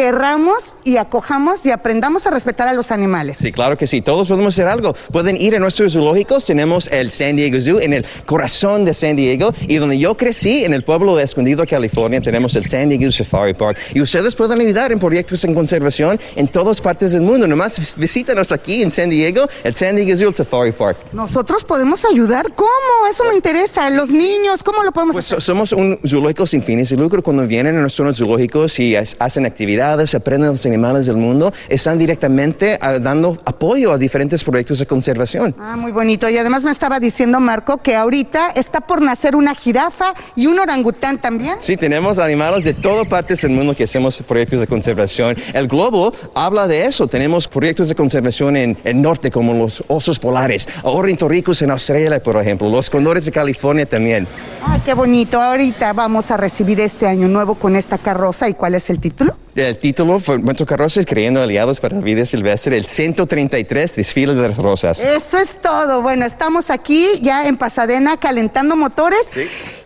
y 0.84 0.96
acojamos 0.96 1.64
y 1.66 1.70
aprendamos 1.70 2.26
a 2.26 2.30
respetar 2.30 2.68
a 2.68 2.72
los 2.72 2.90
animales. 2.90 3.36
Sí, 3.40 3.52
claro 3.52 3.76
que 3.76 3.86
sí. 3.86 4.00
Todos 4.02 4.28
podemos 4.28 4.54
hacer 4.54 4.66
algo. 4.68 4.94
Pueden 5.12 5.36
ir 5.36 5.54
a 5.56 5.58
nuestros 5.58 5.92
zoológicos. 5.92 6.46
Tenemos 6.46 6.88
el 6.88 7.10
San 7.10 7.36
Diego 7.36 7.60
Zoo 7.60 7.80
en 7.80 7.92
el 7.92 8.06
corazón 8.26 8.84
de 8.84 8.94
San 8.94 9.16
Diego 9.16 9.52
y 9.68 9.76
donde 9.76 9.98
yo 9.98 10.16
crecí, 10.16 10.64
en 10.64 10.74
el 10.74 10.84
pueblo 10.84 11.16
de 11.16 11.24
Escondido, 11.24 11.64
California, 11.66 12.20
tenemos 12.20 12.54
el 12.56 12.66
San 12.66 12.88
Diego 12.88 13.10
Safari 13.12 13.54
Park. 13.54 13.78
Y 13.94 14.00
ustedes 14.00 14.34
pueden 14.34 14.60
ayudar 14.60 14.90
en 14.92 14.98
proyectos 14.98 15.44
en 15.44 15.54
conservación 15.54 16.18
en 16.36 16.48
todas 16.48 16.80
partes 16.80 17.12
del 17.12 17.22
mundo. 17.22 17.46
Nomás 17.46 17.94
visítanos 17.96 18.52
aquí 18.52 18.82
en 18.82 18.90
San 18.90 19.10
Diego, 19.10 19.46
el 19.64 19.74
San 19.74 19.96
Diego 19.96 20.16
Zoo 20.16 20.32
Safari 20.32 20.72
Park. 20.72 20.96
¿Nosotros 21.12 21.64
podemos 21.64 22.04
ayudar? 22.04 22.52
¿Cómo? 22.54 22.68
Eso 23.10 23.24
me 23.24 23.34
interesa. 23.34 23.90
Los 23.90 24.10
niños, 24.10 24.62
¿cómo 24.62 24.82
lo 24.82 24.92
podemos 24.92 25.14
Pues 25.14 25.26
so- 25.26 25.40
somos 25.40 25.72
un 25.72 25.98
zoológico 26.06 26.46
sin 26.46 26.62
fines 26.62 26.88
de 26.88 26.96
lucro. 26.96 27.22
Cuando 27.22 27.46
vienen 27.46 27.76
a 27.76 27.80
nuestros 27.80 28.16
zoológicos 28.16 28.78
y 28.78 28.96
hacen 28.96 29.46
actividades, 29.46 30.14
aprenden 30.22 30.52
los 30.52 30.64
animales 30.64 31.06
del 31.06 31.16
mundo, 31.16 31.52
están 31.68 31.98
directamente 31.98 32.78
ah, 32.80 32.98
dando 32.98 33.36
apoyo 33.44 33.92
a 33.92 33.98
diferentes 33.98 34.44
proyectos 34.44 34.78
de 34.78 34.86
conservación. 34.86 35.54
Ah, 35.60 35.76
muy 35.76 35.92
bonito. 35.92 36.28
Y 36.28 36.38
además 36.38 36.64
me 36.64 36.70
estaba 36.70 37.00
diciendo 37.00 37.40
Marco 37.40 37.78
que 37.78 37.96
ahorita 37.96 38.52
está 38.54 38.80
por 38.80 39.02
nacer 39.02 39.34
una 39.36 39.54
jirafa 39.54 40.14
y 40.36 40.46
un 40.46 40.58
orangután 40.58 41.20
también. 41.20 41.56
Sí, 41.58 41.76
tenemos 41.76 42.18
animales 42.18 42.64
de 42.64 42.74
todas 42.74 43.06
partes 43.06 43.42
del 43.42 43.50
mundo 43.50 43.74
que 43.74 43.84
hacemos 43.84 44.22
proyectos 44.22 44.60
de 44.60 44.66
conservación. 44.66 45.36
El 45.52 45.66
globo 45.68 46.14
habla 46.34 46.68
de 46.68 46.86
eso. 46.86 47.08
Tenemos 47.08 47.48
proyectos 47.48 47.88
de 47.88 47.94
conservación 47.94 48.56
en 48.56 48.78
el 48.84 49.02
norte, 49.02 49.30
como 49.30 49.52
los 49.52 49.82
osos 49.88 50.18
polares, 50.18 50.68
ornitorricos 50.82 51.60
en 51.62 51.70
Australia, 51.70 52.22
por 52.22 52.36
ejemplo, 52.36 52.68
los 52.70 52.88
condores 52.88 53.24
de 53.24 53.32
California 53.32 53.86
también. 53.86 54.26
Ay, 54.66 54.80
qué 54.84 54.94
bonito. 54.94 55.40
Ahorita 55.40 55.92
vamos 55.92 56.30
a 56.30 56.36
recibir 56.36 56.80
este 56.80 57.06
año 57.06 57.28
nuevo 57.28 57.56
con 57.56 57.76
esta 57.76 57.98
carroza. 57.98 58.48
¿Y 58.48 58.54
cuál 58.54 58.74
es 58.74 58.88
el 58.90 58.98
título? 59.00 59.36
El 59.54 59.78
título 59.78 60.18
fue 60.18 60.38
nuestro 60.38 60.64
carroza 60.64 61.00
es 61.00 61.04
Creyendo 61.04 61.42
Aliados 61.42 61.78
para 61.78 61.96
la 61.96 62.00
Vida 62.00 62.24
Silvestre, 62.24 62.74
el 62.74 62.86
133 62.86 63.96
Desfile 63.96 64.34
de 64.34 64.48
las 64.48 64.56
Rosas. 64.56 64.98
Eso 64.98 65.36
es 65.36 65.60
todo. 65.60 66.00
Bueno, 66.00 66.24
estamos 66.24 66.70
aquí 66.70 67.06
ya 67.20 67.46
en 67.46 67.58
Pasadena 67.58 68.16
calentando 68.16 68.76
motores 68.76 69.28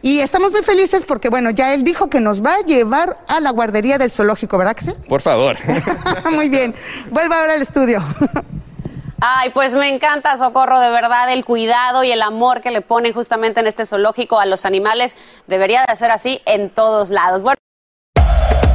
y 0.03 0.21
estamos 0.21 0.53
muy 0.53 0.62
felices 0.62 1.05
porque, 1.05 1.31
bueno, 1.31 1.51
ya 1.51 1.75
él 1.75 1.83
dijo 1.83 2.09
que 2.09 2.21
nos 2.21 2.45
va 2.45 2.55
a 2.55 2.61
llevar 2.61 3.19
a 3.27 3.41
la 3.41 3.51
guardería 3.51 3.99
del 3.99 4.12
zoológico, 4.12 4.57
¿verdad 4.57 4.77
sí? 4.79 4.93
Por 5.09 5.21
favor. 5.21 5.57
muy 6.33 6.49
bien. 6.49 6.73
Vuelva 7.11 7.41
ahora 7.41 7.55
al 7.55 7.62
estudio. 7.62 8.05
Ay, 9.21 9.51
pues 9.51 9.75
me 9.75 9.89
encanta, 9.89 10.37
Socorro, 10.37 10.79
de 10.79 10.91
verdad, 10.91 11.33
el 11.33 11.45
cuidado 11.45 12.05
y 12.05 12.12
el 12.12 12.23
amor 12.23 12.61
que 12.61 12.71
le 12.71 12.83
ponen 12.83 13.12
justamente 13.12 13.59
en 13.59 13.67
este 13.67 13.85
zoológico 13.85 14.39
a 14.39 14.47
los 14.47 14.64
animales. 14.64 15.17
Debería 15.49 15.85
de 15.89 15.97
ser 15.97 16.12
así 16.12 16.41
en 16.47 16.71
todos 16.71 17.11
lados. 17.11 17.43
Bueno, 17.43 17.57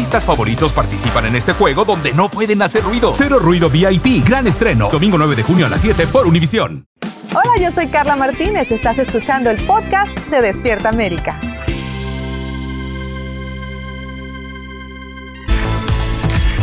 artistas 0.00 0.24
favoritos 0.24 0.72
participan 0.72 1.26
en 1.26 1.36
este 1.36 1.52
juego 1.52 1.84
donde 1.84 2.14
no 2.14 2.30
pueden 2.30 2.62
hacer 2.62 2.82
ruido. 2.82 3.12
Cero 3.14 3.38
Ruido 3.38 3.68
VIP, 3.68 4.26
gran 4.26 4.46
estreno. 4.46 4.88
Domingo 4.90 5.18
9 5.18 5.36
de 5.36 5.42
junio 5.42 5.66
a 5.66 5.68
las 5.68 5.82
7 5.82 6.06
por 6.06 6.26
Univisión. 6.26 6.86
Hola, 7.32 7.60
yo 7.60 7.70
soy 7.70 7.86
Carla 7.88 8.16
Martínez. 8.16 8.72
Estás 8.72 8.98
escuchando 8.98 9.50
el 9.50 9.62
podcast 9.66 10.18
de 10.30 10.40
Despierta 10.40 10.88
América. 10.88 11.38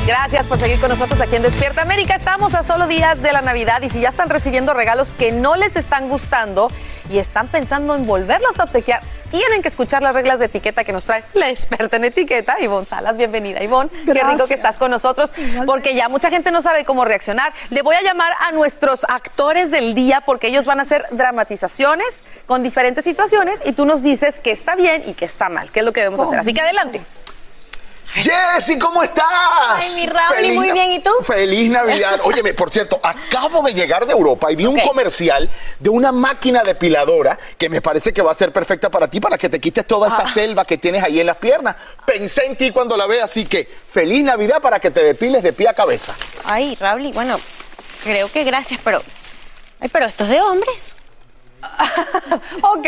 Gracias 0.08 0.48
por 0.48 0.58
seguir 0.58 0.80
con 0.80 0.88
nosotros 0.88 1.20
aquí 1.20 1.36
en 1.36 1.42
Despierta 1.42 1.82
América. 1.82 2.16
Estamos 2.16 2.56
a 2.56 2.64
solo 2.64 2.88
días 2.88 3.22
de 3.22 3.34
la 3.34 3.42
Navidad 3.42 3.82
y 3.82 3.90
si 3.90 4.00
ya 4.00 4.08
están 4.08 4.30
recibiendo 4.30 4.74
regalos 4.74 5.14
que 5.14 5.34
no 5.34 5.58
les 5.58 5.76
están 5.76 6.08
gustando 6.08 6.72
y 7.10 7.18
están 7.18 7.50
pensando 7.50 7.94
en 7.94 8.06
volverlos 8.06 8.58
a 8.62 8.64
obsequiar, 8.64 9.02
tienen 9.30 9.62
que 9.62 9.68
escuchar 9.68 10.02
las 10.02 10.16
reglas 10.16 10.40
de 10.40 10.46
etiqueta 10.46 10.86
que 10.86 10.94
nos 10.94 11.04
trae 11.04 11.26
la 11.34 11.50
experta 11.50 11.98
en 11.98 12.06
etiqueta, 12.06 12.56
Ivonne 12.62 12.86
Salas. 12.86 13.18
Bienvenida, 13.18 13.62
Ivonne. 13.62 13.90
Qué 14.06 14.14
rico 14.14 14.48
que 14.48 14.54
estás 14.54 14.78
con 14.78 14.92
nosotros 14.92 15.34
porque 15.66 15.94
ya 15.94 16.08
mucha 16.08 16.30
gente 16.30 16.52
no 16.52 16.62
sabe 16.62 16.86
cómo 16.86 17.04
reaccionar. 17.04 17.52
Le 17.70 17.82
voy 17.82 17.98
a 17.98 18.02
llamar 18.02 18.32
a 18.48 18.54
nuestros 18.54 19.04
actores 19.10 19.72
del 19.72 19.94
día 19.94 20.22
porque 20.22 20.48
ellos 20.48 20.64
van 20.64 20.80
a 20.80 20.84
hacer 20.84 21.06
dramatizaciones 21.12 22.24
con 22.46 22.64
diferentes 22.64 23.04
situaciones 23.04 23.60
y 23.66 23.74
tú 23.74 23.86
nos 23.86 24.04
dices 24.04 24.40
qué 24.42 24.52
está 24.52 24.78
bien 24.78 25.04
y 25.06 25.16
qué 25.16 25.26
está 25.26 25.50
mal, 25.50 25.70
qué 25.70 25.82
es 25.82 25.86
lo 25.86 25.92
que 25.92 26.00
debemos 26.00 26.22
hacer. 26.22 26.40
Así 26.40 26.54
que 26.54 26.62
adelante. 26.62 27.02
Jessy, 28.22 28.80
¿cómo 28.80 29.04
estás? 29.04 29.26
Ay, 29.30 29.96
mi 29.96 30.08
Raúl, 30.08 30.54
muy 30.56 30.72
bien, 30.72 30.92
¿y 30.92 31.00
tú? 31.00 31.12
Feliz 31.24 31.70
Navidad. 31.70 32.20
Óyeme, 32.24 32.54
por 32.54 32.70
cierto, 32.72 33.00
acabo 33.04 33.62
de 33.62 33.74
llegar 33.74 34.06
de 34.06 34.14
Europa 34.14 34.52
y 34.52 34.56
vi 34.56 34.66
un 34.66 34.80
comercial 34.80 35.50
de 35.80 35.90
una 35.90 36.12
máquina 36.12 36.64
depiladora 36.64 37.38
que 37.58 37.70
me 37.70 37.82
parece 37.82 38.14
que 38.14 38.22
va 38.22 38.32
a 38.32 38.36
ser 38.36 38.52
perfecta 38.52 38.90
para 38.90 39.08
ti, 39.08 39.20
para 39.20 39.38
que 39.38 39.50
te 39.50 39.60
quites 39.60 39.86
toda 39.86 40.08
Ah. 40.10 40.14
esa 40.14 40.26
selva 40.26 40.66
que 40.66 40.78
tienes 40.78 41.04
ahí 41.04 41.20
en 41.20 41.28
las 41.28 41.38
piernas. 41.38 41.76
Pensé 42.06 42.46
en 42.46 42.56
ti 42.56 42.72
cuando 42.72 42.98
la 42.98 43.06
ve, 43.08 43.22
así 43.22 43.46
que 43.46 43.66
feliz 43.66 44.24
Navidad 44.24 44.62
para 44.62 44.80
que 44.80 44.90
te 44.92 45.04
depiles 45.04 45.44
de 45.44 45.54
pie 45.54 45.68
a 45.70 45.74
cabeza. 45.74 46.14
Ay, 46.46 46.76
Raúl, 46.80 47.06
y 47.06 47.12
bueno, 47.12 47.40
creo 48.04 48.32
que 48.32 48.44
gracias, 48.44 48.80
pero 48.84 49.02
Ay, 49.80 49.90
pero 49.90 50.06
esto 50.08 50.24
es 50.24 50.32
de 50.32 50.42
hombres. 50.42 50.96
ok, 52.64 52.88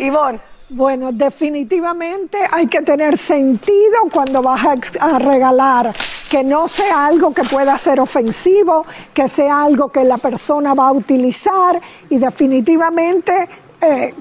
Ivonne. 0.00 0.40
Bueno, 0.68 1.12
definitivamente 1.12 2.38
hay 2.50 2.66
que 2.66 2.82
tener 2.82 3.16
sentido 3.16 4.08
cuando 4.12 4.42
vas 4.42 4.64
a, 4.64 4.74
a, 5.04 5.18
regalar, 5.20 5.94
que 6.28 6.42
no 6.42 6.66
sea 6.66 7.06
algo 7.06 7.32
que 7.32 7.44
pueda 7.44 7.78
ser 7.78 8.00
ofensivo, 8.00 8.84
que 9.14 9.28
sea 9.28 9.62
algo 9.62 9.90
que 9.90 10.02
la 10.02 10.18
persona 10.18 10.74
va 10.74 10.88
a 10.88 10.92
utilizar 10.92 11.80
y 12.10 12.18
definitivamente 12.18 13.48
eh, 13.80 14.12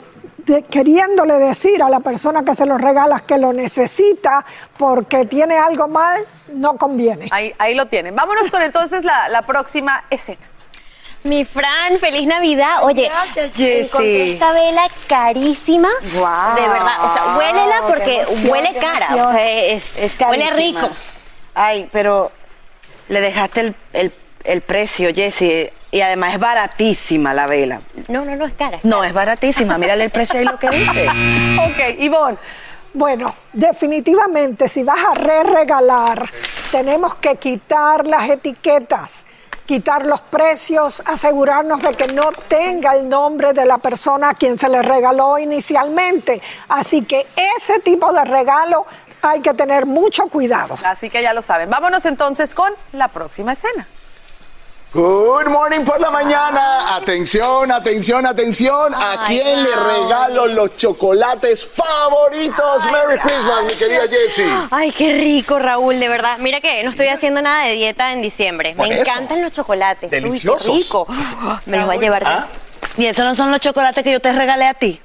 queriéndole 0.70 1.40
decir 1.40 1.82
a 1.82 1.90
la 1.90 2.02
persona 2.02 2.46
que 2.46 2.54
se 2.54 2.68
lo 2.68 2.78
regalas 2.78 3.24
que 3.24 3.40
lo 3.40 3.52
necesita 3.52 4.46
porque 4.78 5.26
tiene 5.26 5.58
algo 5.58 5.88
mal, 5.88 6.24
no 6.54 6.78
conviene. 6.78 7.28
Ahí, 7.32 7.54
ahí 7.58 7.74
lo 7.74 7.88
tienen. 7.88 8.16
Vámonos 8.16 8.52
con 8.52 8.62
entonces 8.62 9.04
la 9.04 9.42
próxima 9.42 10.04
escena. 10.12 10.55
Mi 11.26 11.44
Fran, 11.44 11.98
feliz 12.00 12.28
Navidad. 12.28 12.84
Oye, 12.84 13.10
Gracias, 13.10 13.60
encontré 13.60 14.32
esta 14.34 14.54
vela 14.54 14.88
carísima. 15.08 15.90
Wow. 16.14 16.56
De 16.56 16.62
verdad, 16.70 16.96
o 17.04 17.14
sea, 17.14 17.36
huélela 17.38 17.82
porque 17.88 18.22
emoción, 18.22 18.52
huele 18.52 18.74
cara. 18.80 19.08
O 19.28 19.32
sea, 19.32 19.52
es, 19.52 19.98
Es 19.98 20.16
huele 20.20 20.50
rico. 20.52 20.88
Ay, 21.56 21.90
pero 21.92 22.32
le 23.10 23.22
dejaste 23.22 23.62
el, 23.62 23.76
el- 23.94 24.14
el 24.44 24.62
precio, 24.62 25.10
Jessy. 25.14 25.70
Y 25.90 26.02
además 26.02 26.34
es 26.34 26.40
baratísima 26.40 27.34
la 27.34 27.48
vela. 27.48 27.82
No, 28.08 28.24
no, 28.24 28.36
no 28.36 28.46
es 28.46 28.54
cara. 28.54 28.78
No, 28.84 29.04
es 29.04 29.12
baratísima. 29.14 29.78
Mírale 29.80 30.04
el 30.04 30.10
precio 30.12 30.40
ahí 30.40 30.46
lo 30.46 30.60
que 30.60 30.70
dice. 30.70 31.08
ok, 31.60 32.00
Ivonne. 32.02 32.38
Bueno, 32.94 33.34
definitivamente 33.52 34.68
si 34.68 34.84
vas 34.84 35.00
a 35.00 35.14
re-regalar, 35.16 36.30
tenemos 36.72 37.16
que 37.16 37.36
quitar 37.38 38.06
las 38.08 38.30
etiquetas, 38.30 39.24
quitar 39.66 40.06
los 40.06 40.22
precios, 40.22 41.02
asegurarnos 41.06 41.82
de 41.82 41.90
que 41.90 42.08
no 42.14 42.32
tenga 42.48 42.94
el 42.94 43.10
nombre 43.10 43.54
de 43.54 43.66
la 43.66 43.78
persona 43.78 44.30
a 44.30 44.34
quien 44.34 44.60
se 44.60 44.70
le 44.70 44.82
regaló 44.82 45.38
inicialmente. 45.38 46.42
Así 46.70 47.04
que 47.04 47.28
ese 47.58 47.80
tipo 47.80 48.12
de 48.14 48.24
regalo 48.26 48.86
hay 49.22 49.42
que 49.42 49.54
tener 49.54 49.86
mucho 49.86 50.28
cuidado. 50.28 50.78
Así 50.84 51.10
que 51.10 51.22
ya 51.22 51.34
lo 51.34 51.42
saben. 51.42 51.70
Vámonos 51.70 52.06
entonces 52.06 52.54
con 52.54 52.72
la 52.94 53.08
próxima 53.08 53.54
escena. 53.54 53.88
Good 54.96 55.48
morning 55.50 55.82
por 55.84 56.00
la 56.00 56.10
mañana. 56.10 56.96
Atención, 56.96 57.70
atención, 57.70 58.26
atención. 58.26 58.94
¿A 58.94 59.26
quién 59.28 59.62
le 59.62 59.76
regalo 59.76 60.48
los 60.48 60.78
chocolates 60.78 61.66
favoritos? 61.68 62.86
Merry 62.94 63.20
Christmas, 63.20 63.66
mi 63.66 63.74
querida 63.74 64.04
Jessie. 64.10 64.46
Ay, 64.72 64.94
qué 64.94 65.12
rico, 65.18 65.60
Raúl, 65.60 66.00
de 66.00 66.08
verdad. 66.08 66.38
Mira 66.40 66.62
que 66.62 66.82
no 66.86 66.92
estoy 66.92 67.08
haciendo 67.10 67.42
nada 67.42 67.66
de 67.66 67.74
dieta 67.74 68.14
en 68.14 68.22
diciembre. 68.22 68.74
Por 68.74 68.88
Me 68.88 68.96
eso. 69.02 69.12
encantan 69.12 69.42
los 69.42 69.52
chocolates. 69.52 70.06
Uy, 70.06 70.10
qué 70.12 70.22
Deliciosos. 70.22 70.74
rico. 70.78 71.06
Me 71.66 71.76
los 71.76 71.88
voy 71.88 71.98
a 71.98 72.00
llevar. 72.00 72.24
¿Ah? 72.26 72.48
Y 72.96 73.06
esos 73.08 73.26
no 73.26 73.36
son 73.36 73.52
los 73.52 73.60
chocolates 73.60 74.02
que 74.02 74.14
yo 74.14 74.22
te 74.22 74.32
regalé 74.32 74.66
a 74.66 74.76
ti. 74.76 75.02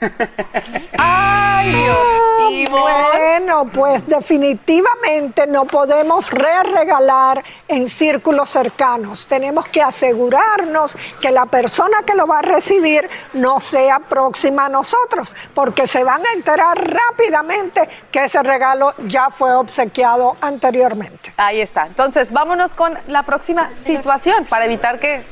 Ay, 0.98 1.72
Dios. 1.74 2.28
Bueno, 2.70 3.66
pues 3.72 4.06
definitivamente 4.06 5.46
no 5.46 5.64
podemos 5.64 6.30
re-regalar 6.30 7.42
en 7.66 7.86
círculos 7.86 8.50
cercanos. 8.50 9.26
Tenemos 9.26 9.68
que 9.68 9.82
asegurarnos 9.82 10.96
que 11.20 11.30
la 11.30 11.46
persona 11.46 12.02
que 12.04 12.14
lo 12.14 12.26
va 12.26 12.40
a 12.40 12.42
recibir 12.42 13.08
no 13.34 13.60
sea 13.60 14.00
próxima 14.00 14.66
a 14.66 14.68
nosotros, 14.68 15.34
porque 15.54 15.86
se 15.86 16.04
van 16.04 16.22
a 16.26 16.32
enterar 16.34 16.76
rápidamente 16.76 17.88
que 18.10 18.24
ese 18.24 18.42
regalo 18.42 18.94
ya 19.06 19.30
fue 19.30 19.52
obsequiado 19.54 20.36
anteriormente. 20.40 21.32
Ahí 21.36 21.60
está. 21.60 21.86
Entonces, 21.86 22.32
vámonos 22.32 22.74
con 22.74 22.98
la 23.08 23.22
próxima 23.22 23.74
situación 23.74 24.44
para 24.44 24.64
evitar 24.64 24.98
que 24.98 25.24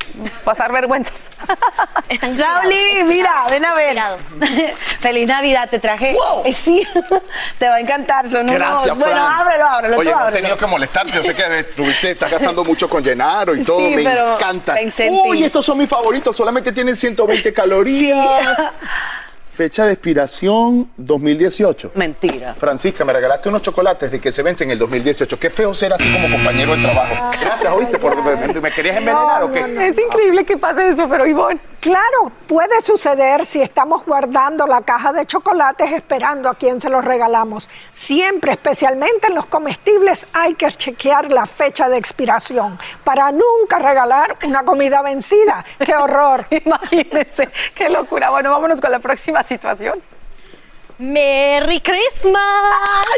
pasar 0.43 0.71
vergüenzas. 0.71 1.29
Rauli, 2.09 3.03
mira, 3.05 3.45
ven 3.49 3.65
a 3.65 3.73
ver. 3.73 3.97
Feliz 4.99 5.27
Navidad, 5.27 5.69
te 5.69 5.79
traje. 5.79 6.13
Eh, 6.45 6.53
sí, 6.53 6.85
te 7.59 7.67
va 7.69 7.75
a 7.75 7.79
encantar. 7.79 8.29
Son 8.29 8.45
Gracias, 8.47 8.85
unos. 8.85 8.97
Bueno, 8.99 9.15
Fran. 9.15 9.39
ábrelo, 9.39 9.65
ábrelo. 9.67 9.97
Oye, 9.97 10.09
tú 10.09 10.15
no 10.15 10.19
he 10.19 10.23
ábrelo. 10.23 10.37
tenido 10.41 10.57
que 10.57 10.65
molestarte. 10.67 11.11
Yo 11.13 11.23
sé 11.23 11.35
que 11.35 11.59
estuviste, 11.59 12.11
estás 12.11 12.31
gastando 12.31 12.63
mucho 12.63 12.89
con 12.89 13.03
Llenaro 13.03 13.55
y 13.55 13.63
todo. 13.65 13.79
Sí, 13.79 13.95
Me 13.95 14.03
encanta. 14.03 14.75
Uy, 15.25 15.43
estos 15.43 15.65
son 15.65 15.77
mis 15.77 15.89
favoritos. 15.89 16.35
Solamente 16.35 16.71
tienen 16.71 16.95
120 16.95 17.53
calorías. 17.53 18.57
Fecha 19.57 19.85
de 19.87 19.93
expiración 19.93 20.87
2018. 20.97 21.93
Mentira. 21.95 22.53
Francisca, 22.53 23.03
me 23.03 23.11
regalaste 23.11 23.49
unos 23.49 23.63
chocolates 23.63 24.11
de 24.11 24.21
que 24.21 24.31
se 24.31 24.43
vencen 24.43 24.67
en 24.67 24.73
el 24.73 24.77
2018. 24.77 25.39
Qué 25.39 25.49
feo 25.49 25.73
ser 25.73 25.91
así 25.93 26.13
como 26.13 26.29
compañero 26.29 26.75
de 26.75 26.83
trabajo. 26.83 27.31
Gracias, 27.41 27.73
¿oíste? 27.73 27.97
Por, 27.97 28.23
me, 28.23 28.61
me 28.61 28.71
querías 28.71 28.97
envenenar 28.97 29.41
o 29.41 29.51
qué? 29.51 29.61
Es 29.87 29.97
increíble 29.97 30.45
que 30.45 30.57
pase 30.57 30.87
eso, 30.87 31.09
pero 31.09 31.25
Ivonne. 31.25 31.59
Claro, 31.79 32.31
puede 32.47 32.81
suceder 32.81 33.45
si 33.45 33.61
estamos 33.61 34.03
guardando 34.05 34.67
la 34.67 34.81
caja 34.81 35.13
de 35.13 35.25
chocolates 35.25 35.91
esperando 35.91 36.49
a 36.49 36.55
quien 36.55 36.81
se 36.81 36.89
los 36.89 37.03
regalamos. 37.03 37.69
Siempre, 37.91 38.51
especialmente 38.51 39.27
en 39.27 39.35
los 39.35 39.45
comestibles, 39.45 40.27
hay 40.33 40.53
que 40.55 40.67
chequear 40.67 41.31
la 41.31 41.45
fecha 41.45 41.87
de 41.87 41.97
expiración 41.97 42.77
para 43.03 43.31
nunca 43.31 43.79
regalar 43.79 44.35
una 44.43 44.63
comida 44.63 45.01
vencida. 45.01 45.63
¡Qué 45.83 45.95
horror! 45.95 46.45
Imagínense, 46.65 47.49
qué 47.73 47.89
locura. 47.89 48.31
Bueno, 48.31 48.51
vámonos 48.51 48.81
con 48.81 48.91
la 48.91 48.99
próxima 48.99 49.43
situación. 49.47 49.99
¡Merry 50.99 51.79
Christmas! 51.79 52.41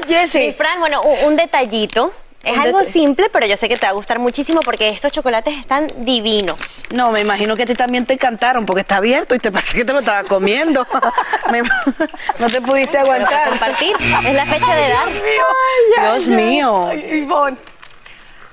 Jessie. 0.07 0.47
Mi 0.47 0.53
Fran, 0.53 0.80
bueno, 0.80 1.01
un, 1.01 1.25
un 1.30 1.36
detallito. 1.36 2.11
Es 2.41 2.53
Un 2.53 2.59
algo 2.61 2.77
detalle. 2.80 2.93
simple, 2.99 3.30
pero 3.30 3.45
yo 3.47 3.57
sé 3.57 3.67
que 3.67 3.75
te 3.75 3.86
va 3.86 3.89
a 3.89 3.93
gustar 3.93 4.17
muchísimo 4.17 4.61
porque 4.61 4.88
estos 4.88 5.11
chocolates 5.11 5.57
están 5.57 5.88
divinos. 6.05 6.57
No, 6.95 7.11
me 7.11 7.19
imagino 7.19 7.57
que 7.57 7.63
a 7.63 7.65
ti 7.65 7.73
también 7.75 8.05
te 8.05 8.13
encantaron 8.13 8.65
porque 8.65 8.80
está 8.82 8.95
abierto 8.95 9.36
y 9.36 9.39
te 9.39 9.51
parece 9.51 9.77
que 9.77 9.84
te 9.86 9.91
lo 9.91 9.99
estaba 9.99 10.23
comiendo. 10.23 10.86
No 12.39 12.47
te 12.47 12.61
pudiste 12.61 12.91
Pero 12.97 13.05
para 13.07 13.15
aguantar. 13.25 13.49
compartir. 13.49 13.95
Es 14.25 14.34
la 14.36 14.45
fecha 14.45 14.75
de 14.75 14.89
dar. 14.89 15.09
Dios 16.13 16.27
mío. 16.27 16.89
Ivonne. 16.93 17.57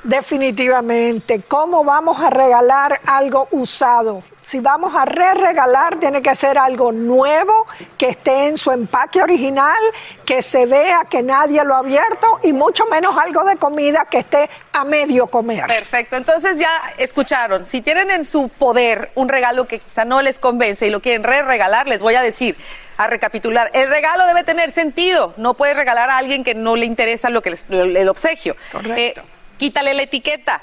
Definitivamente, 0.06 1.40
¿cómo 1.48 1.82
vamos 1.82 2.20
a 2.20 2.30
regalar 2.30 3.00
algo 3.06 3.48
usado? 3.50 4.22
Si 4.42 4.60
vamos 4.60 4.94
a 4.94 5.04
re-regalar, 5.04 5.96
tiene 5.98 6.22
que 6.22 6.32
ser 6.36 6.56
algo 6.58 6.92
nuevo, 6.92 7.66
que 7.98 8.10
esté 8.10 8.46
en 8.46 8.56
su 8.56 8.70
empaque 8.70 9.20
original, 9.20 9.76
que 10.24 10.42
se 10.42 10.66
vea 10.66 11.04
que 11.10 11.22
nadie 11.24 11.64
lo 11.64 11.74
ha 11.74 11.78
abierto 11.78 12.38
y 12.44 12.52
mucho 12.52 12.84
menos 12.86 13.16
algo 13.18 13.42
de 13.44 13.56
comida 13.56 14.06
que 14.08 14.18
esté 14.18 14.48
a 14.72 14.84
medio 14.84 15.26
comer. 15.26 15.66
Perfecto, 15.66 16.14
entonces 16.16 16.60
ya 16.60 16.70
escucharon, 16.98 17.66
si 17.66 17.80
tienen 17.80 18.12
en 18.12 18.24
su 18.24 18.48
poder 18.48 19.10
un 19.16 19.28
regalo 19.28 19.66
que 19.66 19.80
quizá 19.80 20.04
no 20.04 20.22
les 20.22 20.38
convence 20.38 20.86
y 20.86 20.90
lo 20.90 21.00
quieren 21.00 21.24
re-regalar, 21.24 21.88
les 21.88 22.00
voy 22.02 22.14
a 22.14 22.22
decir, 22.22 22.56
a 22.98 23.08
recapitular, 23.08 23.70
el 23.74 23.90
regalo 23.90 24.24
debe 24.28 24.44
tener 24.44 24.70
sentido, 24.70 25.34
no 25.36 25.54
puedes 25.54 25.76
regalar 25.76 26.08
a 26.10 26.18
alguien 26.18 26.44
que 26.44 26.54
no 26.54 26.76
le 26.76 26.86
interesa 26.86 27.28
lo 27.30 27.42
que 27.42 27.50
les- 27.50 27.66
el, 27.68 27.96
el 27.96 28.08
obsequio. 28.08 28.54
Correcto. 28.70 29.20
Eh, 29.20 29.24
quítale 29.58 29.94
la 29.94 30.02
etiqueta, 30.02 30.62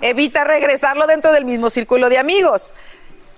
evita 0.00 0.44
regresarlo 0.44 1.06
dentro 1.06 1.32
del 1.32 1.44
mismo 1.44 1.70
círculo 1.70 2.08
de 2.08 2.18
amigos. 2.18 2.72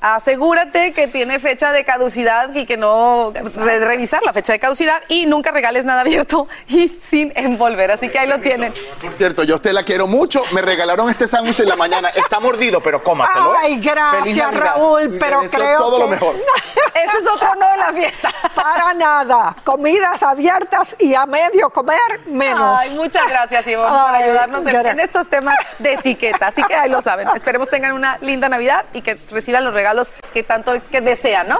Asegúrate 0.00 0.92
que 0.92 1.08
tiene 1.08 1.38
fecha 1.38 1.72
de 1.72 1.84
caducidad 1.84 2.54
y 2.54 2.64
que 2.66 2.76
no 2.76 3.32
re- 3.34 3.80
revisar 3.80 4.22
la 4.22 4.32
fecha 4.32 4.52
de 4.52 4.58
caducidad 4.58 5.02
y 5.08 5.26
nunca 5.26 5.50
regales 5.50 5.84
nada 5.84 6.00
abierto 6.00 6.48
y 6.68 6.88
sin 6.88 7.32
envolver. 7.36 7.90
Así 7.92 8.08
que 8.08 8.18
ahí 8.18 8.26
lo 8.26 8.40
tienen. 8.40 8.72
Por 9.00 9.12
cierto, 9.12 9.42
yo 9.44 9.54
a 9.54 9.56
usted 9.56 9.72
la 9.72 9.82
quiero 9.82 10.06
mucho. 10.06 10.42
Me 10.52 10.62
regalaron 10.62 11.10
este 11.10 11.28
sándwich 11.28 11.60
en 11.60 11.68
la 11.68 11.76
mañana. 11.76 12.08
Está 12.10 12.40
mordido, 12.40 12.80
pero 12.82 13.02
cómaselo. 13.02 13.54
¿eh? 13.54 13.58
Ay, 13.62 13.70
Feliz 13.80 13.84
gracias. 13.92 14.56
Raúl, 14.56 15.16
pero 15.20 15.40
creo 15.50 15.78
todo 15.78 15.96
que... 15.96 16.02
lo 16.04 16.08
mejor. 16.08 16.34
Ese 16.94 17.18
es 17.18 17.28
otro 17.28 17.54
no 17.56 17.70
en 17.74 17.78
la 17.80 17.92
fiesta. 17.92 18.30
Para 18.54 18.94
nada, 18.94 19.54
comidas 19.64 20.22
abiertas 20.22 20.96
y 20.98 21.14
a 21.14 21.26
medio 21.26 21.70
comer, 21.70 21.98
menos. 22.26 22.80
Ay, 22.80 22.96
muchas 22.98 23.28
gracias, 23.28 23.66
Ivonne, 23.66 23.88
por 23.90 24.14
Ay, 24.14 24.22
ayudarnos 24.24 24.66
en, 24.66 24.86
en 24.86 25.00
estos 25.00 25.28
temas 25.28 25.56
de 25.78 25.92
etiqueta. 25.94 26.46
Así 26.48 26.62
que 26.62 26.74
ahí 26.74 26.90
lo 26.90 27.02
saben. 27.02 27.28
Esperemos 27.34 27.68
tengan 27.68 27.92
una 27.92 28.16
linda 28.20 28.48
Navidad 28.48 28.84
y 28.94 29.02
que 29.02 29.18
reciban 29.30 29.64
los 29.64 29.74
regalos 29.74 29.89
que 30.32 30.42
tanto 30.42 30.72
que 30.90 31.00
desean, 31.00 31.48
¿no? 31.48 31.58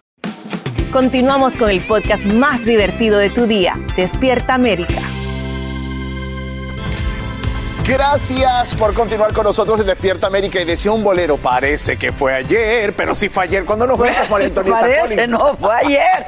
Continuamos 0.92 1.56
con 1.56 1.70
el 1.70 1.80
podcast 1.80 2.24
más 2.24 2.64
divertido 2.64 3.18
de 3.18 3.30
tu 3.30 3.46
día, 3.46 3.76
Despierta 3.96 4.54
América. 4.54 5.00
Gracias 7.86 8.74
por 8.76 8.94
continuar 8.94 9.32
con 9.32 9.44
nosotros 9.44 9.80
en 9.80 9.86
Despierta 9.86 10.28
América 10.28 10.60
y 10.60 10.64
decía 10.64 10.92
un 10.92 11.02
bolero. 11.02 11.36
Parece 11.38 11.96
que 11.96 12.12
fue 12.12 12.34
ayer, 12.34 12.94
pero 12.94 13.14
sí 13.14 13.28
fue 13.28 13.44
ayer 13.44 13.64
cuando 13.64 13.86
nos 13.86 13.98
vemos, 14.00 14.30
María 14.30 14.46
Antonieta 14.46 14.80
Parece, 14.80 15.00
Collins. 15.14 15.28
no, 15.28 15.56
fue 15.56 15.74
ayer. 15.74 16.26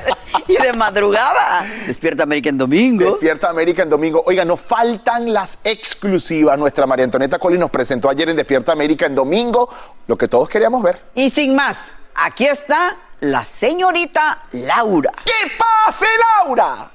Y 0.48 0.56
de 0.56 0.72
madrugada. 0.72 1.64
Despierta 1.86 2.22
América 2.24 2.48
en 2.48 2.58
domingo. 2.58 3.12
Despierta 3.12 3.50
América 3.50 3.82
en 3.82 3.90
domingo. 3.90 4.22
Oiga, 4.26 4.44
nos 4.44 4.60
faltan 4.60 5.32
las 5.32 5.58
exclusivas. 5.64 6.58
Nuestra 6.58 6.86
María 6.86 7.04
Antonieta 7.04 7.38
Collins 7.38 7.60
nos 7.60 7.70
presentó 7.70 8.08
ayer 8.08 8.28
en 8.28 8.36
Despierta 8.36 8.72
América 8.72 9.06
en 9.06 9.14
domingo 9.14 9.68
lo 10.06 10.16
que 10.16 10.28
todos 10.28 10.48
queríamos 10.48 10.82
ver. 10.82 11.00
Y 11.14 11.30
sin 11.30 11.54
más, 11.54 11.92
aquí 12.14 12.46
está 12.46 12.96
la 13.20 13.44
señorita 13.44 14.44
Laura. 14.52 15.12
¡Que 15.24 15.50
pase, 15.56 16.06
Laura! 16.38 16.90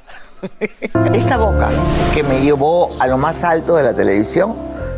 Esta 1.14 1.38
boca 1.38 1.70
que 2.14 2.22
me 2.22 2.42
llevó 2.42 2.96
a 3.00 3.08
lo 3.08 3.18
más 3.18 3.44
alto 3.44 3.76
de 3.76 3.84
la 3.84 3.94
televisión 3.94 4.56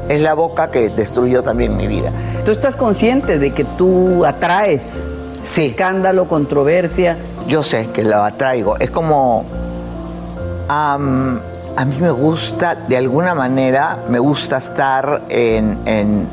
es 0.10 0.22
la 0.22 0.34
boca 0.34 0.70
que 0.72 0.90
destruyó 0.90 1.44
también 1.44 1.78
mi 1.78 1.88
vida. 1.88 2.12
¿Tú 2.44 2.52
estás 2.52 2.76
consciente 2.76 3.40
de 3.40 3.54
que 3.54 3.64
tú 3.64 4.26
atraes 4.26 5.08
escándalo, 5.56 6.28
controversia? 6.28 7.18
Yo 7.50 7.64
sé 7.64 7.88
que 7.88 8.04
lo 8.04 8.24
atraigo. 8.24 8.78
Es 8.78 8.92
como... 8.92 9.44
a 10.70 10.98
mí 11.00 11.96
me 12.00 12.12
gusta, 12.12 12.76
de 12.76 12.96
alguna 12.96 13.34
manera, 13.34 13.98
me 14.08 14.20
gusta 14.20 14.58
estar 14.58 15.24
en, 15.30 15.80
en 15.86 16.28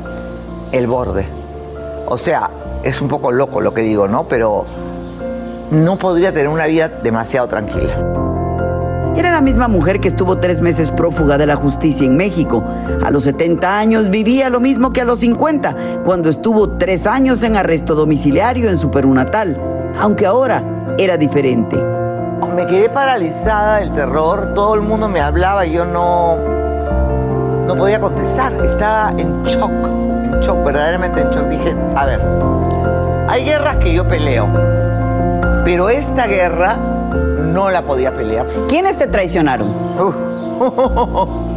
el 0.71 0.85
borde. 0.85 1.25
O 2.05 2.19
sea, 2.19 2.51
es 2.83 3.01
un 3.01 3.07
poco 3.07 3.31
loco 3.31 3.61
lo 3.61 3.73
que 3.73 3.81
digo, 3.81 4.07
¿no? 4.07 4.27
Pero 4.27 4.65
no 5.71 5.97
podría 5.97 6.31
tener 6.31 6.49
una 6.49 6.67
vida 6.67 6.87
demasiado 6.87 7.47
tranquila. 7.47 7.95
Era 9.15 9.31
la 9.31 9.41
misma 9.41 9.67
mujer 9.67 9.99
que 9.99 10.09
estuvo 10.09 10.37
tres 10.37 10.61
meses 10.61 10.91
prófuga 10.91 11.39
de 11.39 11.47
la 11.47 11.55
justicia 11.55 12.05
en 12.05 12.15
México. 12.15 12.63
A 13.03 13.09
los 13.09 13.23
70 13.23 13.79
años 13.79 14.11
vivía 14.11 14.51
lo 14.51 14.59
mismo 14.59 14.93
que 14.93 15.01
a 15.01 15.05
los 15.05 15.21
50, 15.21 16.03
cuando 16.05 16.29
estuvo 16.29 16.77
tres 16.77 17.07
años 17.07 17.41
en 17.41 17.57
arresto 17.57 17.95
domiciliario 17.95 18.69
en 18.69 18.77
su 18.77 18.91
Perú 18.91 19.15
natal, 19.15 19.59
aunque 19.97 20.27
ahora 20.27 20.76
era 20.97 21.17
diferente. 21.17 21.75
Me 22.55 22.65
quedé 22.65 22.89
paralizada 22.89 23.77
del 23.77 23.93
terror, 23.93 24.53
todo 24.55 24.73
el 24.75 24.81
mundo 24.81 25.07
me 25.07 25.21
hablaba 25.21 25.65
y 25.65 25.73
yo 25.73 25.85
no, 25.85 26.37
no 27.67 27.75
podía 27.75 27.99
contestar. 27.99 28.53
Estaba 28.65 29.11
en 29.17 29.43
shock, 29.43 29.71
en 29.71 30.39
shock, 30.39 30.63
verdaderamente 30.63 31.21
en 31.21 31.29
shock. 31.29 31.47
Dije, 31.47 31.75
a 31.95 32.05
ver, 32.05 32.21
hay 33.29 33.45
guerras 33.45 33.75
que 33.77 33.93
yo 33.93 34.07
peleo, 34.07 34.47
pero 35.63 35.89
esta 35.89 36.25
guerra 36.25 36.77
no 36.77 37.69
la 37.69 37.83
podía 37.83 38.13
pelear. 38.13 38.47
¿Quiénes 38.67 38.97
te 38.97 39.07
traicionaron? 39.07 39.67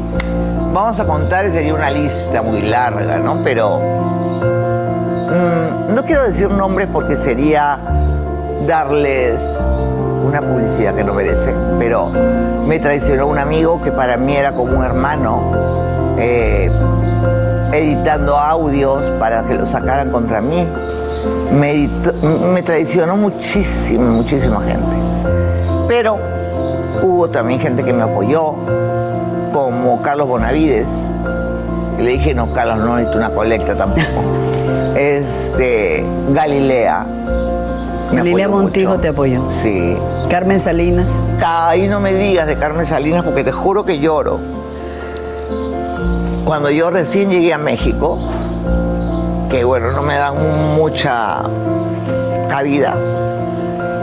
Vamos 0.72 1.00
a 1.00 1.06
contar, 1.06 1.50
sería 1.50 1.74
una 1.74 1.90
lista 1.90 2.42
muy 2.42 2.62
larga, 2.62 3.16
¿no? 3.18 3.42
Pero 3.42 3.80
mm, 5.28 5.94
no 5.94 6.04
quiero 6.04 6.24
decir 6.24 6.50
nombres 6.50 6.88
porque 6.92 7.16
sería 7.16 7.78
darles 8.66 9.66
una 10.24 10.40
publicidad 10.40 10.94
que 10.94 11.04
no 11.04 11.14
merecen, 11.14 11.54
pero 11.78 12.10
me 12.66 12.78
traicionó 12.78 13.26
un 13.26 13.38
amigo 13.38 13.80
que 13.82 13.90
para 13.90 14.16
mí 14.16 14.36
era 14.36 14.52
como 14.52 14.78
un 14.78 14.84
hermano, 14.84 15.42
eh, 16.18 16.70
editando 17.72 18.36
audios 18.36 19.02
para 19.18 19.42
que 19.44 19.54
lo 19.54 19.66
sacaran 19.66 20.10
contra 20.10 20.40
mí. 20.40 20.66
Me, 21.52 22.62
traicionó 22.62 23.16
muchísima, 23.16 24.10
muchísima 24.10 24.60
gente. 24.60 24.96
Pero 25.88 26.18
hubo 27.02 27.28
también 27.28 27.60
gente 27.60 27.82
que 27.82 27.92
me 27.92 28.02
apoyó, 28.02 28.54
como 29.52 30.00
Carlos 30.02 30.28
Bonavides. 30.28 31.06
Le 31.98 32.12
dije, 32.12 32.34
no, 32.34 32.52
Carlos, 32.52 32.78
no 32.78 32.96
necesito 32.96 33.18
una 33.18 33.30
colecta 33.30 33.74
tampoco. 33.74 34.04
Este, 34.96 36.04
Galilea. 36.30 37.06
Me 38.12 38.20
apoyó 38.20 38.50
Montijo 38.50 38.90
mucho. 38.90 39.00
te 39.00 39.08
apoyó. 39.08 39.42
Sí. 39.62 39.96
Carmen 40.28 40.60
Salinas. 40.60 41.06
Ahí 41.44 41.88
no 41.88 42.00
me 42.00 42.12
digas 42.14 42.46
de 42.46 42.56
Carmen 42.56 42.86
Salinas 42.86 43.24
porque 43.24 43.44
te 43.44 43.52
juro 43.52 43.84
que 43.84 43.98
lloro. 43.98 44.38
Cuando 46.44 46.70
yo 46.70 46.90
recién 46.90 47.30
llegué 47.30 47.54
a 47.54 47.58
México, 47.58 48.18
que 49.50 49.64
bueno, 49.64 49.92
no 49.92 50.02
me 50.02 50.16
dan 50.16 50.34
mucha 50.74 51.42
cabida, 52.48 52.96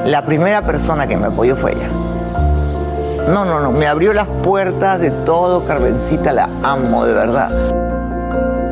la 0.05 0.21
primera 0.23 0.61
persona 0.61 1.07
que 1.07 1.17
me 1.17 1.27
apoyó 1.27 1.55
fue 1.57 1.73
ella. 1.73 1.89
No, 3.27 3.43
no, 3.43 3.59
no, 3.59 3.71
me 3.71 3.87
abrió 3.87 4.13
las 4.13 4.27
puertas 4.27 4.99
de 5.01 5.11
todo, 5.11 5.65
Carmencita, 5.65 6.31
la 6.31 6.49
amo, 6.63 7.05
de 7.05 7.13
verdad. 7.13 7.49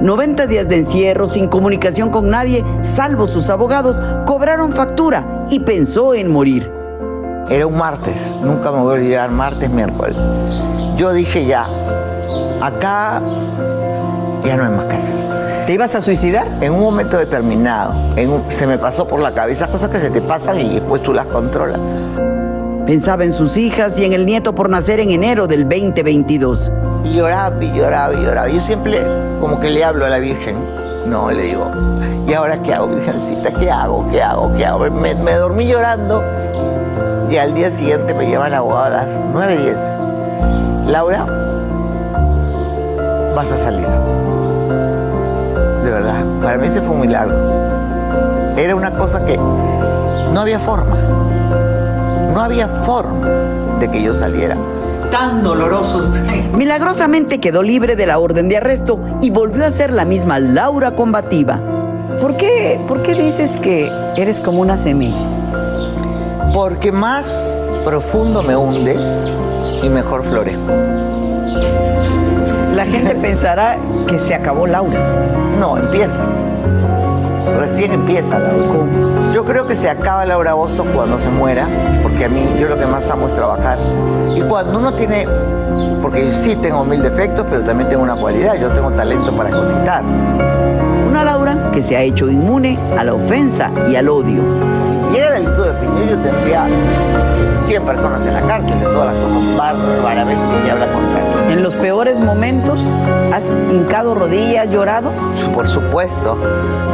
90 0.02 0.48
días 0.48 0.68
de 0.68 0.78
encierro 0.80 1.28
sin 1.28 1.48
comunicación 1.48 2.10
con 2.10 2.30
nadie, 2.30 2.64
salvo 2.82 3.26
sus 3.26 3.50
abogados, 3.50 3.98
cobraron 4.26 4.74
factura 4.74 5.46
y 5.50 5.60
pensó 5.60 6.14
en 6.14 6.32
morir. 6.32 6.70
Era 7.50 7.68
un 7.68 7.78
martes, 7.78 8.16
nunca 8.44 8.72
me 8.72 8.80
voy 8.80 8.96
a 8.96 9.00
olvidar, 9.00 9.30
martes, 9.32 9.70
miércoles. 9.70 10.16
Yo 10.98 11.14
dije 11.14 11.46
ya, 11.46 11.68
acá 12.62 13.22
ya 14.44 14.56
no 14.58 14.64
hay 14.66 14.72
más 14.72 14.86
que 14.86 14.96
hacer. 14.96 15.16
¿Te 15.66 15.74
ibas 15.74 15.96
a 15.96 16.02
suicidar? 16.02 16.46
En 16.62 16.74
un 16.74 16.82
momento 16.82 17.18
determinado, 17.18 17.94
en 18.16 18.30
un- 18.32 18.44
se 18.52 18.68
me 18.68 18.78
pasó 18.78 19.08
por 19.08 19.20
la 19.20 19.34
cabeza 19.34 19.68
cosas 19.68 19.90
que 19.90 20.00
se 20.00 20.10
te 20.12 20.22
pasan 20.22 20.60
y 20.60 20.76
después 20.76 21.02
tú 21.02 21.14
las 21.14 21.26
controlas. 21.28 21.80
Pensaba 22.86 23.24
en 23.24 23.32
sus 23.32 23.58
hijas 23.58 23.98
y 23.98 24.06
en 24.06 24.14
el 24.14 24.28
nieto 24.28 24.54
por 24.54 24.70
nacer 24.70 25.00
en 25.00 25.10
enero 25.10 25.48
del 25.48 25.68
2022. 25.68 26.72
Y 27.04 27.16
lloraba 27.16 27.64
y 27.64 27.74
lloraba 27.74 28.14
y 28.14 28.18
lloraba. 28.24 28.48
Yo 28.48 28.62
siempre 28.62 29.02
como 29.42 29.60
que 29.60 29.72
le 29.72 29.84
hablo 29.84 30.06
a 30.06 30.10
la 30.10 30.20
Virgen. 30.20 30.56
No, 31.08 31.32
le 31.32 31.42
digo, 31.42 31.72
¿y 32.28 32.34
ahora 32.34 32.62
qué 32.62 32.74
hago, 32.74 32.88
Virgencita? 32.88 33.52
¿Qué 33.52 33.72
hago? 33.72 34.08
¿Qué 34.12 34.22
hago? 34.22 34.54
¿Qué 34.56 34.66
hago? 34.66 34.90
Me, 34.92 35.16
me 35.16 35.34
dormí 35.34 35.66
llorando 35.66 36.24
y 37.30 37.38
al 37.38 37.56
día 37.56 37.72
siguiente 37.72 38.14
me 38.14 38.28
lleva 38.28 38.48
el 38.48 38.54
abogado 38.54 38.86
a 38.86 38.90
las 38.90 39.08
9.10. 39.34 40.86
Laura, 40.86 41.26
vas 43.36 43.52
a 43.52 43.58
salir. 43.58 43.88
De 45.84 45.90
verdad, 45.90 46.24
para 46.44 46.58
mí 46.60 46.68
ese 46.68 46.82
fue 46.82 46.92
un 46.92 47.02
milagro. 47.02 47.36
Era 48.58 48.76
una 48.76 48.92
cosa 48.92 49.26
que 49.26 49.38
no 49.38 50.40
había 50.40 50.60
forma. 50.60 50.96
No 52.36 52.42
había 52.42 52.68
forma 52.68 53.30
de 53.80 53.90
que 53.90 54.04
yo 54.04 54.14
saliera. 54.14 54.58
Tan 55.10 55.42
doloroso. 55.42 56.04
Milagrosamente 56.54 57.40
quedó 57.40 57.64
libre 57.64 57.96
de 57.96 58.06
la 58.06 58.20
orden 58.20 58.50
de 58.50 58.58
arresto 58.58 59.00
y 59.22 59.30
volvió 59.30 59.66
a 59.66 59.72
ser 59.72 59.94
la 59.94 60.04
misma 60.04 60.38
Laura 60.40 60.92
combativa. 60.92 61.62
¿Por 62.20 62.36
qué, 62.36 62.78
¿Por 62.90 63.04
qué 63.04 63.14
dices 63.14 63.58
que 63.60 63.90
eres 64.18 64.42
como 64.42 64.60
una 64.60 64.76
semilla? 64.76 65.16
Porque 66.54 66.92
más 66.92 67.58
profundo 67.86 68.44
me 68.44 68.58
hundes 68.58 69.32
y 69.82 69.88
mejor 69.88 70.26
florezco. 70.26 70.74
La 72.76 72.86
gente 72.86 73.16
pensará 73.16 73.78
que 74.10 74.20
se 74.20 74.36
acabó 74.36 74.68
Laura. 74.68 75.00
No, 75.58 75.78
empieza. 75.78 76.20
Recién 77.58 77.92
empieza 77.92 78.40
Laura. 78.40 79.32
Yo 79.34 79.44
creo 79.46 79.68
que 79.68 79.76
se 79.76 79.90
acaba 79.90 80.26
Laura 80.26 80.54
Bozo 80.54 80.86
cuando 80.96 81.20
se 81.20 81.30
muera, 81.30 81.68
porque 82.02 82.26
a 82.26 82.30
mí 82.30 82.42
yo 82.60 82.68
lo 82.68 82.78
que 82.78 82.86
más 82.86 83.10
amo 83.10 83.28
es 83.28 83.36
trabajar. 83.36 83.78
Y 84.36 84.42
cuando 84.42 84.80
uno 84.80 84.94
tiene, 84.94 85.28
porque 86.02 86.32
sí 86.34 86.56
tengo 86.56 86.84
mil 86.84 87.02
defectos, 87.02 87.46
pero 87.50 87.64
también 87.64 87.90
tengo 87.90 88.04
una 88.04 88.16
cualidad, 88.16 88.56
yo 88.56 88.70
tengo 88.72 88.92
talento 88.92 89.36
para 89.36 89.50
conectar. 89.50 90.04
Una 91.08 91.24
Laura 91.24 91.72
que 91.74 91.82
se 91.82 91.96
ha 91.96 92.02
hecho 92.02 92.30
inmune 92.30 92.80
a 92.98 93.04
la 93.04 93.14
ofensa 93.14 93.72
y 93.90 93.96
al 93.96 94.10
odio. 94.10 94.42
Yo 96.10 96.18
tendría 96.20 96.68
100 97.66 97.86
personas 97.86 98.26
en 98.26 98.34
la 98.34 98.42
cárcel 98.42 98.80
de 98.80 98.86
todas 98.86 99.14
las 99.14 99.24
cosas 99.24 99.58
bárbaramente 99.58 100.64
que 100.64 100.72
habla 100.72 100.88
contra. 100.88 101.52
En 101.52 101.64
los 101.64 101.76
peores 101.76 102.20
momentos, 102.20 102.82
¿has 103.34 103.46
hincado 103.72 104.16
rodillas, 104.16 104.70
llorado? 104.70 105.12
Por 105.54 105.68
supuesto, 105.68 106.38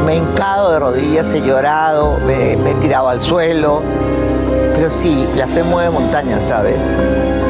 me 0.06 0.14
he 0.14 0.16
hincado 0.16 0.72
de 0.72 0.78
rodillas, 0.78 1.32
he 1.32 1.40
llorado, 1.40 2.18
me, 2.26 2.56
me 2.56 2.70
he 2.70 2.74
tirado 2.76 3.08
al 3.08 3.20
suelo, 3.20 3.82
pero 4.74 4.90
sí, 4.90 5.28
la 5.36 5.46
fe 5.46 5.62
mueve 5.62 5.90
montañas, 5.90 6.40
¿sabes? 6.48 6.78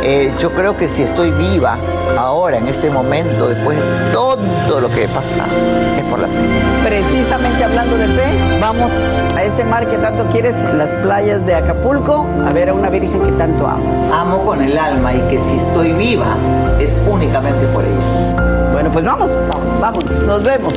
Eh, 0.05 0.33
yo 0.41 0.51
creo 0.51 0.77
que 0.77 0.89
si 0.89 1.03
estoy 1.03 1.31
viva 1.31 1.77
ahora, 2.19 2.59
en 2.59 2.67
este 2.67 2.91
momento, 2.91 3.49
después 3.49 3.79
de 3.79 3.85
todo 4.13 4.81
lo 4.81 4.89
que 4.89 5.07
pasa, 5.07 5.47
es 5.97 6.05
por 6.07 6.19
la 6.19 6.27
fe. 6.27 6.35
Precisamente 6.85 7.63
hablando 7.63 7.97
de 7.97 8.09
fe, 8.09 8.59
vamos 8.61 8.93
a 9.37 9.45
ese 9.45 9.65
mar 9.65 9.87
que 9.87 9.97
tanto 9.99 10.25
quieres, 10.33 10.57
las 10.75 10.91
playas 11.05 11.47
de 11.47 11.55
Acapulco, 11.55 12.27
a 12.45 12.53
ver 12.53 12.71
a 12.71 12.75
una 12.75 12.91
virgen 12.91 13.21
que 13.23 13.33
tanto 13.33 13.65
amas. 13.67 14.11
Amo 14.13 14.43
con 14.43 14.61
el 14.61 14.77
alma 14.77 15.15
y 15.15 15.21
que 15.29 15.39
si 15.39 15.57
estoy 15.57 15.93
viva 15.93 16.37
es 16.81 16.97
únicamente 17.09 17.65
por 17.67 17.85
ella. 17.85 18.71
Bueno, 18.73 18.91
pues 18.91 19.05
vamos, 19.05 19.39
vamos, 19.81 20.05
nos 20.27 20.43
vemos. 20.43 20.75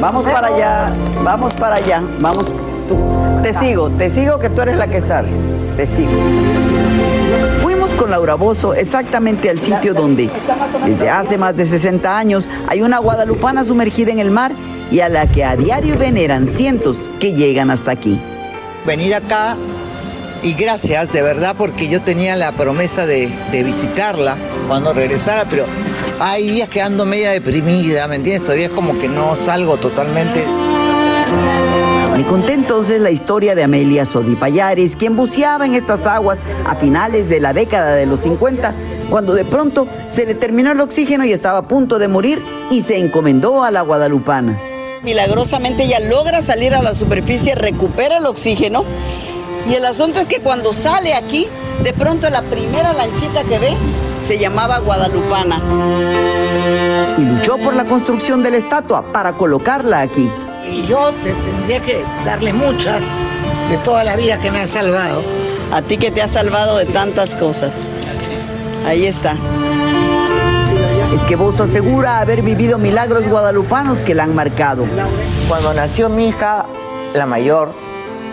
Vamos 0.00 0.24
para 0.24 0.48
allá, 0.48 0.86
vamos 1.22 1.54
para 1.54 1.76
allá, 1.76 2.02
vamos. 2.18 2.44
Tú, 2.88 2.96
te 3.42 3.54
sigo, 3.54 3.90
te 3.90 4.10
sigo 4.10 4.38
que 4.40 4.50
tú 4.50 4.62
eres 4.62 4.76
la 4.76 4.88
que 4.88 5.00
sabe. 5.00 5.28
Te 5.76 5.86
sigo. 5.86 6.10
Con 7.98 8.10
Laura 8.10 8.34
Bozo 8.34 8.74
exactamente 8.74 9.48
al 9.48 9.58
sitio 9.58 9.94
donde, 9.94 10.30
desde 10.86 11.08
hace 11.08 11.38
más 11.38 11.56
de 11.56 11.66
60 11.66 12.16
años, 12.16 12.48
hay 12.68 12.82
una 12.82 12.98
guadalupana 12.98 13.64
sumergida 13.64 14.12
en 14.12 14.18
el 14.18 14.30
mar 14.30 14.52
y 14.90 15.00
a 15.00 15.08
la 15.08 15.26
que 15.26 15.44
a 15.44 15.56
diario 15.56 15.98
veneran 15.98 16.48
cientos 16.48 16.98
que 17.20 17.32
llegan 17.32 17.70
hasta 17.70 17.90
aquí. 17.92 18.20
venir 18.86 19.14
acá 19.14 19.56
y 20.42 20.52
gracias 20.54 21.12
de 21.12 21.22
verdad 21.22 21.54
porque 21.56 21.88
yo 21.88 22.00
tenía 22.02 22.36
la 22.36 22.52
promesa 22.52 23.06
de, 23.06 23.30
de 23.50 23.62
visitarla 23.62 24.36
cuando 24.68 24.92
regresara, 24.92 25.44
pero 25.48 25.64
hay 26.20 26.48
días 26.48 26.68
que 26.68 26.82
ando 26.82 27.04
media 27.06 27.30
deprimida, 27.30 28.06
¿me 28.06 28.16
entiendes? 28.16 28.42
Todavía 28.44 28.66
es 28.66 28.72
como 28.72 28.98
que 28.98 29.08
no 29.08 29.36
salgo 29.36 29.78
totalmente. 29.78 30.46
Me 32.16 32.24
conté 32.24 32.54
entonces 32.54 32.98
la 32.98 33.10
historia 33.10 33.54
de 33.54 33.62
Amelia 33.62 34.06
Sodi 34.06 34.36
Payares, 34.36 34.96
quien 34.96 35.16
buceaba 35.16 35.66
en 35.66 35.74
estas 35.74 36.06
aguas 36.06 36.38
a 36.66 36.74
finales 36.76 37.28
de 37.28 37.40
la 37.40 37.52
década 37.52 37.94
de 37.94 38.06
los 38.06 38.20
50 38.20 38.74
cuando 39.10 39.34
de 39.34 39.44
pronto 39.44 39.86
se 40.08 40.24
le 40.24 40.34
terminó 40.34 40.72
el 40.72 40.80
oxígeno 40.80 41.26
y 41.26 41.32
estaba 41.32 41.58
a 41.58 41.68
punto 41.68 41.98
de 41.98 42.08
morir 42.08 42.42
y 42.70 42.80
se 42.80 42.96
encomendó 42.98 43.62
a 43.62 43.70
la 43.70 43.82
guadalupana. 43.82 44.58
Milagrosamente 45.02 45.84
ella 45.84 46.00
logra 46.00 46.40
salir 46.40 46.74
a 46.74 46.80
la 46.80 46.94
superficie, 46.94 47.54
recupera 47.54 48.16
el 48.16 48.24
oxígeno 48.24 48.84
y 49.68 49.74
el 49.74 49.84
asunto 49.84 50.20
es 50.20 50.26
que 50.26 50.40
cuando 50.40 50.72
sale 50.72 51.12
aquí, 51.12 51.46
de 51.84 51.92
pronto 51.92 52.30
la 52.30 52.40
primera 52.40 52.94
lanchita 52.94 53.44
que 53.44 53.58
ve 53.58 53.76
se 54.20 54.38
llamaba 54.38 54.78
Guadalupana. 54.78 55.60
Y 57.18 57.20
luchó 57.20 57.58
por 57.58 57.76
la 57.76 57.84
construcción 57.84 58.42
de 58.42 58.52
la 58.52 58.56
estatua 58.56 59.12
para 59.12 59.34
colocarla 59.34 60.00
aquí. 60.00 60.30
Y 60.64 60.86
yo 60.86 61.12
te 61.22 61.32
tendría 61.32 61.80
que 61.80 62.04
darle 62.24 62.52
muchas 62.52 63.02
de 63.70 63.78
toda 63.78 64.04
la 64.04 64.16
vida 64.16 64.38
que 64.38 64.50
me 64.50 64.60
ha 64.60 64.66
salvado. 64.66 65.22
A 65.72 65.82
ti 65.82 65.96
que 65.96 66.10
te 66.10 66.22
ha 66.22 66.28
salvado 66.28 66.76
de 66.78 66.86
tantas 66.86 67.34
cosas. 67.34 67.84
Ahí 68.86 69.06
está. 69.06 69.36
Es 71.12 71.20
que 71.22 71.36
Bozo 71.36 71.64
asegura 71.64 72.20
haber 72.20 72.42
vivido 72.42 72.78
milagros 72.78 73.26
guadalupanos 73.28 74.00
que 74.00 74.14
la 74.14 74.24
han 74.24 74.34
marcado. 74.34 74.84
Cuando 75.48 75.72
nació 75.74 76.08
mi 76.08 76.28
hija, 76.28 76.66
la 77.14 77.26
mayor, 77.26 77.72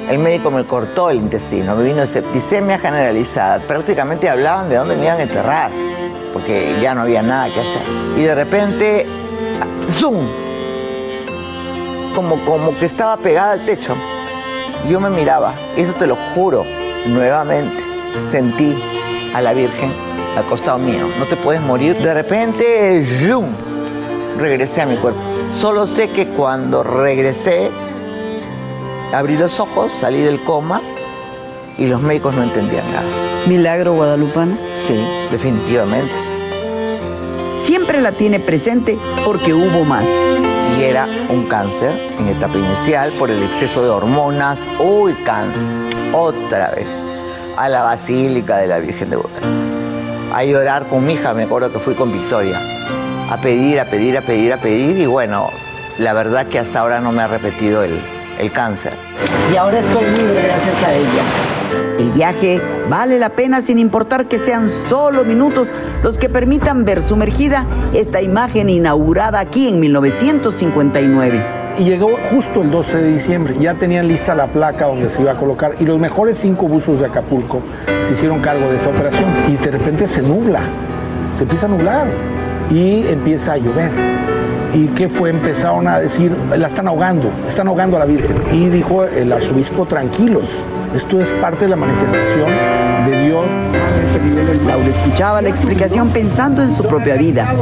el 0.09 0.19
médico 0.19 0.51
me 0.51 0.65
cortó 0.65 1.09
el 1.09 1.17
intestino, 1.17 1.75
me 1.75 1.83
vino 1.83 2.05
septicemia 2.05 2.77
generalizada. 2.77 3.59
Prácticamente 3.59 4.29
hablaban 4.29 4.69
de 4.69 4.75
dónde 4.75 4.95
me 4.95 5.05
iban 5.05 5.19
a 5.19 5.23
enterrar, 5.23 5.71
porque 6.33 6.77
ya 6.81 6.93
no 6.93 7.01
había 7.01 7.21
nada 7.21 7.53
que 7.53 7.61
hacer. 7.61 7.83
Y 8.17 8.21
de 8.21 8.35
repente, 8.35 9.07
¡zoom! 9.89 10.27
Como, 12.13 12.43
como 12.45 12.77
que 12.77 12.85
estaba 12.85 13.17
pegada 13.17 13.53
al 13.53 13.65
techo. 13.65 13.95
Yo 14.89 14.99
me 14.99 15.09
miraba, 15.09 15.55
eso 15.75 15.93
te 15.93 16.07
lo 16.07 16.15
juro, 16.33 16.65
nuevamente 17.05 17.83
sentí 18.29 18.77
a 19.33 19.41
la 19.41 19.53
Virgen 19.53 19.91
al 20.37 20.45
costado 20.45 20.77
mío. 20.77 21.07
No 21.17 21.25
te 21.25 21.35
puedes 21.35 21.61
morir. 21.61 21.97
De 21.97 22.13
repente, 22.13 23.03
¡zoom! 23.03 23.47
Regresé 24.37 24.81
a 24.81 24.85
mi 24.85 24.97
cuerpo. 24.97 25.19
Solo 25.49 25.85
sé 25.85 26.09
que 26.09 26.27
cuando 26.27 26.83
regresé, 26.83 27.69
abrí 29.13 29.37
los 29.37 29.59
ojos, 29.59 29.91
salí 29.99 30.21
del 30.21 30.43
coma 30.43 30.81
y 31.77 31.87
los 31.87 32.01
médicos 32.01 32.35
no 32.35 32.43
entendían 32.43 32.91
nada. 32.91 33.05
¿Milagro 33.47 33.93
guadalupano? 33.93 34.57
Sí, 34.75 34.95
definitivamente. 35.31 36.22
Siempre 37.73 38.01
la 38.01 38.11
tiene 38.11 38.39
presente 38.39 38.99
porque 39.25 39.51
hubo 39.51 39.83
más. 39.83 40.05
Y 40.77 40.83
era 40.83 41.07
un 41.27 41.47
cáncer 41.47 41.91
en 42.19 42.27
etapa 42.27 42.55
inicial 42.55 43.11
por 43.13 43.31
el 43.31 43.41
exceso 43.41 43.81
de 43.81 43.89
hormonas. 43.89 44.59
Uy, 44.77 45.13
cáncer. 45.25 45.75
Otra 46.13 46.69
vez. 46.69 46.85
A 47.57 47.69
la 47.69 47.81
Basílica 47.81 48.57
de 48.57 48.67
la 48.67 48.77
Virgen 48.77 49.09
de 49.09 49.15
Guadalupe. 49.15 49.47
A 50.35 50.43
llorar 50.43 50.85
con 50.85 51.03
mi 51.03 51.13
hija, 51.13 51.33
me 51.33 51.45
acuerdo 51.45 51.73
que 51.73 51.79
fui 51.79 51.95
con 51.95 52.13
Victoria. 52.13 52.61
A 53.31 53.37
pedir, 53.37 53.79
a 53.79 53.85
pedir, 53.85 54.19
a 54.19 54.21
pedir, 54.21 54.53
a 54.53 54.57
pedir. 54.57 54.99
Y 54.99 55.07
bueno, 55.07 55.47
la 55.97 56.13
verdad 56.13 56.45
que 56.45 56.59
hasta 56.59 56.79
ahora 56.79 56.99
no 56.99 57.11
me 57.11 57.23
ha 57.23 57.27
repetido 57.27 57.81
el, 57.81 57.99
el 58.37 58.51
cáncer. 58.51 58.93
Y 59.51 59.55
ahora 59.55 59.79
estoy 59.79 60.05
libre 60.11 60.43
gracias 60.43 60.83
a 60.83 60.93
ella. 60.93 61.52
El 61.99 62.11
viaje 62.11 62.61
vale 62.89 63.19
la 63.19 63.29
pena 63.29 63.61
sin 63.61 63.79
importar 63.79 64.27
que 64.27 64.37
sean 64.37 64.67
solo 64.67 65.23
minutos 65.23 65.69
los 66.03 66.17
que 66.17 66.29
permitan 66.29 66.85
ver 66.85 67.01
sumergida 67.01 67.65
esta 67.93 68.21
imagen 68.21 68.69
inaugurada 68.69 69.39
aquí 69.39 69.67
en 69.67 69.79
1959. 69.79 71.63
Y 71.77 71.85
llegó 71.85 72.11
justo 72.29 72.61
el 72.61 72.69
12 72.69 72.97
de 72.97 73.07
diciembre, 73.13 73.55
ya 73.59 73.73
tenían 73.73 74.07
lista 74.07 74.35
la 74.35 74.47
placa 74.47 74.85
donde 74.85 75.09
se 75.09 75.23
iba 75.23 75.31
a 75.31 75.37
colocar 75.37 75.73
y 75.79 75.85
los 75.85 75.99
mejores 75.99 76.37
cinco 76.37 76.67
buzos 76.67 76.99
de 76.99 77.07
Acapulco 77.07 77.61
se 78.05 78.13
hicieron 78.13 78.41
cargo 78.41 78.69
de 78.69 78.75
esa 78.75 78.89
operación 78.89 79.31
y 79.47 79.57
de 79.57 79.71
repente 79.71 80.07
se 80.07 80.21
nubla, 80.21 80.59
se 81.35 81.43
empieza 81.43 81.65
a 81.65 81.69
nublar 81.69 82.07
y 82.69 83.07
empieza 83.07 83.53
a 83.53 83.57
llover. 83.57 83.91
¿Y 84.73 84.87
qué 84.87 85.07
fue? 85.07 85.29
Empezaron 85.29 85.87
a 85.87 85.99
decir, 85.99 86.35
la 86.57 86.67
están 86.67 86.87
ahogando, 86.87 87.29
están 87.47 87.67
ahogando 87.67 87.97
a 87.97 87.99
la 87.99 88.05
Virgen. 88.05 88.35
Y 88.51 88.69
dijo 88.69 89.03
el 89.03 89.31
arzobispo, 89.31 89.85
tranquilos, 89.85 90.49
esto 90.95 91.19
es 91.19 91.27
parte 91.41 91.65
de 91.65 91.69
la 91.69 91.75
manifestación 91.75 92.49
de 93.05 93.25
Dios. 93.25 93.45
Laura 94.65 94.87
escuchaba 94.87 95.41
la 95.41 95.49
explicación 95.49 96.09
pensando 96.09 96.61
en 96.61 96.73
su 96.73 96.83
propia 96.83 97.15
vida. 97.15 97.53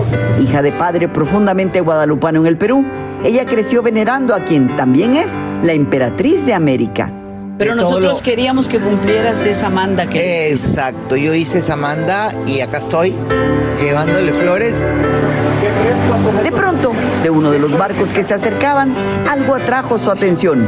Hija 0.42 0.62
de 0.62 0.72
padre 0.72 1.08
profundamente 1.08 1.82
guadalupano 1.82 2.42
en 2.42 2.48
el 2.48 2.58
Perú, 2.58 2.86
ella 3.24 3.46
creció 3.46 3.82
venerando 3.82 4.36
a 4.36 4.44
quien 4.46 4.76
también 4.76 5.16
es 5.16 5.32
la 5.64 5.74
emperatriz 5.74 6.46
de 6.46 6.54
América. 6.54 7.12
Pero 7.58 7.76
nosotros 7.76 8.24
queríamos 8.24 8.68
que 8.68 8.80
cumplieras 8.80 9.46
esa 9.46 9.70
manda 9.70 10.08
que... 10.08 10.52
Exacto, 10.52 11.16
yo 11.16 11.34
hice 11.36 11.60
esa 11.60 11.76
manda 11.76 12.34
y 12.48 12.62
acá 12.62 12.80
estoy 12.80 13.14
llevándole 13.80 14.34
flores. 14.34 14.84
De 16.44 16.52
pronto, 16.52 16.92
de 17.24 17.30
uno 17.30 17.52
de 17.52 17.60
los 17.60 17.78
barcos 17.78 18.14
que 18.14 18.24
se 18.24 18.34
acercaban, 18.34 18.94
algo 19.30 19.56
atrajo 19.56 19.98
su 20.00 20.12
atención. 20.12 20.68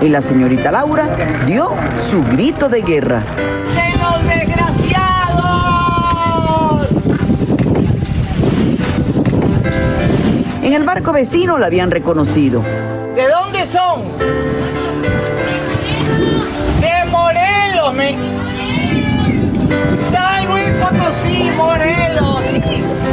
Y 0.00 0.08
la 0.08 0.22
señorita 0.22 0.70
Laura 0.70 1.08
dio 1.46 1.72
su 2.10 2.22
grito 2.24 2.68
de 2.68 2.82
guerra. 2.82 3.22
¡Senos 3.74 4.26
desgraciados! 4.26 4.70
En 10.62 10.72
el 10.72 10.84
barco 10.84 11.12
vecino 11.12 11.58
la 11.58 11.66
habían 11.66 11.90
reconocido. 11.90 12.62
¿De 13.14 13.28
dónde 13.28 13.66
son? 13.66 14.02
De 16.80 17.10
Morelos, 17.10 17.94
me... 17.94 18.16
Luis 20.50 20.70
Potosí, 20.80 21.50
Morelos. 21.56 22.42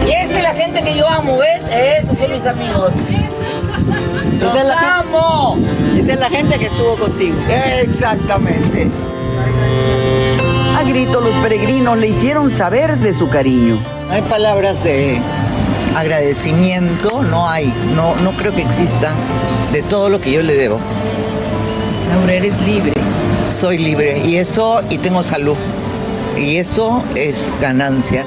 Y 0.08 0.12
esa 0.12 0.38
es 0.38 0.44
la 0.44 0.54
gente 0.54 0.82
que 0.82 0.96
yo 0.96 1.08
amo, 1.08 1.38
¿ves? 1.38 1.62
Esos 1.74 2.18
son 2.18 2.32
mis 2.32 2.46
amigos. 2.46 2.94
Los 4.40 4.54
Esa 4.54 4.62
es 4.62 4.68
la 4.68 5.00
amo. 5.00 5.58
Esa 5.98 6.14
es 6.14 6.20
la 6.20 6.30
gente 6.30 6.58
que 6.58 6.66
estuvo 6.66 6.98
contigo. 6.98 7.36
Exactamente. 7.82 8.90
A 10.78 10.84
grito 10.84 11.22
los 11.22 11.34
peregrinos 11.36 11.98
le 11.98 12.08
hicieron 12.08 12.52
saber 12.52 12.98
de 13.00 13.14
su 13.14 13.30
cariño. 13.30 13.82
No 14.08 14.14
hay 14.14 14.22
palabras 14.24 14.84
de 14.84 15.20
agradecimiento, 15.96 17.24
no 17.24 17.50
hay, 17.50 17.74
no, 17.96 18.16
no 18.18 18.32
creo 18.34 18.54
que 18.54 18.62
exista 18.62 19.12
de 19.74 19.82
todo 19.82 20.10
lo 20.10 20.22
que 20.22 20.32
yo 20.32 20.44
le 20.44 20.54
debo. 20.56 20.80
Laura, 22.10 22.34
eres 22.34 22.62
libre. 22.62 22.94
Soy 23.50 23.78
libre 23.78 24.22
y 24.24 24.38
eso, 24.38 24.82
y 24.90 24.98
tengo 24.98 25.24
salud. 25.24 25.58
Y 26.40 26.58
eso 26.58 27.04
es 27.16 27.52
ganancia. 27.60 28.26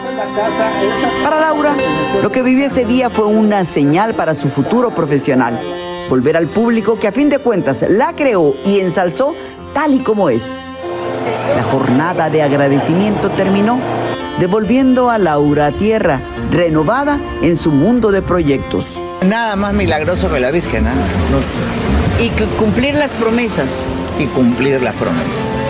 Para 1.22 1.40
Laura, 1.40 1.74
lo 2.22 2.32
que 2.32 2.42
vivió 2.42 2.66
ese 2.66 2.84
día 2.84 3.08
fue 3.08 3.26
una 3.26 3.64
señal 3.64 4.14
para 4.14 4.34
su 4.34 4.48
futuro 4.48 4.94
profesional. 4.94 5.60
Volver 6.08 6.36
al 6.36 6.48
público 6.48 6.98
que 6.98 7.06
a 7.06 7.12
fin 7.12 7.28
de 7.28 7.38
cuentas 7.38 7.84
la 7.88 8.14
creó 8.14 8.54
y 8.64 8.80
ensalzó 8.80 9.34
tal 9.74 9.94
y 9.94 10.00
como 10.00 10.28
es. 10.28 10.42
La 11.54 11.62
jornada 11.62 12.30
de 12.30 12.42
agradecimiento 12.42 13.30
terminó, 13.30 13.78
devolviendo 14.40 15.08
a 15.10 15.18
Laura 15.18 15.66
a 15.66 15.72
tierra, 15.72 16.20
renovada 16.50 17.20
en 17.42 17.56
su 17.56 17.70
mundo 17.70 18.10
de 18.10 18.22
proyectos. 18.22 18.86
Nada 19.26 19.54
más 19.54 19.74
milagroso 19.74 20.32
que 20.32 20.40
la 20.40 20.50
Virgen, 20.50 20.86
¿ah? 20.86 20.94
no 21.30 21.38
existe. 21.38 21.74
Y 22.20 22.30
que 22.30 22.44
cumplir 22.56 22.94
las 22.94 23.12
promesas. 23.12 23.86
Y 24.18 24.24
cumplir 24.26 24.82
las 24.82 24.94
promesas. 24.94 25.62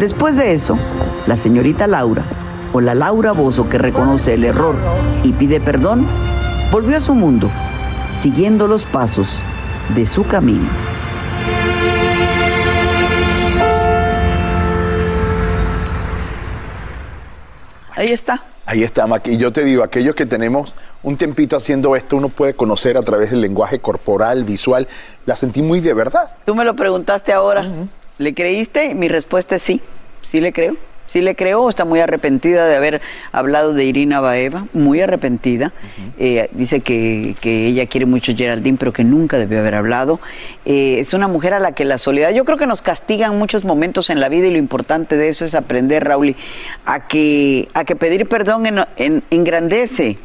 Después 0.00 0.34
de 0.34 0.54
eso, 0.54 0.78
la 1.26 1.36
señorita 1.36 1.86
Laura, 1.86 2.24
o 2.72 2.80
la 2.80 2.94
Laura 2.94 3.32
Bozo 3.32 3.68
que 3.68 3.76
reconoce 3.76 4.32
el 4.32 4.44
error 4.44 4.74
y 5.22 5.32
pide 5.32 5.60
perdón, 5.60 6.06
volvió 6.72 6.96
a 6.96 7.00
su 7.00 7.14
mundo, 7.14 7.50
siguiendo 8.18 8.66
los 8.66 8.84
pasos 8.84 9.42
de 9.94 10.06
su 10.06 10.26
camino. 10.26 10.66
Ahí 17.94 18.08
está. 18.08 18.42
Ahí 18.64 18.82
está, 18.82 19.06
Maki. 19.06 19.32
Y 19.32 19.36
yo 19.36 19.52
te 19.52 19.64
digo, 19.64 19.82
aquellos 19.82 20.14
que 20.14 20.24
tenemos 20.24 20.76
un 21.02 21.18
tiempito 21.18 21.58
haciendo 21.58 21.94
esto, 21.94 22.16
uno 22.16 22.30
puede 22.30 22.54
conocer 22.54 22.96
a 22.96 23.02
través 23.02 23.32
del 23.32 23.42
lenguaje 23.42 23.80
corporal, 23.80 24.44
visual. 24.44 24.88
La 25.26 25.36
sentí 25.36 25.60
muy 25.60 25.80
de 25.80 25.92
verdad. 25.92 26.30
Tú 26.46 26.54
me 26.54 26.64
lo 26.64 26.74
preguntaste 26.74 27.34
ahora. 27.34 27.66
¿Le 28.20 28.34
creíste? 28.34 28.94
Mi 28.94 29.08
respuesta 29.08 29.56
es 29.56 29.62
sí. 29.62 29.80
Sí 30.20 30.42
le 30.42 30.52
creo. 30.52 30.76
Sí 31.10 31.22
le 31.22 31.34
creo, 31.34 31.68
está 31.68 31.84
muy 31.84 31.98
arrepentida 31.98 32.66
de 32.68 32.76
haber 32.76 33.00
hablado 33.32 33.74
de 33.74 33.84
Irina 33.84 34.20
Baeva, 34.20 34.66
muy 34.74 35.00
arrepentida. 35.00 35.72
Eh, 36.20 36.48
dice 36.52 36.82
que, 36.82 37.34
que 37.40 37.66
ella 37.66 37.86
quiere 37.86 38.06
mucho 38.06 38.30
a 38.30 38.36
Geraldine, 38.36 38.76
pero 38.78 38.92
que 38.92 39.02
nunca 39.02 39.36
debió 39.36 39.58
haber 39.58 39.74
hablado. 39.74 40.20
Eh, 40.64 40.98
es 41.00 41.12
una 41.12 41.26
mujer 41.26 41.52
a 41.52 41.58
la 41.58 41.72
que 41.72 41.84
la 41.84 41.98
soledad, 41.98 42.30
yo 42.30 42.44
creo 42.44 42.56
que 42.58 42.66
nos 42.68 42.80
castigan 42.80 43.36
muchos 43.40 43.64
momentos 43.64 44.08
en 44.08 44.20
la 44.20 44.28
vida 44.28 44.46
y 44.46 44.52
lo 44.52 44.58
importante 44.58 45.16
de 45.16 45.26
eso 45.28 45.44
es 45.44 45.56
aprender, 45.56 46.04
Raúl, 46.04 46.36
a 46.86 47.08
que, 47.08 47.68
a 47.74 47.82
que 47.84 47.96
pedir 47.96 48.28
perdón 48.28 48.66
en- 48.66 48.84
en- 48.96 49.24
engrandece 49.32 50.16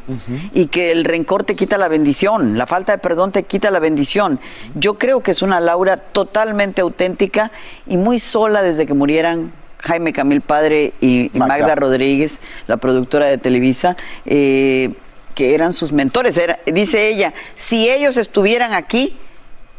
y 0.54 0.66
que 0.68 0.92
el 0.92 1.02
rencor 1.04 1.42
te 1.42 1.56
quita 1.56 1.78
la 1.78 1.88
bendición, 1.88 2.56
la 2.56 2.66
falta 2.68 2.92
de 2.92 2.98
perdón 2.98 3.32
te 3.32 3.42
quita 3.42 3.72
la 3.72 3.80
bendición. 3.80 4.38
Yo 4.76 4.94
creo 4.98 5.20
que 5.20 5.32
es 5.32 5.42
una 5.42 5.58
Laura 5.58 5.96
totalmente 5.96 6.80
auténtica 6.80 7.50
y 7.88 7.96
muy 7.96 8.20
sola 8.20 8.62
desde 8.62 8.86
que 8.86 8.94
murieran 8.94 9.50
Jaime 9.86 10.12
Camil 10.12 10.40
Padre 10.40 10.92
y, 11.00 11.30
y 11.32 11.38
Magda. 11.38 11.58
Magda 11.58 11.74
Rodríguez, 11.76 12.40
la 12.66 12.76
productora 12.76 13.26
de 13.26 13.38
Televisa, 13.38 13.96
eh, 14.24 14.92
que 15.34 15.54
eran 15.54 15.72
sus 15.72 15.92
mentores. 15.92 16.36
Era- 16.38 16.58
dice 16.66 17.08
ella, 17.08 17.32
si 17.54 17.88
ellos 17.88 18.16
estuvieran 18.16 18.72
aquí, 18.74 19.16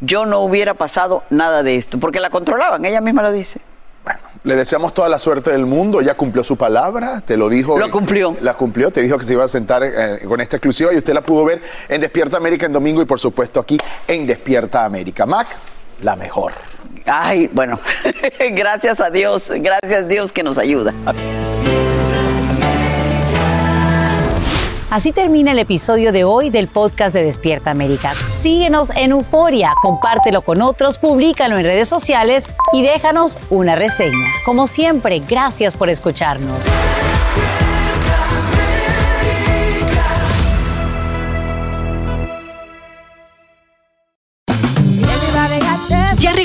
yo 0.00 0.26
no 0.26 0.40
hubiera 0.40 0.74
pasado 0.74 1.24
nada 1.30 1.62
de 1.62 1.76
esto, 1.76 1.98
porque 1.98 2.20
la 2.20 2.30
controlaban, 2.30 2.84
ella 2.84 3.00
misma 3.00 3.22
lo 3.22 3.32
dice. 3.32 3.60
Le 4.44 4.56
deseamos 4.56 4.94
toda 4.94 5.08
la 5.10 5.18
suerte 5.18 5.50
del 5.50 5.66
mundo. 5.66 6.00
Ella 6.00 6.14
cumplió 6.14 6.42
su 6.42 6.56
palabra, 6.56 7.20
te 7.20 7.36
lo 7.36 7.50
dijo. 7.50 7.78
Lo 7.78 7.90
cumplió. 7.90 8.34
La 8.40 8.54
cumplió, 8.54 8.90
te 8.90 9.02
dijo 9.02 9.18
que 9.18 9.24
se 9.24 9.34
iba 9.34 9.44
a 9.44 9.48
sentar 9.48 9.82
eh, 9.84 10.20
con 10.26 10.40
esta 10.40 10.56
exclusiva 10.56 10.94
y 10.94 10.96
usted 10.96 11.12
la 11.12 11.20
pudo 11.20 11.44
ver 11.44 11.60
en 11.90 12.00
Despierta 12.00 12.38
América 12.38 12.64
en 12.64 12.72
domingo 12.72 13.02
y 13.02 13.04
por 13.04 13.18
supuesto 13.18 13.60
aquí 13.60 13.76
en 14.06 14.26
Despierta 14.26 14.84
América. 14.86 15.26
Mac, 15.26 15.48
la 16.02 16.16
mejor. 16.16 16.52
Ay, 17.10 17.48
bueno, 17.52 17.80
gracias 18.52 19.00
a 19.00 19.10
Dios, 19.10 19.44
gracias 19.48 20.04
a 20.04 20.08
Dios 20.08 20.32
que 20.32 20.42
nos 20.42 20.58
ayuda. 20.58 20.92
Así 24.90 25.12
termina 25.12 25.52
el 25.52 25.58
episodio 25.58 26.12
de 26.12 26.24
hoy 26.24 26.48
del 26.48 26.66
podcast 26.66 27.14
de 27.14 27.22
Despierta 27.22 27.70
América. 27.70 28.14
Síguenos 28.40 28.90
en 28.96 29.10
Euforia, 29.10 29.74
compártelo 29.82 30.40
con 30.40 30.62
otros, 30.62 30.96
públicalo 30.96 31.58
en 31.58 31.64
redes 31.64 31.88
sociales 31.88 32.48
y 32.72 32.82
déjanos 32.82 33.38
una 33.50 33.74
reseña. 33.74 34.26
Como 34.46 34.66
siempre, 34.66 35.20
gracias 35.28 35.74
por 35.74 35.90
escucharnos. 35.90 36.58